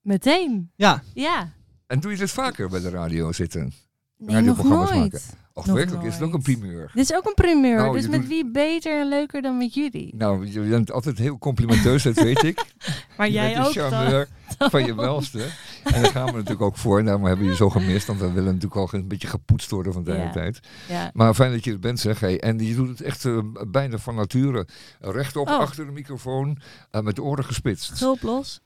Meteen. 0.00 0.70
Ja, 0.76 1.02
Ja. 1.14 1.52
En 1.90 2.00
doe 2.00 2.10
je 2.10 2.16
dit 2.16 2.30
vaker 2.30 2.68
bij 2.68 2.80
de 2.80 2.90
radio 2.90 3.32
zitten? 3.32 3.72
Nee, 4.16 4.40
nog 4.42 4.64
nooit. 4.64 4.90
maken. 4.94 5.20
Och, 5.52 5.66
Nog 5.66 5.76
werkelijk 5.76 6.04
is 6.04 6.14
het 6.14 6.22
ook 6.22 6.34
een 6.34 6.42
primeur. 6.42 6.90
Dit 6.94 7.10
is 7.10 7.14
ook 7.16 7.24
een 7.26 7.34
primeur. 7.34 7.76
Nou, 7.76 7.92
dus 7.96 8.08
met 8.08 8.20
doet- 8.20 8.28
wie 8.28 8.50
beter 8.50 9.00
en 9.00 9.08
leuker 9.08 9.42
dan 9.42 9.58
met 9.58 9.74
jullie? 9.74 10.14
Nou, 10.16 10.46
je 10.46 10.60
bent 10.60 10.92
altijd 10.92 11.18
heel 11.18 11.38
complimenteus, 11.38 12.02
dat 12.02 12.14
weet 12.14 12.42
ik. 12.42 12.64
Maar 13.16 13.26
je 13.26 13.32
jij 13.32 13.54
bent 13.54 13.66
ook 13.66 13.72
de 13.72 13.78
dan. 13.80 13.90
charmeur 13.90 14.28
van 14.58 14.84
je 14.86 14.94
welste. 15.06 15.46
En 15.84 16.02
daar 16.02 16.10
gaan 16.10 16.26
we 16.26 16.32
natuurlijk 16.32 16.60
ook 16.62 16.76
voor. 16.76 17.04
Daarom 17.04 17.24
hebben 17.24 17.44
we 17.44 17.50
je 17.50 17.56
zo 17.56 17.70
gemist. 17.70 18.06
Want 18.06 18.20
we 18.20 18.26
willen 18.32 18.44
natuurlijk 18.54 18.76
al 18.80 18.88
een 18.98 19.08
beetje 19.08 19.28
gepoetst 19.28 19.70
worden 19.70 19.92
van 19.92 20.04
tijd 20.04 20.16
Ja. 20.18 20.24
tot 20.24 20.32
tijd. 20.32 20.60
Ja. 20.88 21.10
Maar 21.12 21.34
fijn 21.34 21.52
dat 21.52 21.64
je 21.64 21.72
er 21.72 21.78
bent, 21.78 22.00
zeg. 22.00 22.20
Hey. 22.20 22.40
En 22.40 22.58
je 22.58 22.74
doet 22.74 22.88
het 22.88 23.00
echt 23.00 23.24
eh, 23.24 23.38
bijna 23.68 23.98
van 23.98 24.14
nature. 24.14 24.66
Rechtop, 25.00 25.48
Oh. 25.48 25.58
achter 25.58 25.86
de 25.86 25.92
microfoon, 25.92 26.58
eh, 26.90 27.00
met 27.00 27.16
de 27.16 27.22
oren 27.22 27.44
gespitst. 27.44 27.96
Schulp 27.96 28.22
los. 28.22 28.60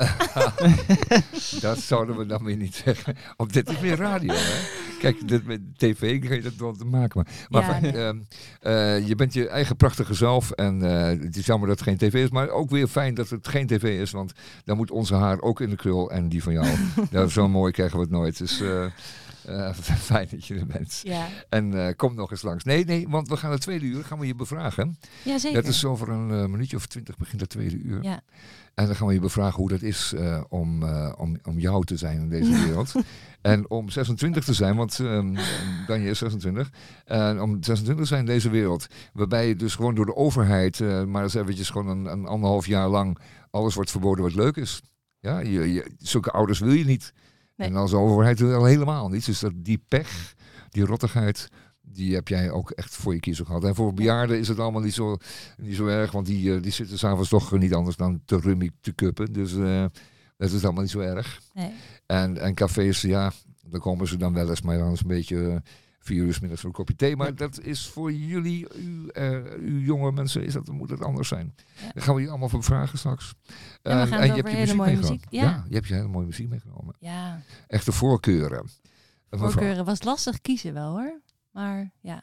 Dat 1.60 1.78
zouden 1.78 2.16
we 2.16 2.26
dan 2.26 2.44
weer 2.44 2.56
niet 2.56 2.74
zeggen. 2.74 3.16
Want 3.36 3.52
dit 3.52 3.70
is 3.70 3.80
meer 3.80 3.96
radio, 3.96 4.32
hè? 4.32 4.58
Kijk, 4.98 5.28
dit 5.28 5.46
met 5.46 5.60
tv 5.76 6.20
kan 6.26 6.36
je 6.36 6.42
dat 6.42 6.56
wel 6.56 6.76
te 6.76 6.84
maken. 6.84 7.26
Maar, 7.48 7.62
maar 7.62 7.62
Ja, 7.62 7.80
fijn, 7.80 7.94
ehm, 7.94 8.18
eh, 8.60 9.08
je 9.08 9.14
bent 9.14 9.32
je 9.32 9.48
eigen 9.48 9.76
prachtige 9.76 10.14
zelf. 10.14 10.50
En 10.50 10.82
eh, 10.82 11.24
het 11.24 11.36
is 11.36 11.46
jammer 11.46 11.68
dat 11.68 11.78
het 11.78 11.88
geen 11.88 11.96
tv 11.96 12.14
is. 12.14 12.30
Maar 12.30 12.48
ook 12.48 12.70
weer 12.70 12.86
fijn 12.86 13.14
dat 13.14 13.28
het 13.28 13.48
geen 13.48 13.66
tv 13.66 14.00
is. 14.00 14.10
Want 14.10 14.32
dan 14.64 14.76
moet 14.76 14.90
onze 14.90 15.14
haar 15.14 15.40
ook 15.40 15.60
in 15.60 15.70
de 15.70 15.76
krul. 15.76 16.10
En 16.10 16.28
die 16.28 16.42
van 16.42 16.52
jou. 16.52 16.66
ja, 17.10 17.26
zo 17.26 17.48
mooi 17.48 17.72
krijgen 17.72 17.96
we 17.96 18.02
het 18.02 18.12
nooit. 18.12 18.38
Dus 18.38 18.62
eh, 19.46 19.68
eh, 19.68 19.74
fijn 20.10 20.28
dat 20.30 20.46
je 20.46 20.54
er 20.54 20.66
bent. 20.66 21.00
Ja. 21.02 21.28
En 21.48 21.86
eh, 21.86 21.96
kom 21.96 22.14
nog 22.14 22.30
eens 22.30 22.42
langs. 22.42 22.64
Nee, 22.64 22.84
nee, 22.84 23.08
want 23.08 23.28
we 23.28 23.36
gaan 23.36 23.50
het 23.50 23.60
tweede 23.60 23.84
uur 23.84 24.04
gaan 24.04 24.18
we 24.18 24.26
je 24.26 24.34
bevragen. 24.34 24.98
ja, 25.24 25.38
zeker. 25.38 25.62
Dat 25.62 25.72
is 25.72 25.84
over 25.84 26.08
een 26.08 26.30
eh, 26.30 26.46
minuutje 26.46 26.76
of 26.76 26.86
twintig 26.86 27.16
begint 27.16 27.40
het 27.40 27.50
tweede 27.50 27.76
uur. 27.76 28.02
Ja. 28.02 28.22
En 28.80 28.86
dan 28.86 28.96
gaan 28.96 29.06
we 29.06 29.12
je 29.12 29.20
bevragen 29.20 29.60
hoe 29.60 29.68
dat 29.68 29.82
is 29.82 30.12
eh, 30.12 30.40
om, 30.48 30.82
eh, 30.82 31.12
om, 31.16 31.36
om 31.44 31.58
jou 31.58 31.84
te 31.84 31.96
zijn 31.96 32.20
in 32.20 32.28
deze 32.28 32.50
wereld. 32.50 32.92
en 33.40 33.70
om 33.70 33.88
26 33.88 34.44
te 34.44 34.54
zijn, 34.54 34.76
want 34.76 35.00
ehm 35.00 35.34
dan 35.86 36.00
je 36.00 36.10
is 36.10 36.18
26. 36.18 36.70
En 37.04 37.40
om 37.40 37.62
26 37.62 37.96
te 37.96 38.04
zijn 38.04 38.20
in 38.20 38.26
deze 38.26 38.50
wereld. 38.50 38.86
Waarbij 39.12 39.48
je 39.48 39.56
dus 39.56 39.74
gewoon 39.74 39.94
door 39.94 40.06
de 40.06 40.16
overheid, 40.16 40.80
eh, 40.80 41.04
maar 41.04 41.22
eens 41.22 41.34
eventjes 41.34 41.70
gewoon 41.70 41.88
een, 41.88 42.06
een 42.06 42.26
anderhalf 42.26 42.66
jaar 42.66 42.88
lang, 42.88 43.18
alles 43.50 43.74
wordt 43.74 43.90
verboden 43.90 44.24
wat 44.24 44.34
leuk 44.34 44.56
is. 44.56 44.82
Ja, 45.18 45.38
je, 45.38 45.72
je, 45.72 45.90
zulke 45.98 46.30
ouders 46.30 46.58
wil 46.58 46.72
je 46.72 46.84
niet. 46.84 47.12
Nee. 47.60 47.68
En 47.68 47.76
als 47.76 47.92
overheid 47.92 48.42
al 48.42 48.64
helemaal 48.64 49.08
niet. 49.08 49.26
Dus 49.26 49.40
dat, 49.40 49.52
die 49.56 49.82
pech, 49.88 50.34
die 50.70 50.84
rottigheid, 50.84 51.48
die 51.80 52.14
heb 52.14 52.28
jij 52.28 52.50
ook 52.50 52.70
echt 52.70 52.94
voor 52.94 53.14
je 53.14 53.20
kiezer 53.20 53.46
gehad. 53.46 53.64
En 53.64 53.74
voor 53.74 53.94
bejaarden 53.94 54.38
is 54.38 54.48
het 54.48 54.58
allemaal 54.58 54.80
niet 54.80 54.94
zo, 54.94 55.16
niet 55.56 55.76
zo 55.76 55.86
erg, 55.86 56.12
want 56.12 56.26
die, 56.26 56.54
eh, 56.54 56.62
die 56.62 56.72
zitten 56.72 56.98
s'avonds 56.98 57.28
toch 57.28 57.58
niet 57.58 57.74
anders 57.74 57.96
dan 57.96 58.20
te 58.24 58.38
rummy 58.38 58.70
te 58.80 58.92
kuppen. 58.92 59.32
Dus 59.32 59.56
eh, 59.56 59.84
dat 60.36 60.50
is 60.50 60.64
allemaal 60.64 60.82
niet 60.82 60.90
zo 60.90 61.00
erg. 61.00 61.40
Nee. 61.54 61.72
En, 62.06 62.38
en 62.38 62.54
cafés, 62.54 63.00
ja, 63.00 63.32
daar 63.68 63.80
komen 63.80 64.08
ze 64.08 64.16
dan 64.16 64.32
wel 64.32 64.48
eens, 64.48 64.62
maar 64.62 64.78
dan 64.78 64.92
is 64.92 65.00
een 65.00 65.06
beetje 65.06 65.48
eh, 65.48 65.56
vier 66.02 66.24
uur 66.24 66.38
middags 66.40 66.60
voor 66.60 66.70
een 66.70 66.76
kopje 66.76 66.96
thee. 66.96 67.16
Maar 67.16 67.34
dat 67.34 67.60
is 67.60 67.86
voor 67.86 68.12
jullie, 68.12 68.66
u, 68.74 69.08
eh, 69.08 69.38
uw 69.58 69.78
jonge 69.78 70.12
mensen, 70.12 70.44
is 70.44 70.52
dat, 70.52 70.68
moet 70.68 70.90
het 70.90 71.02
anders 71.02 71.28
zijn. 71.28 71.54
Ja. 71.76 71.92
Dan 71.92 72.02
gaan 72.02 72.14
we 72.14 72.20
je 72.20 72.28
allemaal 72.28 72.48
voor 72.48 72.64
vragen 72.64 72.98
straks. 72.98 73.34
En 73.82 74.00
we 74.00 74.06
gaan 74.06 74.20
het 74.20 74.30
over 74.30 74.48
hele 74.48 74.74
mooie 74.74 74.90
meegenomen. 74.90 75.00
muziek, 75.00 75.24
ja. 75.30 75.64
je 75.68 75.74
hebt 75.74 75.86
je 75.88 75.94
hele 75.94 76.08
mooie 76.08 76.26
muziek 76.26 76.48
meegenomen. 76.48 76.96
Ja. 76.98 77.42
Echte 77.66 77.92
voorkeuren. 77.92 78.68
Voorkeuren 79.30 79.84
was 79.84 80.02
lastig 80.02 80.40
kiezen 80.40 80.72
wel 80.72 80.90
hoor. 80.90 81.20
Maar 81.50 81.92
ja. 82.00 82.22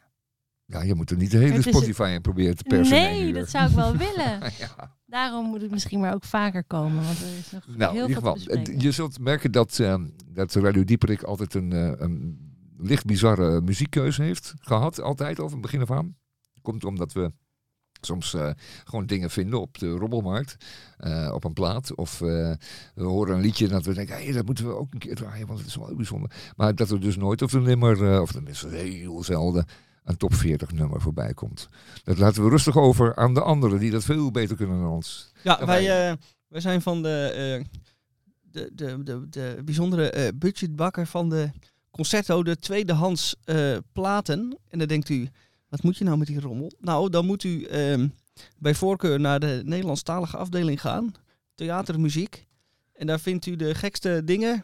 Ja, 0.65 0.81
je 0.81 0.95
moet 0.95 1.11
er 1.11 1.17
niet 1.17 1.31
de 1.31 1.37
hele 1.37 1.61
Spotify 1.61 2.11
in 2.13 2.21
proberen 2.21 2.57
te 2.57 2.63
persen. 2.63 2.97
Nee, 2.97 3.33
dat 3.33 3.49
zou 3.49 3.69
ik 3.69 3.75
wel 3.75 3.97
willen. 4.07 4.39
ja. 4.59 4.95
Daarom 5.05 5.45
moet 5.45 5.61
het 5.61 5.71
misschien 5.71 5.99
maar 5.99 6.13
ook 6.13 6.23
vaker 6.23 6.63
komen. 6.63 7.03
Want 7.03 7.19
er 7.19 7.37
is 7.37 7.51
nog 7.51 7.67
Nou, 7.67 7.93
heel 7.93 8.03
in 8.03 8.07
ieder 8.07 8.23
veel 8.23 8.33
te 8.33 8.45
bespreken. 8.45 8.79
je 8.79 8.91
zult 8.91 9.19
merken 9.19 9.51
dat, 9.51 9.79
eh, 9.79 10.01
dat 10.25 10.53
Radio 10.53 10.83
Dieperik 10.83 11.23
altijd 11.23 11.53
een, 11.53 11.71
eh, 11.71 11.91
een 11.97 12.46
licht 12.77 13.05
bizarre 13.05 13.61
muziekkeuze 13.61 14.21
heeft 14.21 14.53
gehad. 14.59 15.01
Altijd, 15.01 15.39
al 15.39 15.45
van 15.49 15.57
het 15.57 15.71
begin 15.71 15.81
af 15.81 15.91
aan. 15.91 16.15
Komt 16.61 16.85
omdat 16.85 17.13
we 17.13 17.31
soms 18.01 18.33
eh, 18.33 18.49
gewoon 18.83 19.05
dingen 19.05 19.29
vinden 19.29 19.61
op 19.61 19.77
de 19.77 19.89
rommelmarkt. 19.89 20.55
eh, 20.97 21.31
op 21.33 21.43
een 21.43 21.53
plaat. 21.53 21.95
Of 21.95 22.21
eh, 22.21 22.27
we 22.95 23.03
horen 23.03 23.35
een 23.35 23.41
liedje 23.41 23.65
en 23.65 23.71
dat 23.71 23.85
we 23.85 23.93
denken, 23.93 24.15
hey, 24.15 24.31
dat 24.31 24.45
moeten 24.45 24.67
we 24.67 24.73
ook 24.75 24.93
een 24.93 24.99
keer 24.99 25.15
draaien. 25.15 25.47
Want 25.47 25.59
het 25.59 25.67
is 25.67 25.75
wel 25.75 25.87
heel 25.87 25.95
bijzonder. 25.95 26.31
Maar 26.55 26.75
dat 26.75 26.89
er 26.89 26.99
dus 26.99 27.17
nooit 27.17 27.41
of 27.41 27.53
een 27.53 27.63
nummer, 27.63 28.13
eh, 28.13 28.21
of 28.21 28.31
tenminste 28.31 28.67
heel 28.67 29.23
zelden, 29.23 29.65
een 30.03 30.17
top 30.17 30.33
40 30.33 30.71
nummer 30.71 31.01
voorbij 31.01 31.33
komt. 31.33 31.67
Dat 32.03 32.17
laten 32.17 32.43
we 32.43 32.49
rustig 32.49 32.77
over 32.77 33.15
aan 33.15 33.33
de 33.33 33.41
anderen 33.41 33.79
die 33.79 33.91
dat 33.91 34.03
veel 34.03 34.31
beter 34.31 34.55
kunnen 34.55 34.79
dan 34.81 34.89
ons. 34.91 35.31
Ja, 35.43 35.65
wij, 35.65 35.83
wij- 35.87 36.17
wij 36.47 36.61
zijn 36.61 36.81
van 36.81 37.01
de, 37.01 37.63
de, 38.41 38.71
de, 38.73 39.03
de, 39.03 39.29
de 39.29 39.61
bijzondere 39.65 40.33
budgetbakker 40.35 41.07
van 41.07 41.29
de 41.29 41.49
Concerto, 41.97 42.43
de 42.43 42.59
tweedehands 42.59 43.35
eh, 43.43 43.77
platen. 43.91 44.57
En 44.69 44.79
dan 44.79 44.87
denkt 44.87 45.09
u, 45.09 45.29
wat 45.69 45.83
moet 45.83 45.97
je 45.97 46.03
nou 46.03 46.17
met 46.17 46.27
die 46.27 46.39
rommel? 46.39 46.71
Nou, 46.79 47.09
dan 47.09 47.25
moet 47.25 47.43
u 47.43 47.63
ehm, 47.63 48.07
bij 48.57 48.75
voorkeur 48.75 49.19
naar 49.19 49.39
de 49.39 49.61
Nederlandstalige 49.65 50.37
afdeling 50.37 50.81
gaan. 50.81 51.13
Theatermuziek. 51.55 52.45
En 52.93 53.07
daar 53.07 53.19
vindt 53.19 53.45
u 53.45 53.55
de 53.55 53.75
gekste 53.75 54.21
dingen 54.25 54.63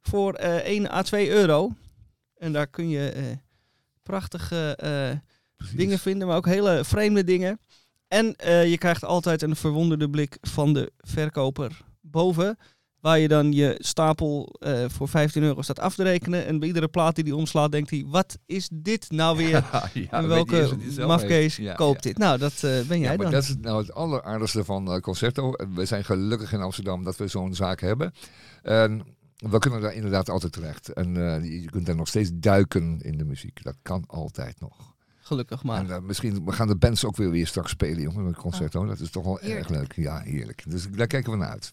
voor 0.00 0.34
eh 0.34 0.56
1 0.56 0.90
à 0.90 1.02
2 1.02 1.30
euro. 1.30 1.72
En 2.36 2.52
daar 2.52 2.66
kun 2.66 2.88
je 2.88 3.10
eh, 3.10 3.24
prachtige 4.02 4.76
eh, 4.76 5.18
dingen 5.74 5.98
vinden, 5.98 6.28
maar 6.28 6.36
ook 6.36 6.46
hele 6.46 6.84
vreemde 6.84 7.24
dingen. 7.24 7.60
En 8.08 8.36
eh, 8.36 8.70
je 8.70 8.78
krijgt 8.78 9.04
altijd 9.04 9.42
een 9.42 9.56
verwonderde 9.56 10.10
blik 10.10 10.38
van 10.40 10.72
de 10.72 10.92
verkoper 10.98 11.80
boven. 12.00 12.58
Waar 13.00 13.18
je 13.18 13.28
dan 13.28 13.52
je 13.52 13.74
stapel 13.78 14.56
eh, 14.58 14.84
voor 14.88 15.08
15 15.08 15.42
euro 15.42 15.62
staat 15.62 15.78
af 15.78 15.94
te 15.94 16.02
rekenen. 16.02 16.46
En 16.46 16.58
bij 16.58 16.68
iedere 16.68 16.88
plaat 16.88 17.14
die 17.14 17.24
die 17.24 17.36
omslaat, 17.36 17.72
denkt 17.72 17.90
hij: 17.90 18.04
wat 18.06 18.38
is 18.46 18.68
dit 18.72 19.10
nou 19.10 19.36
weer? 19.36 19.48
Ja, 19.72 19.90
ja, 19.94 20.10
en 20.10 20.28
welke 20.28 20.76
mafkees. 21.06 21.56
Ja, 21.56 21.74
koopt 21.74 22.02
dit? 22.02 22.18
Nou, 22.18 22.38
dat 22.38 22.52
eh, 22.52 22.80
ben 22.80 23.00
jij 23.00 23.16
maar 23.16 23.16
dan. 23.16 23.30
dat 23.30 23.42
is 23.42 23.56
nou 23.60 23.80
het 23.80 23.92
alleraardigste 23.92 24.64
van 24.64 24.92
eh, 24.92 25.00
Concerto. 25.00 25.52
We 25.74 25.84
zijn 25.84 26.04
gelukkig 26.04 26.52
in 26.52 26.60
Amsterdam 26.60 27.04
dat 27.04 27.16
we 27.16 27.26
zo'n 27.26 27.54
zaak 27.54 27.80
hebben. 27.80 28.12
En 28.62 29.02
we 29.36 29.58
kunnen 29.58 29.80
daar 29.80 29.94
inderdaad 29.94 30.30
altijd 30.30 30.52
terecht. 30.52 30.92
En 30.92 31.14
je 31.44 31.70
kunt 31.70 31.86
daar 31.86 31.96
nog 31.96 32.08
steeds 32.08 32.30
duiken 32.34 33.00
in 33.00 33.18
de 33.18 33.24
muziek. 33.24 33.62
Dat 33.62 33.76
kan 33.82 34.04
altijd 34.06 34.60
nog. 34.60 34.94
Gelukkig 35.20 35.62
maar. 35.62 35.90
En 35.90 36.06
misschien 36.06 36.44
we 36.44 36.52
gaan 36.52 36.68
de 36.68 36.76
bands 36.76 37.04
ook 37.04 37.16
weer, 37.16 37.30
weer 37.30 37.46
straks 37.46 37.70
spelen, 37.70 38.02
jongen, 38.02 38.24
met 38.24 38.36
Concerto. 38.36 38.86
Dat 38.86 39.00
is 39.00 39.10
toch 39.10 39.24
wel 39.24 39.40
erg 39.40 39.68
leuk. 39.68 39.92
Ja, 39.96 40.20
heerlijk. 40.20 40.62
Dus 40.68 40.88
daar 40.90 41.06
kijken 41.06 41.32
we 41.32 41.38
naar 41.38 41.48
uit. 41.48 41.72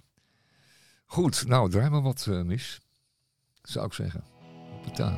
Goed, 1.09 1.47
nou, 1.47 1.69
draai 1.69 1.89
maar 1.89 2.01
wat, 2.01 2.27
eh 2.29 2.41
Mich. 2.41 2.79
Zou 3.61 3.85
ik 3.85 3.93
zeggen. 3.93 4.23
Hoppata. 4.71 5.17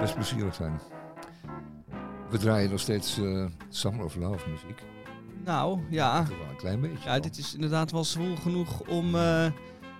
Best 0.00 0.14
plezierig 0.14 0.54
zijn. 0.54 0.80
We 2.30 2.38
draaien 2.38 2.70
nog 2.70 2.80
steeds 2.80 3.18
eh, 3.18 3.46
Summer 3.68 4.04
of 4.04 4.16
Love 4.16 4.48
muziek. 4.48 4.82
Nou, 5.44 5.80
ja. 5.90 6.26
Wel 6.28 6.48
een 6.50 6.56
klein 6.56 6.80
beetje. 6.80 7.04
Ja, 7.04 7.10
wel. 7.10 7.20
dit 7.20 7.38
is 7.38 7.54
inderdaad 7.54 7.90
wel 7.90 8.04
zwoel 8.04 8.36
genoeg 8.36 8.80
om 8.80 9.14
eh, 9.14 9.46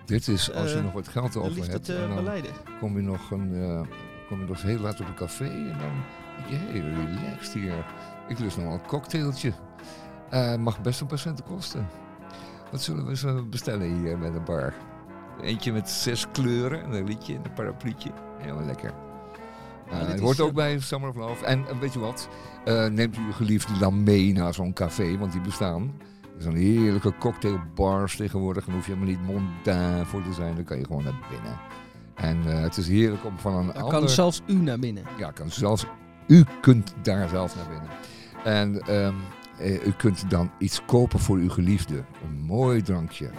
Dit 0.05 0.27
is 0.27 0.53
als 0.53 0.71
je 0.71 0.77
eh, 0.77 0.83
nog 0.83 0.93
wat 0.93 1.07
geld 1.07 1.35
over 1.35 1.69
hebt. 1.69 1.85
te 1.85 1.95
en 1.95 2.25
dan 2.25 2.43
kom 2.79 2.95
je 2.95 3.01
nog 3.01 3.31
een, 3.31 3.87
kom 4.27 4.39
je 4.39 4.45
nog 4.45 4.61
heel 4.61 4.79
laat 4.79 4.99
op 4.99 5.07
een 5.07 5.15
café 5.15 5.45
en 5.45 5.77
dan 5.79 6.03
denk 6.37 6.49
je, 6.49 6.55
hey, 6.55 6.79
relaxed 6.79 7.53
hier. 7.53 7.85
Ik 8.27 8.39
lust 8.39 8.57
nog 8.57 8.65
wel 8.65 8.73
een 8.73 8.85
cocktailtje. 8.85 9.53
Mag 10.59 10.81
best 10.81 11.01
een 11.01 11.17
centen 11.17 11.45
kosten. 11.45 11.87
Wat 12.71 12.81
zullen 12.81 13.05
we 13.05 13.15
zo 13.15 13.45
bestellen 13.45 13.97
hier 13.97 14.17
met 14.17 14.35
een 14.35 14.43
bar? 14.43 14.73
Eentje 15.41 15.71
met 15.71 15.89
zes 15.89 16.31
kleuren, 16.31 16.83
en 16.83 16.91
een 16.91 17.05
liedje 17.05 17.35
en 17.35 17.41
een 17.45 17.53
parapluutje. 17.53 18.11
Heel 18.37 18.61
lekker. 18.65 19.10
Ja, 19.91 19.97
het 19.97 20.19
hoort 20.19 20.39
ook 20.39 20.53
bij 20.53 20.79
Summer 20.79 21.09
of 21.09 21.15
Love. 21.15 21.45
En 21.45 21.67
eh, 21.67 21.79
weet 21.79 21.93
je 21.93 21.99
wat? 21.99 22.29
Eh, 22.65 22.85
neemt 22.85 23.17
u 23.17 23.21
uw 23.25 23.31
geliefde 23.31 23.77
dan 23.77 24.03
mee 24.03 24.33
naar 24.33 24.53
zo'n 24.53 24.73
café, 24.73 25.17
want 25.17 25.31
die 25.31 25.41
bestaan. 25.41 25.93
Er 26.35 26.41
zijn 26.41 26.55
heerlijke 26.55 27.13
cocktailbars 27.19 28.15
tegenwoordig. 28.15 28.67
En 28.67 28.73
hoef 28.73 28.85
je 28.85 28.93
helemaal 28.93 29.15
niet 29.15 29.25
mondain 29.25 30.05
voor 30.05 30.23
te 30.23 30.33
zijn. 30.33 30.55
Dan 30.55 30.63
kan 30.63 30.77
je 30.77 30.85
gewoon 30.85 31.03
naar 31.03 31.19
binnen. 31.29 31.59
En 32.15 32.37
eh, 32.45 32.61
het 32.61 32.77
is 32.77 32.87
heerlijk 32.87 33.25
om 33.25 33.37
van 33.37 33.55
een 33.55 33.65
Daar 33.65 33.75
ander... 33.75 33.99
kan 33.99 34.09
zelfs 34.09 34.41
u 34.47 34.53
naar 34.53 34.79
binnen. 34.79 35.03
Ja, 35.17 35.31
kan 35.31 35.49
zelfs... 35.49 35.85
U 36.27 36.45
kunt 36.61 36.93
daar 37.01 37.29
zelf 37.29 37.55
naar 37.55 37.67
binnen. 37.67 37.89
En 38.43 38.81
ehm, 38.81 39.15
eh, 39.59 39.85
u 39.87 39.91
kunt 39.91 40.29
dan 40.29 40.51
iets 40.57 40.81
kopen 40.85 41.19
voor 41.19 41.37
uw 41.37 41.49
geliefde. 41.49 42.03
Een 42.23 42.39
mooi 42.39 42.81
drankje. 42.81 43.29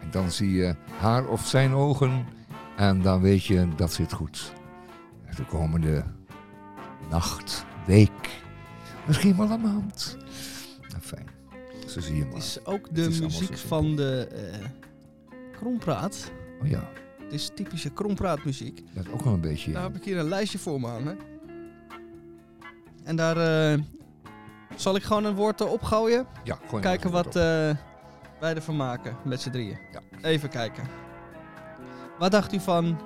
En 0.00 0.08
dan 0.10 0.30
zie 0.30 0.52
je 0.52 0.76
haar 0.98 1.26
of 1.26 1.46
zijn 1.46 1.72
ogen. 1.72 2.26
En 2.76 3.02
dan 3.02 3.20
weet 3.20 3.44
je, 3.44 3.68
dat 3.76 3.92
zit 3.92 4.12
goed. 4.12 4.52
De 5.36 5.44
komende 5.44 6.04
nacht, 7.10 7.64
week, 7.86 8.42
misschien 9.06 9.36
wel 9.36 9.50
een 9.50 9.60
maand. 9.60 10.16
Nou, 10.88 11.00
fijn. 11.00 11.26
Zo 11.88 12.00
zie 12.00 12.14
je 12.14 12.20
Het 12.22 12.30
maar. 12.30 12.38
is 12.40 12.64
ook 12.64 12.86
Het 12.86 12.94
de 12.94 13.02
is 13.06 13.20
muziek 13.20 13.56
van 13.58 13.96
de 13.96 14.28
eh 14.32 14.64
krompraat. 15.52 16.30
Oh 16.62 16.68
ja, 16.68 16.88
Het 17.22 17.32
is 17.32 17.50
typische 17.54 17.90
krompraatmuziek. 17.90 18.82
dat 18.94 19.04
is 19.06 19.12
ook 19.12 19.22
wel 19.22 19.32
een 19.32 19.40
beetje... 19.40 19.72
Daar 19.72 19.82
heb 19.82 19.96
ik 19.96 20.04
hier 20.04 20.18
een 20.18 20.28
lijstje 20.28 20.58
voor 20.58 20.80
me 20.80 20.86
hangen. 20.86 21.18
En 23.04 23.16
daar 23.16 23.36
eh, 23.72 23.78
zal 24.76 24.96
ik 24.96 25.02
gewoon 25.02 25.24
een 25.24 25.34
woord 25.34 25.60
eh, 25.60 25.72
opgooien. 25.72 26.26
ja, 26.44 26.58
gewoon 26.66 26.80
Kijken 26.80 27.10
wat 27.10 27.26
eh, 27.26 27.42
wij 28.40 28.54
ervan 28.54 28.76
maken 28.76 29.16
met 29.24 29.40
z'n 29.40 29.50
drieën. 29.50 29.78
Ja. 29.92 30.00
Even 30.22 30.48
kijken. 30.48 30.84
Wat 32.18 32.30
dacht 32.30 32.52
u 32.52 32.60
van 32.60 33.00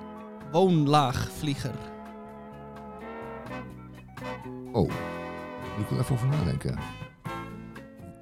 woonlaagvlieger? 0.51 1.73
Oh, 4.71 4.89
moet 5.77 5.85
ik 5.85 5.91
er 5.91 5.99
even 5.99 6.15
over 6.15 6.27
nadenken. 6.27 6.77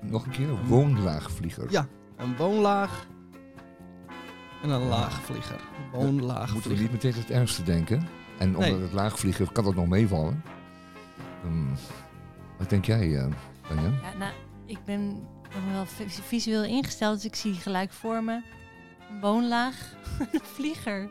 Nog 0.02 0.26
een 0.26 0.32
keer, 0.32 0.66
woonlaagvlieger. 0.66 1.72
Ja. 1.72 1.88
Een 2.16 2.36
woonlaag 2.38 3.08
en 4.64 4.70
een 4.70 4.88
laagvlieger. 4.88 5.60
Moeten 5.82 6.00
we 6.00 6.06
Woonlaagvlieger. 6.06 6.82
niet 6.82 6.92
meteen 6.92 7.14
het 7.14 7.30
ergste 7.32 7.64
denken? 7.64 8.08
En 8.38 8.48
omdat 8.56 8.72
Nee. 8.72 8.82
het 8.82 8.92
laagvlieger 8.94 9.52
kan 9.52 9.64
dat 9.64 9.76
nog 9.76 9.88
meevallen. 9.88 10.44
Hmm, 11.42 11.74
wat 12.58 12.70
denk 12.70 12.86
jij, 12.86 13.30
Tanja? 13.68 13.84
Ja, 14.02 14.18
nou, 14.18 14.32
ik 14.66 14.78
ben 14.86 15.08
nog 15.42 15.72
wel 15.74 15.86
vi- 15.86 16.10
visueel 16.10 16.64
ingesteld, 16.64 17.16
dus 17.16 17.26
ik 17.26 17.36
zie 17.36 17.54
gelijk 17.54 17.92
voor 17.92 18.24
me 18.24 18.42
een 19.12 19.20
woonlaag, 19.22 19.76
een 20.32 20.40
vlieger. 20.44 21.10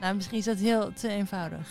Nou, 0.00 0.14
misschien 0.14 0.38
is 0.38 0.44
dat 0.44 0.58
heel 0.58 0.92
te 0.92 1.08
eenvoudig. 1.08 1.68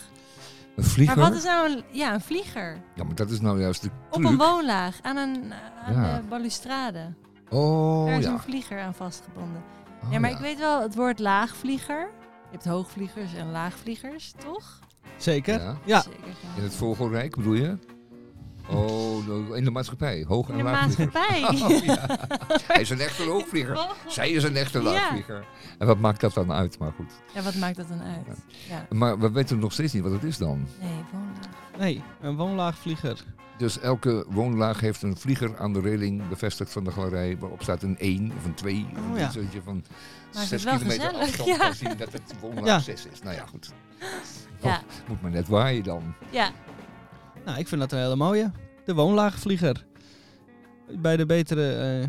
Een 0.76 0.84
vlieger? 0.84 1.16
Maar 1.18 1.28
wat 1.28 1.38
is 1.38 1.44
nou 1.44 1.70
een, 1.70 1.82
ja, 1.90 2.14
een 2.14 2.20
vlieger? 2.20 2.82
Ja, 2.94 3.04
maar 3.04 3.14
dat 3.14 3.30
is 3.30 3.40
nou 3.40 3.60
juist 3.60 3.82
de 3.82 3.90
Op 4.10 4.24
een 4.24 4.36
woonlaag, 4.36 4.98
aan 5.02 5.16
een 5.16 5.52
aan 5.86 5.94
Ja. 5.94 6.16
de 6.16 6.22
balustrade. 6.28 7.12
Oh, 7.48 8.06
Daar 8.06 8.18
is 8.18 8.24
ja. 8.24 8.32
een 8.32 8.38
vlieger 8.40 8.80
aan 8.80 8.94
vastgebonden. 8.94 9.62
Oh, 10.04 10.12
ja, 10.12 10.18
maar 10.18 10.30
ja. 10.30 10.36
ik 10.36 10.42
weet 10.42 10.58
wel 10.58 10.82
het 10.82 10.94
woord 10.94 11.18
laagvlieger. 11.18 11.98
Je 12.50 12.52
hebt 12.52 12.64
hoogvliegers 12.64 13.34
en 13.34 13.50
laagvliegers, 13.50 14.32
toch? 14.44 14.78
Zeker? 15.16 15.60
Ja. 15.60 15.76
Ja. 15.84 16.00
Zeker. 16.00 16.18
ja. 16.26 16.56
In 16.56 16.62
het 16.62 16.74
vogelrijk 16.74 17.36
bedoel 17.36 17.54
je? 17.54 17.78
Oh, 18.70 19.26
nou, 19.26 19.56
in 19.56 19.64
de 19.64 19.70
maatschappij. 19.70 20.24
Hoog- 20.28 20.48
en 20.48 20.58
In 20.58 20.64
de 20.64 20.70
maatschappij. 20.70 21.42
Oh, 21.62 21.84
ja. 21.84 22.06
Hij 22.66 22.80
is 22.80 22.90
een 22.90 23.00
echte 23.00 23.22
hoogvlieger. 23.22 23.86
Zij 24.06 24.30
is 24.30 24.42
een 24.44 24.56
echte 24.56 24.78
Ja. 24.82 24.84
laagvlieger. 24.84 25.44
En 25.78 25.86
wat 25.86 25.98
maakt 25.98 26.20
dat 26.20 26.34
dan 26.34 26.52
uit? 26.52 26.78
Maar 26.78 26.92
goed. 26.96 27.12
Ja, 27.34 27.42
wat 27.42 27.54
maakt 27.54 27.76
dat 27.76 27.88
dan 27.88 28.02
uit? 28.02 28.38
Ja. 28.68 28.86
Maar 28.96 29.18
we 29.18 29.30
weten 29.30 29.58
nog 29.58 29.72
steeds 29.72 29.92
niet 29.92 30.02
wat 30.02 30.12
het 30.12 30.22
is 30.24 30.38
dan. 30.38 30.66
Nee, 30.80 30.90
woonlaag. 31.12 31.78
Nee, 31.78 32.02
een 32.20 32.36
woonlaagvlieger. 32.36 33.24
Dus 33.58 33.78
elke 33.80 34.24
woonlaag 34.28 34.80
heeft 34.80 35.02
een 35.02 35.16
vlieger 35.16 35.58
aan 35.58 35.72
de 35.72 35.80
reling 35.80 36.28
bevestigd 36.28 36.72
van 36.72 36.84
de 36.84 36.90
galerij. 36.90 37.36
Waarop 37.38 37.62
staat 37.62 37.82
een 37.82 37.98
1 37.98 38.32
of 38.36 38.44
een 38.44 38.54
2. 38.54 38.86
Of 38.92 38.98
Oh, 39.12 39.18
ja. 39.18 39.30
een 39.34 39.62
van 39.64 39.84
Maakt 40.34 40.46
6 40.46 40.50
het 40.50 40.62
wel 40.64 40.72
kilometer 40.78 41.04
gezellig, 41.04 41.26
afstand 41.28 41.48
ja. 41.48 41.56
kan 41.56 41.74
zien 41.74 41.96
dat 41.96 42.12
het 42.12 42.34
woonlaag 42.40 42.64
Ja. 42.66 42.78
6 42.78 43.06
is. 43.12 43.22
Nou 43.22 43.34
ja, 43.36 43.44
goed. 43.46 43.72
Ja. 44.62 44.80
Moet 45.08 45.22
maar 45.22 45.30
net 45.30 45.48
waaien 45.48 45.82
dan. 45.82 46.14
Ja, 46.30 46.50
Nou, 47.46 47.58
ik 47.58 47.68
vind 47.68 47.80
dat 47.80 47.92
een 47.92 47.98
hele 47.98 48.16
mooie. 48.16 48.50
De 48.84 48.94
woonlaagvlieger. 48.94 49.86
Bij 50.98 51.16
de 51.16 51.26
betere 51.26 51.72
eh, 52.02 52.08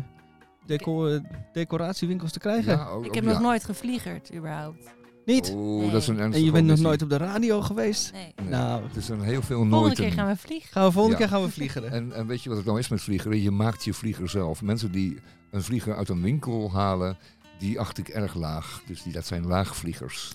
deco 0.66 1.20
decoratiewinkels 1.52 2.32
te 2.32 2.38
krijgen. 2.38 2.72
Ja, 2.72 2.86
ook- 2.88 3.02
ik 3.02 3.08
ook 3.08 3.14
heb 3.14 3.24
ja. 3.24 3.30
nog 3.30 3.40
nooit 3.40 3.64
gevliegerd, 3.64 4.34
überhaupt. 4.34 4.94
Niet? 5.24 5.52
Oh, 5.56 5.92
dat 5.92 6.00
is 6.02 6.08
een 6.08 6.18
En 6.18 6.44
je 6.44 6.50
bent 6.50 6.66
nog 6.66 6.78
nooit 6.78 7.02
op 7.02 7.10
de 7.10 7.16
radio 7.16 7.60
geweest? 7.62 8.12
Nee. 8.12 8.32
Nee, 8.36 8.48
Nou, 8.48 8.82
Het 8.82 8.96
is 8.96 9.08
een 9.08 9.20
heel 9.20 9.42
veel 9.42 9.56
Volgende 9.56 9.76
nooit. 9.84 9.98
keer 9.98 10.12
gaan 10.12 10.26
we 10.28 10.36
vliegen. 10.36 10.68
gaan 10.72 10.84
we 10.84 10.92
volgende 10.92 11.18
Ja. 11.18 11.24
keer 11.26 11.36
gaan 11.36 11.46
we 11.46 11.50
vliegen. 11.52 11.90
En, 11.92 12.12
en 12.12 12.26
weet 12.26 12.42
je 12.42 12.48
wat 12.48 12.58
het 12.58 12.66
nou 12.66 12.78
is 12.78 12.88
met 12.88 13.00
vliegeren? 13.00 13.42
Je 13.42 13.50
maakt 13.50 13.84
je 13.84 13.94
vlieger 13.94 14.28
zelf. 14.28 14.62
Mensen 14.62 14.92
die 14.92 15.18
een 15.50 15.62
vlieger 15.62 15.96
uit 15.96 16.08
een 16.08 16.22
winkel 16.22 16.72
halen, 16.72 17.16
die 17.58 17.80
acht 17.80 17.98
ik 17.98 18.08
erg 18.08 18.34
laag. 18.34 18.82
Dus 18.86 19.02
die, 19.02 19.12
dat 19.12 19.26
zijn 19.26 19.46
laagvliegers. 19.46 20.34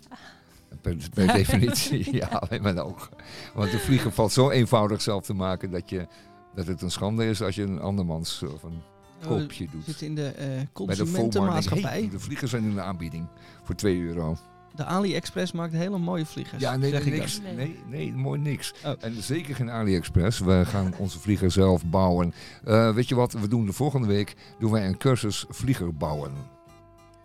Per, 0.82 0.96
per 1.14 1.28
definitie, 1.28 2.16
ja, 2.22 2.44
in 2.50 2.62
mijn 2.62 2.80
ogen. 2.80 3.10
Want 3.54 3.72
de 3.72 3.80
vlieger 3.80 4.12
valt 4.12 4.32
zo 4.32 4.50
eenvoudig 4.50 5.02
zelf 5.02 5.26
te 5.26 5.34
maken 5.34 5.72
dat, 5.72 5.90
je, 5.90 6.08
dat 6.56 6.68
het 6.68 6.82
een 6.82 6.92
schande 6.92 7.26
is 7.26 7.42
als 7.42 7.56
je 7.56 7.64
een 7.64 7.80
andermans 7.80 8.44
of 8.44 8.64
een 8.64 8.82
koopje 9.28 9.66
We 9.66 9.72
doet. 9.72 9.86
zitten 9.86 10.08
in 10.08 10.16
de 10.16 10.28
eh, 10.28 10.46
de 10.46 10.68
consumentenmaatschappij. 10.74 11.92
Hey, 11.92 12.10
de 12.10 12.20
vliegers 12.20 12.52
zijn 12.52 12.64
in 12.64 12.76
de 12.76 12.82
aanbieding 12.82 13.28
voor 13.64 13.76
2 13.76 14.02
euro. 14.02 14.38
De 14.76 14.86
AliExpress 14.86 15.52
maakt 15.52 15.74
hele 15.74 15.98
mooie 15.98 16.26
vliegers. 16.26 16.62
Ja, 16.62 16.76
nee, 16.76 16.90
zeg 16.90 17.06
niks. 17.06 17.42
Nee, 17.56 17.80
nee, 17.88 18.14
mooi 18.14 18.40
niks. 18.40 18.74
Oh. 18.86 18.92
En 19.00 19.24
zeker 19.24 19.56
geen 19.56 19.70
AliExpress. 19.70 20.40
We 20.40 20.64
gaan 20.66 20.94
onze 21.00 21.20
vlieger 21.20 21.52
zelf 21.52 21.86
bouwen. 21.86 22.34
Eh, 22.64 22.94
weet 22.94 23.08
je 23.08 23.16
wat 23.16 23.34
we 23.34 23.48
doen? 23.48 23.66
De 23.66 23.74
volgende 23.74 24.08
week 24.08 24.36
doen 24.60 24.72
wij 24.72 24.88
een 24.88 24.98
cursus 24.98 25.46
vlieger 25.50 25.94
bouwen. 25.94 26.32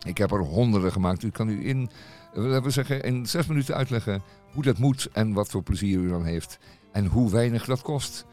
Ik 0.07 0.19
heb 0.19 0.31
er 0.31 0.41
honderden 0.41 0.93
gemaakt. 0.93 1.23
U 1.23 1.31
kan 1.31 1.49
u 1.49 1.69
in, 1.69 1.91
eh, 1.91 1.97
we 2.33 2.71
zeggen, 2.71 3.03
in 3.03 3.27
zes 3.27 3.47
minuten 3.47 3.75
uitleggen 3.75 4.23
hoe 4.53 4.63
dat 4.63 4.79
moet 4.79 5.09
en 5.13 5.33
wat 5.33 5.49
voor 5.49 5.63
plezier 5.63 5.99
u 5.99 6.09
dan 6.09 6.25
heeft. 6.25 6.59
En 6.93 7.07
hoe 7.07 7.31
weinig 7.31 7.65
dat 7.65 7.83
kost. 7.83 8.27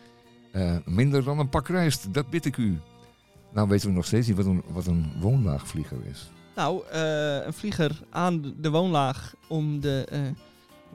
Eh, 0.51 0.75
minder 0.85 1.23
dan 1.23 1.39
een 1.39 1.49
pak 1.49 1.67
rijst, 1.67 2.13
dat 2.13 2.29
bid 2.29 2.45
ik 2.45 2.57
u. 2.57 2.79
Nou 3.53 3.67
weten 3.67 3.87
we 3.87 3.93
nog 3.93 4.05
steeds 4.05 4.27
niet 4.27 4.37
wat 4.37 4.45
een, 4.45 4.63
wat 4.67 4.85
een 4.85 5.11
woonlaagvlieger 5.19 5.97
is. 6.09 6.29
Nou, 6.55 6.87
eh, 6.91 7.45
een 7.45 7.53
vlieger 7.53 8.01
aan 8.09 8.53
de 8.57 8.69
woonlaag 8.69 9.33
om 9.47 9.79
de 9.79 10.05
eh, 10.09 10.19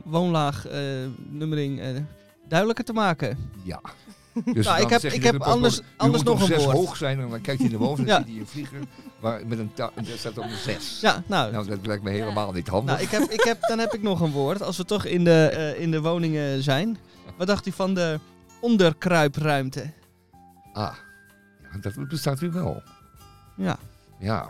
woonlaagnummering 0.05 1.81
duidelijker 2.49 2.85
te 2.85 2.93
maken. 2.93 3.39
Ja. 3.63 3.81
Dus 4.45 4.67
Nou, 4.67 4.81
ik 4.83 4.89
heb- 4.91 5.03
ik 5.03 5.23
heb 5.23 5.39
de 5.39 5.45
anders- 5.45 5.81
anders 5.97 6.23
nog 6.23 6.41
een 6.41 6.47
zes 6.47 6.65
woord. 6.65 6.77
hoog 6.77 6.97
zijn 6.97 7.21
en 7.21 7.29
dan 7.31 7.41
kijkt 7.41 7.61
hij 7.61 7.71
naar 7.71 7.79
boven 7.79 8.05
en 8.05 8.11
Ja. 8.11 8.17
dan 8.17 8.25
ziet 8.25 8.33
hij 8.33 8.41
een 8.43 8.49
vlieger 8.49 8.79
waar, 9.21 9.47
met 9.47 9.59
een 9.59 9.71
daar 9.75 9.91
staat 10.17 10.39
op 10.39 10.45
een 10.45 10.57
zes. 10.57 10.99
Ja, 11.01 11.23
nou, 11.27 11.53
Nou, 11.53 11.67
dat 11.67 11.87
lijkt 11.87 12.03
me 12.03 12.11
helemaal 12.11 12.53
niet 12.53 12.69
handig. 12.69 12.95
nou 12.95 13.07
ik 13.07 13.11
heb, 13.11 13.23
ik 13.31 13.43
heb, 13.43 13.59
dan 13.69 13.79
heb 13.79 13.93
ik 13.95 14.03
nog 14.03 14.21
een 14.21 14.31
woord. 14.31 14.63
Als 14.63 14.77
we 14.77 14.85
toch 14.85 15.05
in 15.05 15.25
de, 15.25 15.47
eh, 15.47 15.81
in 15.83 15.91
de 15.91 16.01
woningen 16.01 16.63
zijn. 16.63 16.99
Wat 17.37 17.47
dacht 17.47 17.67
u 17.67 17.73
van 17.73 17.95
de 17.95 18.19
onderkruipruimte? 18.61 19.91
Ah, 20.73 20.95
dat 21.81 22.09
bestaat 22.09 22.41
weer 22.41 22.53
wel. 22.53 22.83
Ja, 23.57 23.79
Ja. 24.21 24.49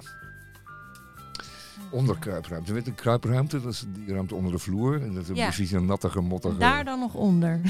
Onderkruipruimte. 1.90 2.72
Met 2.72 2.86
een 2.86 2.94
kruipruimte, 2.94 3.60
dat 3.60 3.72
is 3.72 3.84
die 3.88 4.12
ruimte 4.14 4.34
onder 4.34 4.52
de 4.52 4.58
vloer. 4.58 5.02
En 5.02 5.14
dat 5.14 5.28
is 5.28 5.36
Ja. 5.36 5.44
precies 5.44 5.70
een 5.72 5.86
nattige, 5.86 6.20
mottige... 6.20 6.56
Daar 6.58 6.84
dan 6.84 6.98
nog 6.98 7.14
onder. 7.14 7.60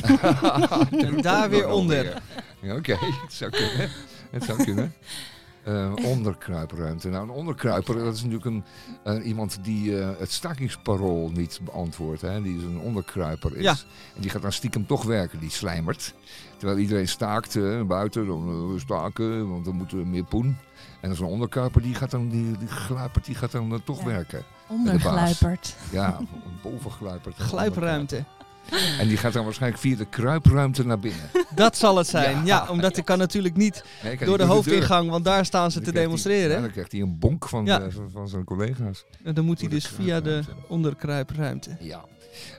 En 0.90 1.22
daar 1.22 1.50
weer 1.50 1.68
onder. 1.68 2.22
Ja, 2.60 2.74
Oké, 2.76 2.92
het 3.24 3.32
zou 3.32 3.50
kunnen. 3.50 3.90
Het 4.30 4.44
zou 4.44 4.64
kunnen. 4.64 4.92
Eh, 5.64 5.92
onderkruipruimte. 6.04 7.08
Nou, 7.08 7.22
een 7.22 7.30
onderkruiper, 7.34 7.94
dat 7.94 8.14
is 8.14 8.22
natuurlijk 8.22 8.44
een, 8.44 8.64
eh, 9.04 9.26
iemand 9.26 9.58
die 9.64 10.00
eh, 10.00 10.08
het 10.18 10.32
stakingsparool 10.32 11.30
niet 11.34 11.60
beantwoordt. 11.62 12.20
Hè? 12.20 12.42
Die 12.42 12.56
is 12.56 12.62
een 12.62 12.78
onderkruiper 12.78 13.56
is. 13.56 13.62
Ja. 13.62 13.74
En 14.14 14.20
die 14.20 14.30
gaat 14.30 14.42
dan 14.42 14.52
stiekem 14.52 14.86
toch 14.86 15.04
werken, 15.04 15.38
die 15.40 15.50
slijmert. 15.50 16.14
Terwijl 16.56 16.78
iedereen 16.78 17.08
staakt 17.08 17.58
buiten, 17.86 18.26
dan 18.26 18.72
we 18.72 18.78
staken, 18.78 19.48
want 19.50 19.64
dan 19.64 19.74
moeten 19.76 19.98
we 19.98 20.04
meer 20.04 20.24
poen. 20.24 20.46
En 20.46 21.08
dat 21.08 21.10
is 21.10 21.18
een 21.18 21.26
onderkruiper, 21.26 21.82
die 21.82 21.94
gaat 21.94 22.10
dan, 22.10 22.28
die, 22.28 22.58
die 22.58 22.68
gluipert, 22.68 23.24
die 23.24 23.34
gaat 23.34 23.52
dan 23.52 23.80
toch 23.84 23.98
Ja. 23.98 24.04
werken. 24.04 24.42
Ondergluiperd. 24.68 25.76
Ja, 25.90 26.18
een 26.18 26.28
bovengluipert. 26.62 27.36
gluipruimte. 27.36 28.24
En 28.98 29.08
die 29.08 29.16
gaat 29.16 29.32
dan 29.32 29.44
waarschijnlijk 29.44 29.82
via 29.82 29.96
de 29.96 30.04
kruipruimte 30.06 30.86
naar 30.86 30.98
binnen. 30.98 31.20
Dat 31.54 31.76
zal 31.76 31.96
het 31.96 32.06
zijn. 32.06 32.36
Ja, 32.36 32.42
Ja. 32.44 32.66
omdat 32.70 32.96
ik 32.96 33.04
kan 33.04 33.18
natuurlijk 33.18 33.56
niet 33.56 33.84
Nee, 34.02 34.16
kan 34.16 34.26
door 34.26 34.38
de 34.38 34.44
hoofdingang, 34.44 35.10
want 35.10 35.24
daar 35.24 35.44
staan 35.44 35.70
ze 35.70 35.80
te 35.80 35.92
demonstreren. 35.92 36.54
ja, 36.56 36.60
dan 36.60 36.70
krijgt 36.70 36.92
hij 36.92 37.00
een 37.00 37.18
bonk 37.18 37.48
van, 37.48 37.64
Ja. 37.64 37.80
eh, 37.80 37.86
van, 37.92 38.10
van 38.12 38.28
zijn 38.28 38.44
collega's. 38.44 39.04
En 39.24 39.34
dan 39.34 39.44
moet 39.44 39.60
hij 39.60 39.68
dus 39.68 39.86
via 39.86 40.20
de 40.20 40.22
kruipruimte. 40.30 40.66
onderkruipruimte. 40.68 41.76
Ja. 41.80 42.04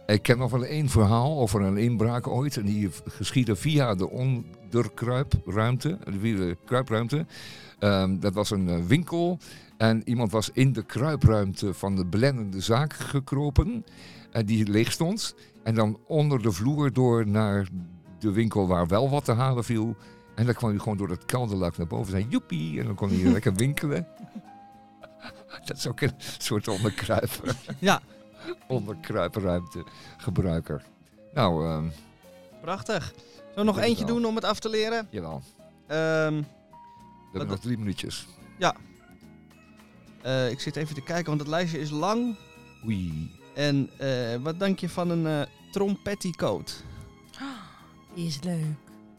Ik 0.05 0.22
ken 0.22 0.38
nog 0.38 0.51
wel 0.51 0.66
één 0.66 0.89
verhaal 0.89 1.39
over 1.39 1.62
een 1.62 1.78
inbraak 1.78 2.28
ooit. 2.28 2.57
En 2.57 2.66
die 2.66 2.89
geschiedde 3.07 3.55
via 3.55 3.95
de 3.95 4.09
onderkruipruimte. 4.09 5.97
De 6.22 6.57
kruipruimte. 6.66 7.26
Ehm, 7.80 8.20
dat 8.20 8.34
was 8.34 8.49
een 8.51 8.70
eh, 8.70 8.76
winkel. 8.88 9.39
En 9.78 10.01
iemand 10.05 10.32
was 10.32 10.49
in 10.53 10.74
de 10.74 10.84
kruipruimte 10.84 11.74
van 11.74 11.95
de 11.95 12.05
blendende 12.05 12.59
zaak 12.62 12.93
gekropen. 12.93 13.86
En 14.32 14.45
die 14.45 14.68
leeg 14.70 14.91
stond. 14.91 15.36
En 15.64 15.76
dan 15.76 15.99
onder 16.07 16.41
de 16.41 16.51
vloer 16.51 16.93
door 16.93 17.28
naar 17.28 17.68
de 18.20 18.32
winkel 18.32 18.68
waar 18.68 18.88
wel 18.88 19.09
wat 19.09 19.26
te 19.26 19.32
halen 19.32 19.64
viel. 19.64 19.95
En 20.36 20.45
dan 20.45 20.53
kwam 20.55 20.70
hij 20.70 20.80
gewoon 20.80 20.97
door 20.97 21.09
het 21.09 21.26
kelderluik 21.26 21.78
naar 21.78 21.88
boven. 21.88 22.12
Zei 22.12 22.26
joepie. 22.30 22.80
En 22.80 22.86
dan 22.86 22.95
kon 22.95 23.09
hij 23.09 23.32
lekker 23.32 23.53
winkelen. 23.53 24.07
Dat 25.66 25.78
is 25.78 25.88
ook 25.88 26.01
een 26.01 26.14
soort 26.38 26.68
onderkruiper. 26.68 27.55
Ja. 27.80 28.01
Onderkruipruimte 28.68 29.86
gebruiker. 30.18 30.84
Nou, 31.34 31.66
ehm, 31.68 31.86
Prachtig. 32.62 33.14
Zullen 33.38 33.55
we 33.55 33.64
nog 33.64 33.80
eentje 33.80 34.05
wel. 34.05 34.16
doen 34.16 34.26
om 34.26 34.36
het 34.36 34.43
af 34.45 34.59
te 34.59 34.70
leren? 34.70 35.07
jawel. 35.12 35.41
Ehm, 35.88 36.34
We 36.36 37.38
hebben 37.38 37.47
nog 37.49 37.59
drie 37.59 37.78
minuutjes. 37.78 38.28
eh, 40.22 40.51
ik 40.51 40.59
zit 40.59 40.76
even 40.76 40.95
te 40.95 41.01
kijken, 41.01 41.26
want 41.26 41.39
het 41.39 41.49
lijstje 41.49 41.80
is 41.80 41.89
lang. 41.89 42.36
Oei. 42.86 43.32
En 43.54 43.89
eh, 43.97 44.36
wat 44.41 44.60
denk 44.60 44.80
je 44.80 44.89
van 44.89 45.10
een 45.10 45.28
eh 45.28 45.47
trompetticoat? 45.72 46.84
Die 48.16 48.28
is 48.28 48.39
leuk. 48.41 48.76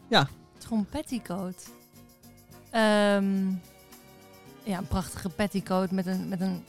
Ja. 0.07 0.27
Trompetticoat. 0.57 1.69
Ehm 2.69 3.51
ja, 4.63 4.77
een 4.77 4.87
prachtige 4.87 5.29
petticoat 5.29 5.91
met 5.91 6.05
een, 6.05 6.27
met 6.27 6.41
een 6.41 6.63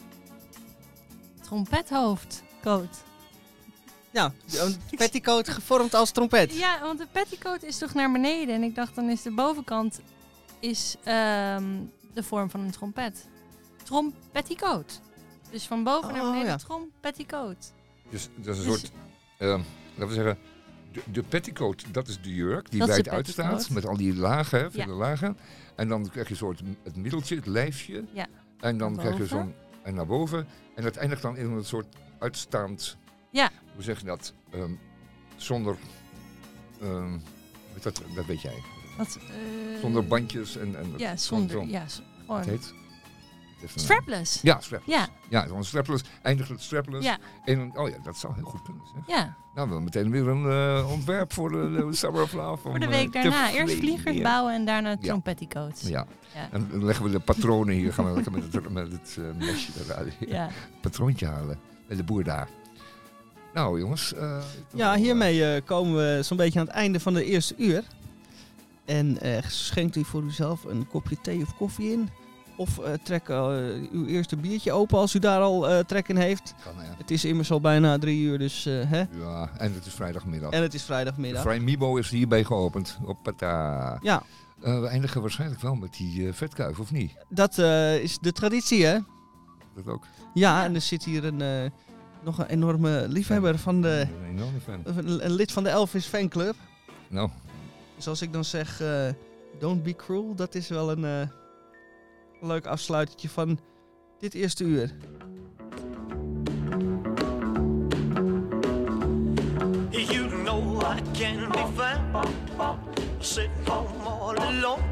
trompethoofdcoat. 1.40 3.02
Ja, 4.10 4.32
een 4.52 4.76
petticoat 4.96 5.48
gevormd 5.48 5.94
als 5.94 6.10
trompet. 6.10 6.54
Ja, 6.54 6.80
want 6.80 6.98
de 6.98 7.06
petticoat 7.12 7.62
is 7.62 7.78
toch 7.78 7.94
naar 7.94 8.12
beneden. 8.12 8.54
En 8.54 8.62
ik 8.62 8.74
dacht, 8.74 8.94
dan 8.94 9.10
is 9.10 9.22
de 9.22 9.30
bovenkant 9.30 10.00
is, 10.60 10.96
ehm, 11.04 11.64
de 12.14 12.22
vorm 12.22 12.50
van 12.50 12.60
een 12.60 12.70
trompet. 12.70 13.28
Trompetticoat. 13.82 15.00
Dus 15.54 15.66
van 15.66 15.84
boven 15.84 16.12
naar 16.12 16.22
Oh, 16.22 16.28
beneden 16.30 16.48
ja. 16.50 16.56
trompetticoat. 16.56 17.72
Dus 18.10 18.28
dat 18.36 18.56
is 18.56 18.64
een 18.64 18.70
Dus- 18.70 18.80
soort, 18.80 18.92
ehm, 19.38 19.60
laten 19.94 20.08
we 20.08 20.14
zeggen, 20.14 20.38
de, 20.92 21.00
de 21.12 21.22
petticoat, 21.22 21.84
dat 21.92 22.08
is 22.08 22.20
de 22.22 22.34
jurk 22.34 22.70
die 22.70 22.84
wijd 22.84 23.08
uitstaat. 23.08 23.48
petticoat. 23.50 23.74
Met 23.74 23.86
al 23.86 23.96
die 23.96 24.14
lagen, 24.16 24.58
hè, 24.60 24.70
vele 24.70 24.86
Ja. 24.86 24.92
lagen. 24.92 25.36
En 25.76 25.88
dan 25.88 26.08
krijg 26.10 26.26
je 26.26 26.32
een 26.32 26.38
soort 26.38 26.60
het 26.82 26.96
middeltje, 26.96 27.36
het 27.36 27.46
lijfje. 27.46 28.04
Ja. 28.12 28.26
En 28.60 28.78
dan 28.78 28.96
krijg 28.96 29.16
je 29.16 29.26
zo'n, 29.26 29.54
en 29.82 29.94
naar 29.94 30.06
boven. 30.06 30.46
En 30.74 30.82
dat 30.82 30.96
eindigt 30.96 31.22
dan 31.22 31.36
in 31.36 31.50
een 31.50 31.64
soort 31.64 31.86
uitstaand, 32.18 32.96
Ja. 33.30 33.50
hoe 33.74 33.82
zeg 33.82 33.98
je 34.00 34.06
dat, 34.06 34.32
Ehm, 34.50 34.72
zonder, 35.36 35.76
ehm, 36.80 37.12
weet 37.72 37.82
dat, 37.82 38.02
dat 38.14 38.26
weet 38.26 38.40
jij. 38.42 38.62
Wat, 38.96 39.16
eh, 39.28 39.80
Zonder 39.80 40.06
bandjes 40.06 40.56
en... 40.56 40.76
en 40.78 40.92
Ja, 40.96 41.08
zo'n- 41.16 41.18
zonder. 41.38 41.56
zo'n- 41.56 41.68
Ja, 41.68 41.84
gewoon. 42.26 42.42
heet? 42.42 42.50
Het 42.64 42.74
naam. 43.68 43.84
Strapless. 43.84 44.40
Ja, 44.42 44.60
strapless. 44.60 44.96
Ja, 44.98 45.08
Ja, 45.28 45.48
zo'n 45.48 45.64
strapless. 45.64 46.04
Eindigt 46.22 46.48
het 46.48 46.62
strapless. 46.62 47.06
ja, 47.06 47.18
En 47.44 47.58
een- 47.58 47.78
oh 47.78 47.88
ja, 47.88 47.96
dat 48.02 48.16
zou 48.16 48.34
heel 48.34 48.44
goed 48.44 48.62
kunnen. 48.62 48.82
Zeg. 48.94 49.02
ja. 49.16 49.22
Nou, 49.54 49.68
we 49.68 49.74
hebben 49.74 49.84
meteen 49.84 50.10
weer 50.10 50.28
een 50.28 50.50
eh, 50.80 50.90
ontwerp 50.92 51.32
voor 51.32 51.50
de, 51.50 51.70
de 51.88 51.96
Summer 51.96 52.22
of 52.22 52.32
Love. 52.32 52.62
Voor 52.62 52.70
om, 52.72 52.78
de 52.80 52.84
eh, 52.86 52.90
week 52.90 53.12
daarna. 53.12 53.50
Eerst 53.52 53.74
vliegers 53.76 54.20
bouwen 54.20 54.54
en 54.54 54.64
daarna 54.64 54.96
trompetticoats. 54.96 55.82
Ja. 55.82 56.06
Ja. 56.34 56.48
En 56.50 56.68
dan 56.70 56.84
leggen 56.84 57.04
we 57.04 57.10
de 57.10 57.18
patronen 57.20 57.74
hier. 57.74 57.92
Gaan 57.92 58.04
we 58.04 58.12
lekker 58.12 58.32
met 58.32 58.52
het, 58.52 58.70
met 58.72 58.92
het 58.92 59.16
eh, 59.18 59.46
mesje 59.46 59.72
eruit. 59.88 60.14
Ja. 60.28 60.48
Patroontje 60.80 61.26
halen. 61.26 61.58
Bij 61.86 61.96
de 61.96 62.02
boer 62.04 62.24
daar. 62.24 62.48
Nou 63.54 63.78
jongens. 63.80 64.14
eh, 64.14 64.42
Ja, 64.74 64.96
hiermee 64.96 65.54
eh, 65.54 65.62
komen 65.64 65.94
we 65.96 66.22
zo'n 66.22 66.36
beetje 66.36 66.60
aan 66.60 66.66
het 66.66 66.74
einde 66.74 67.00
van 67.00 67.14
de 67.14 67.24
eerste 67.24 67.54
uur. 67.58 67.82
En 68.84 69.20
eh, 69.20 69.42
schenkt 69.46 69.96
u 69.96 70.04
voor 70.04 70.22
uzelf 70.22 70.64
een 70.64 70.86
kopje 70.88 71.16
thee 71.22 71.42
of 71.42 71.56
koffie 71.56 71.92
in. 71.92 72.08
Of 72.56 72.78
eh, 72.78 72.92
trek 73.02 73.28
eh, 73.28 73.46
uw 73.92 74.06
eerste 74.06 74.36
biertje 74.36 74.72
open 74.72 74.98
als 74.98 75.14
u 75.14 75.18
daar 75.18 75.40
al 75.40 75.68
eh, 75.68 75.78
trek 75.78 76.08
in 76.08 76.16
heeft. 76.16 76.54
kan, 76.64 76.78
hè. 76.78 76.88
Het 76.96 77.10
is 77.10 77.24
immers 77.24 77.50
al 77.50 77.60
bijna 77.60 77.98
drie 77.98 78.20
uur, 78.20 78.38
dus 78.38 78.64
hè. 78.64 78.98
Ja, 78.98 79.50
en 79.56 79.74
het 79.74 79.86
is 79.86 79.92
vrijdagmiddag. 79.92 80.50
En 80.50 80.62
het 80.62 80.74
is 80.74 80.82
vrijdagmiddag. 80.82 81.42
Vrij 81.42 81.60
Mibo 81.60 81.96
is 81.96 82.10
hierbij 82.10 82.44
geopend. 82.44 82.98
Hoppata. 83.04 83.98
Ja, 84.02 84.22
we 84.60 84.86
eindigen 84.86 85.20
waarschijnlijk 85.20 85.60
wel 85.60 85.74
met 85.74 85.94
die 85.94 86.32
vetkuif, 86.32 86.78
of 86.78 86.92
niet? 86.92 87.12
dat 87.28 87.58
is 88.02 88.18
de 88.18 88.32
traditie, 88.32 88.84
hè? 88.84 88.98
Dat 89.74 89.86
ook. 89.86 90.06
Ja, 90.34 90.64
en 90.64 90.74
er 90.74 90.80
zit 90.80 91.04
hier 91.04 91.24
een, 91.24 91.72
nog 92.24 92.38
een 92.38 92.46
enorme 92.46 93.04
liefhebber 93.08 93.58
van 93.58 93.82
de... 93.82 94.06
Een 94.22 94.36
enorme 94.36 94.60
fan. 94.60 94.80
Een, 94.84 95.24
een 95.24 95.32
lid 95.32 95.52
van 95.52 95.62
de 95.62 95.68
Elvis 95.68 96.06
fanclub. 96.06 96.54
Nou, 97.08 97.30
Dus 97.96 98.08
als 98.08 98.22
ik 98.22 98.32
dan 98.32 98.44
zeg, 98.44 98.82
don't 99.58 99.82
be 99.82 99.96
cruel, 99.96 100.34
dat 100.34 100.54
is 100.54 100.68
wel 100.68 100.90
een 100.90 101.30
leuk 102.46 102.66
afsluitertje 102.66 103.28
van 103.28 103.58
dit 104.18 104.34
eerste 104.34 104.64
uur. 104.64 104.90
You 109.90 110.28
know 110.42 110.80
I 110.80 111.00
can 111.12 111.48
be 111.48 111.66
found 111.76 112.28
sitting 113.18 113.66
home 113.66 114.06
all 114.06 114.36
alone. 114.36 114.82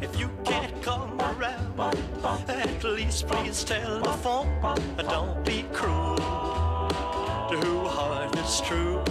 If 0.00 0.18
you 0.18 0.30
can't 0.44 0.82
come 0.82 1.20
around, 1.20 1.78
at 2.48 2.82
least 2.84 3.26
please 3.26 3.64
tell 3.64 4.00
the 4.00 4.12
phone. 4.22 4.48
Don't 4.96 5.44
be 5.44 5.64
cruel 5.72 6.16
to 7.48 7.56
who 7.56 7.86
heart 7.86 8.38
is 8.38 8.60
true. 8.60 9.02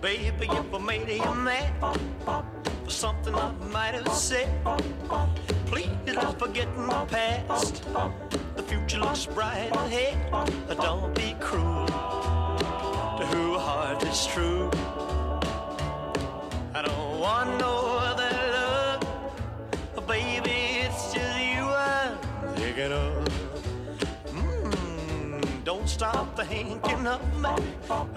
Baby, 0.00 0.46
if 0.46 0.74
I 0.74 0.78
made 0.78 1.08
you 1.08 1.34
mad 1.34 1.72
something 2.90 3.34
I 3.34 3.52
might 3.72 3.94
have 3.94 4.12
said, 4.12 4.48
please 5.66 5.88
don't 6.06 6.38
forget 6.38 6.68
my 6.76 7.04
past. 7.06 7.84
The 8.56 8.62
future 8.62 8.98
looks 8.98 9.26
bright 9.26 9.70
ahead. 9.74 10.18
Don't 10.76 11.14
be 11.14 11.36
cruel 11.40 11.86
to 11.86 13.26
who 13.30 13.58
heart 13.58 14.02
is 14.02 14.26
true. 14.26 14.68
I 16.74 16.82
don't 16.82 17.20
want 17.20 17.58
no 17.58 17.98
other 17.98 18.30
love, 18.56 20.06
baby. 20.08 20.82
It's 20.84 21.14
just 21.14 21.38
you 21.38 21.64
I'm 21.64 22.18
thinking 22.56 22.92
of. 22.92 23.28
Mm, 24.32 25.64
don't 25.64 25.88
stop 25.88 26.36
thinking 26.36 27.06
of 27.06 27.22
me. 27.40 27.50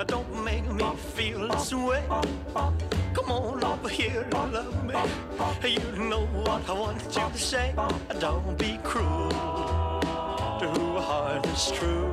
Don't 0.08 0.44
make 0.44 0.66
me 0.72 0.96
feel 1.14 1.48
this 1.48 1.74
way. 1.74 2.04
Come 3.14 3.32
on 3.32 3.64
over 3.64 3.90
here 3.90 4.22
and 4.22 4.54
love 4.54 4.84
me. 4.84 4.96
You 5.64 6.04
know 6.10 6.26
what 6.28 6.68
I 6.70 6.74
want 6.74 7.04
you 7.04 7.30
to 7.32 7.38
say. 7.38 7.74
Don't 8.20 8.58
be 8.58 8.80
cruel 8.84 9.30
to 10.60 10.68
who 10.74 10.98
heart 11.00 11.46
is 11.48 11.72
true. 11.72 12.12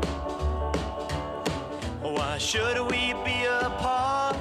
Why 2.03 2.38
should 2.38 2.78
we 2.90 3.14
be 3.24 3.44
apart? 3.44 4.36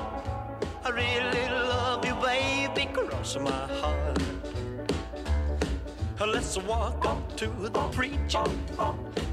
I 0.84 0.90
really 0.90 1.48
love 1.50 2.06
you, 2.06 2.16
baby, 2.16 2.86
cross 2.94 3.38
my 3.38 3.52
heart. 3.52 4.18
Let's 6.20 6.58
walk 6.58 7.06
up 7.06 7.38
to 7.38 7.48
the 7.48 7.88
preacher 7.90 8.44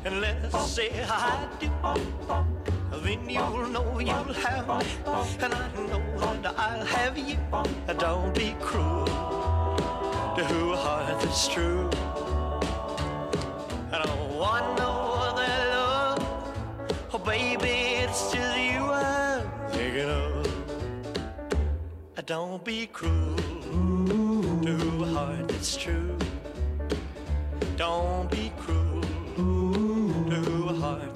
and 0.05 0.21
let's 0.21 0.71
say 0.71 0.91
I 1.09 1.49
do. 1.61 2.56
Then 3.07 3.31
you'll 3.31 3.69
know 3.69 4.01
you'll 4.01 4.35
have 4.35 4.67
me, 4.67 4.85
and 5.39 5.55
I 5.55 5.71
know 5.77 6.03
that 6.43 6.59
I'll 6.59 6.85
have 6.85 7.17
you. 7.17 7.37
Don't 7.99 8.35
be 8.35 8.57
cruel 8.61 9.05
to 10.35 10.45
who 10.45 10.75
heart 10.75 11.23
is 11.23 11.47
true. 11.47 11.89
I 13.93 13.99
don't 14.05 14.37
want 14.37 14.77
no 14.77 14.91
other 15.29 15.53
love. 15.77 16.19
Oh, 17.15 17.19
baby, 17.19 18.03
it's 18.03 18.33
just 18.33 18.59
you 18.59 18.83
I'm 18.83 19.49
thinking 19.71 20.11
of. 20.11 20.45
Don't 22.27 22.65
be 22.65 22.89
cruel 22.89 23.37
to 24.67 24.75
a 25.05 25.07
heart 25.15 25.47
that's 25.47 25.77
true. 25.77 26.19
Don't 27.77 28.29
be 28.33 28.51
cruel 28.59 29.01
to 29.37 30.69
a 30.71 30.75
heart 30.81 31.16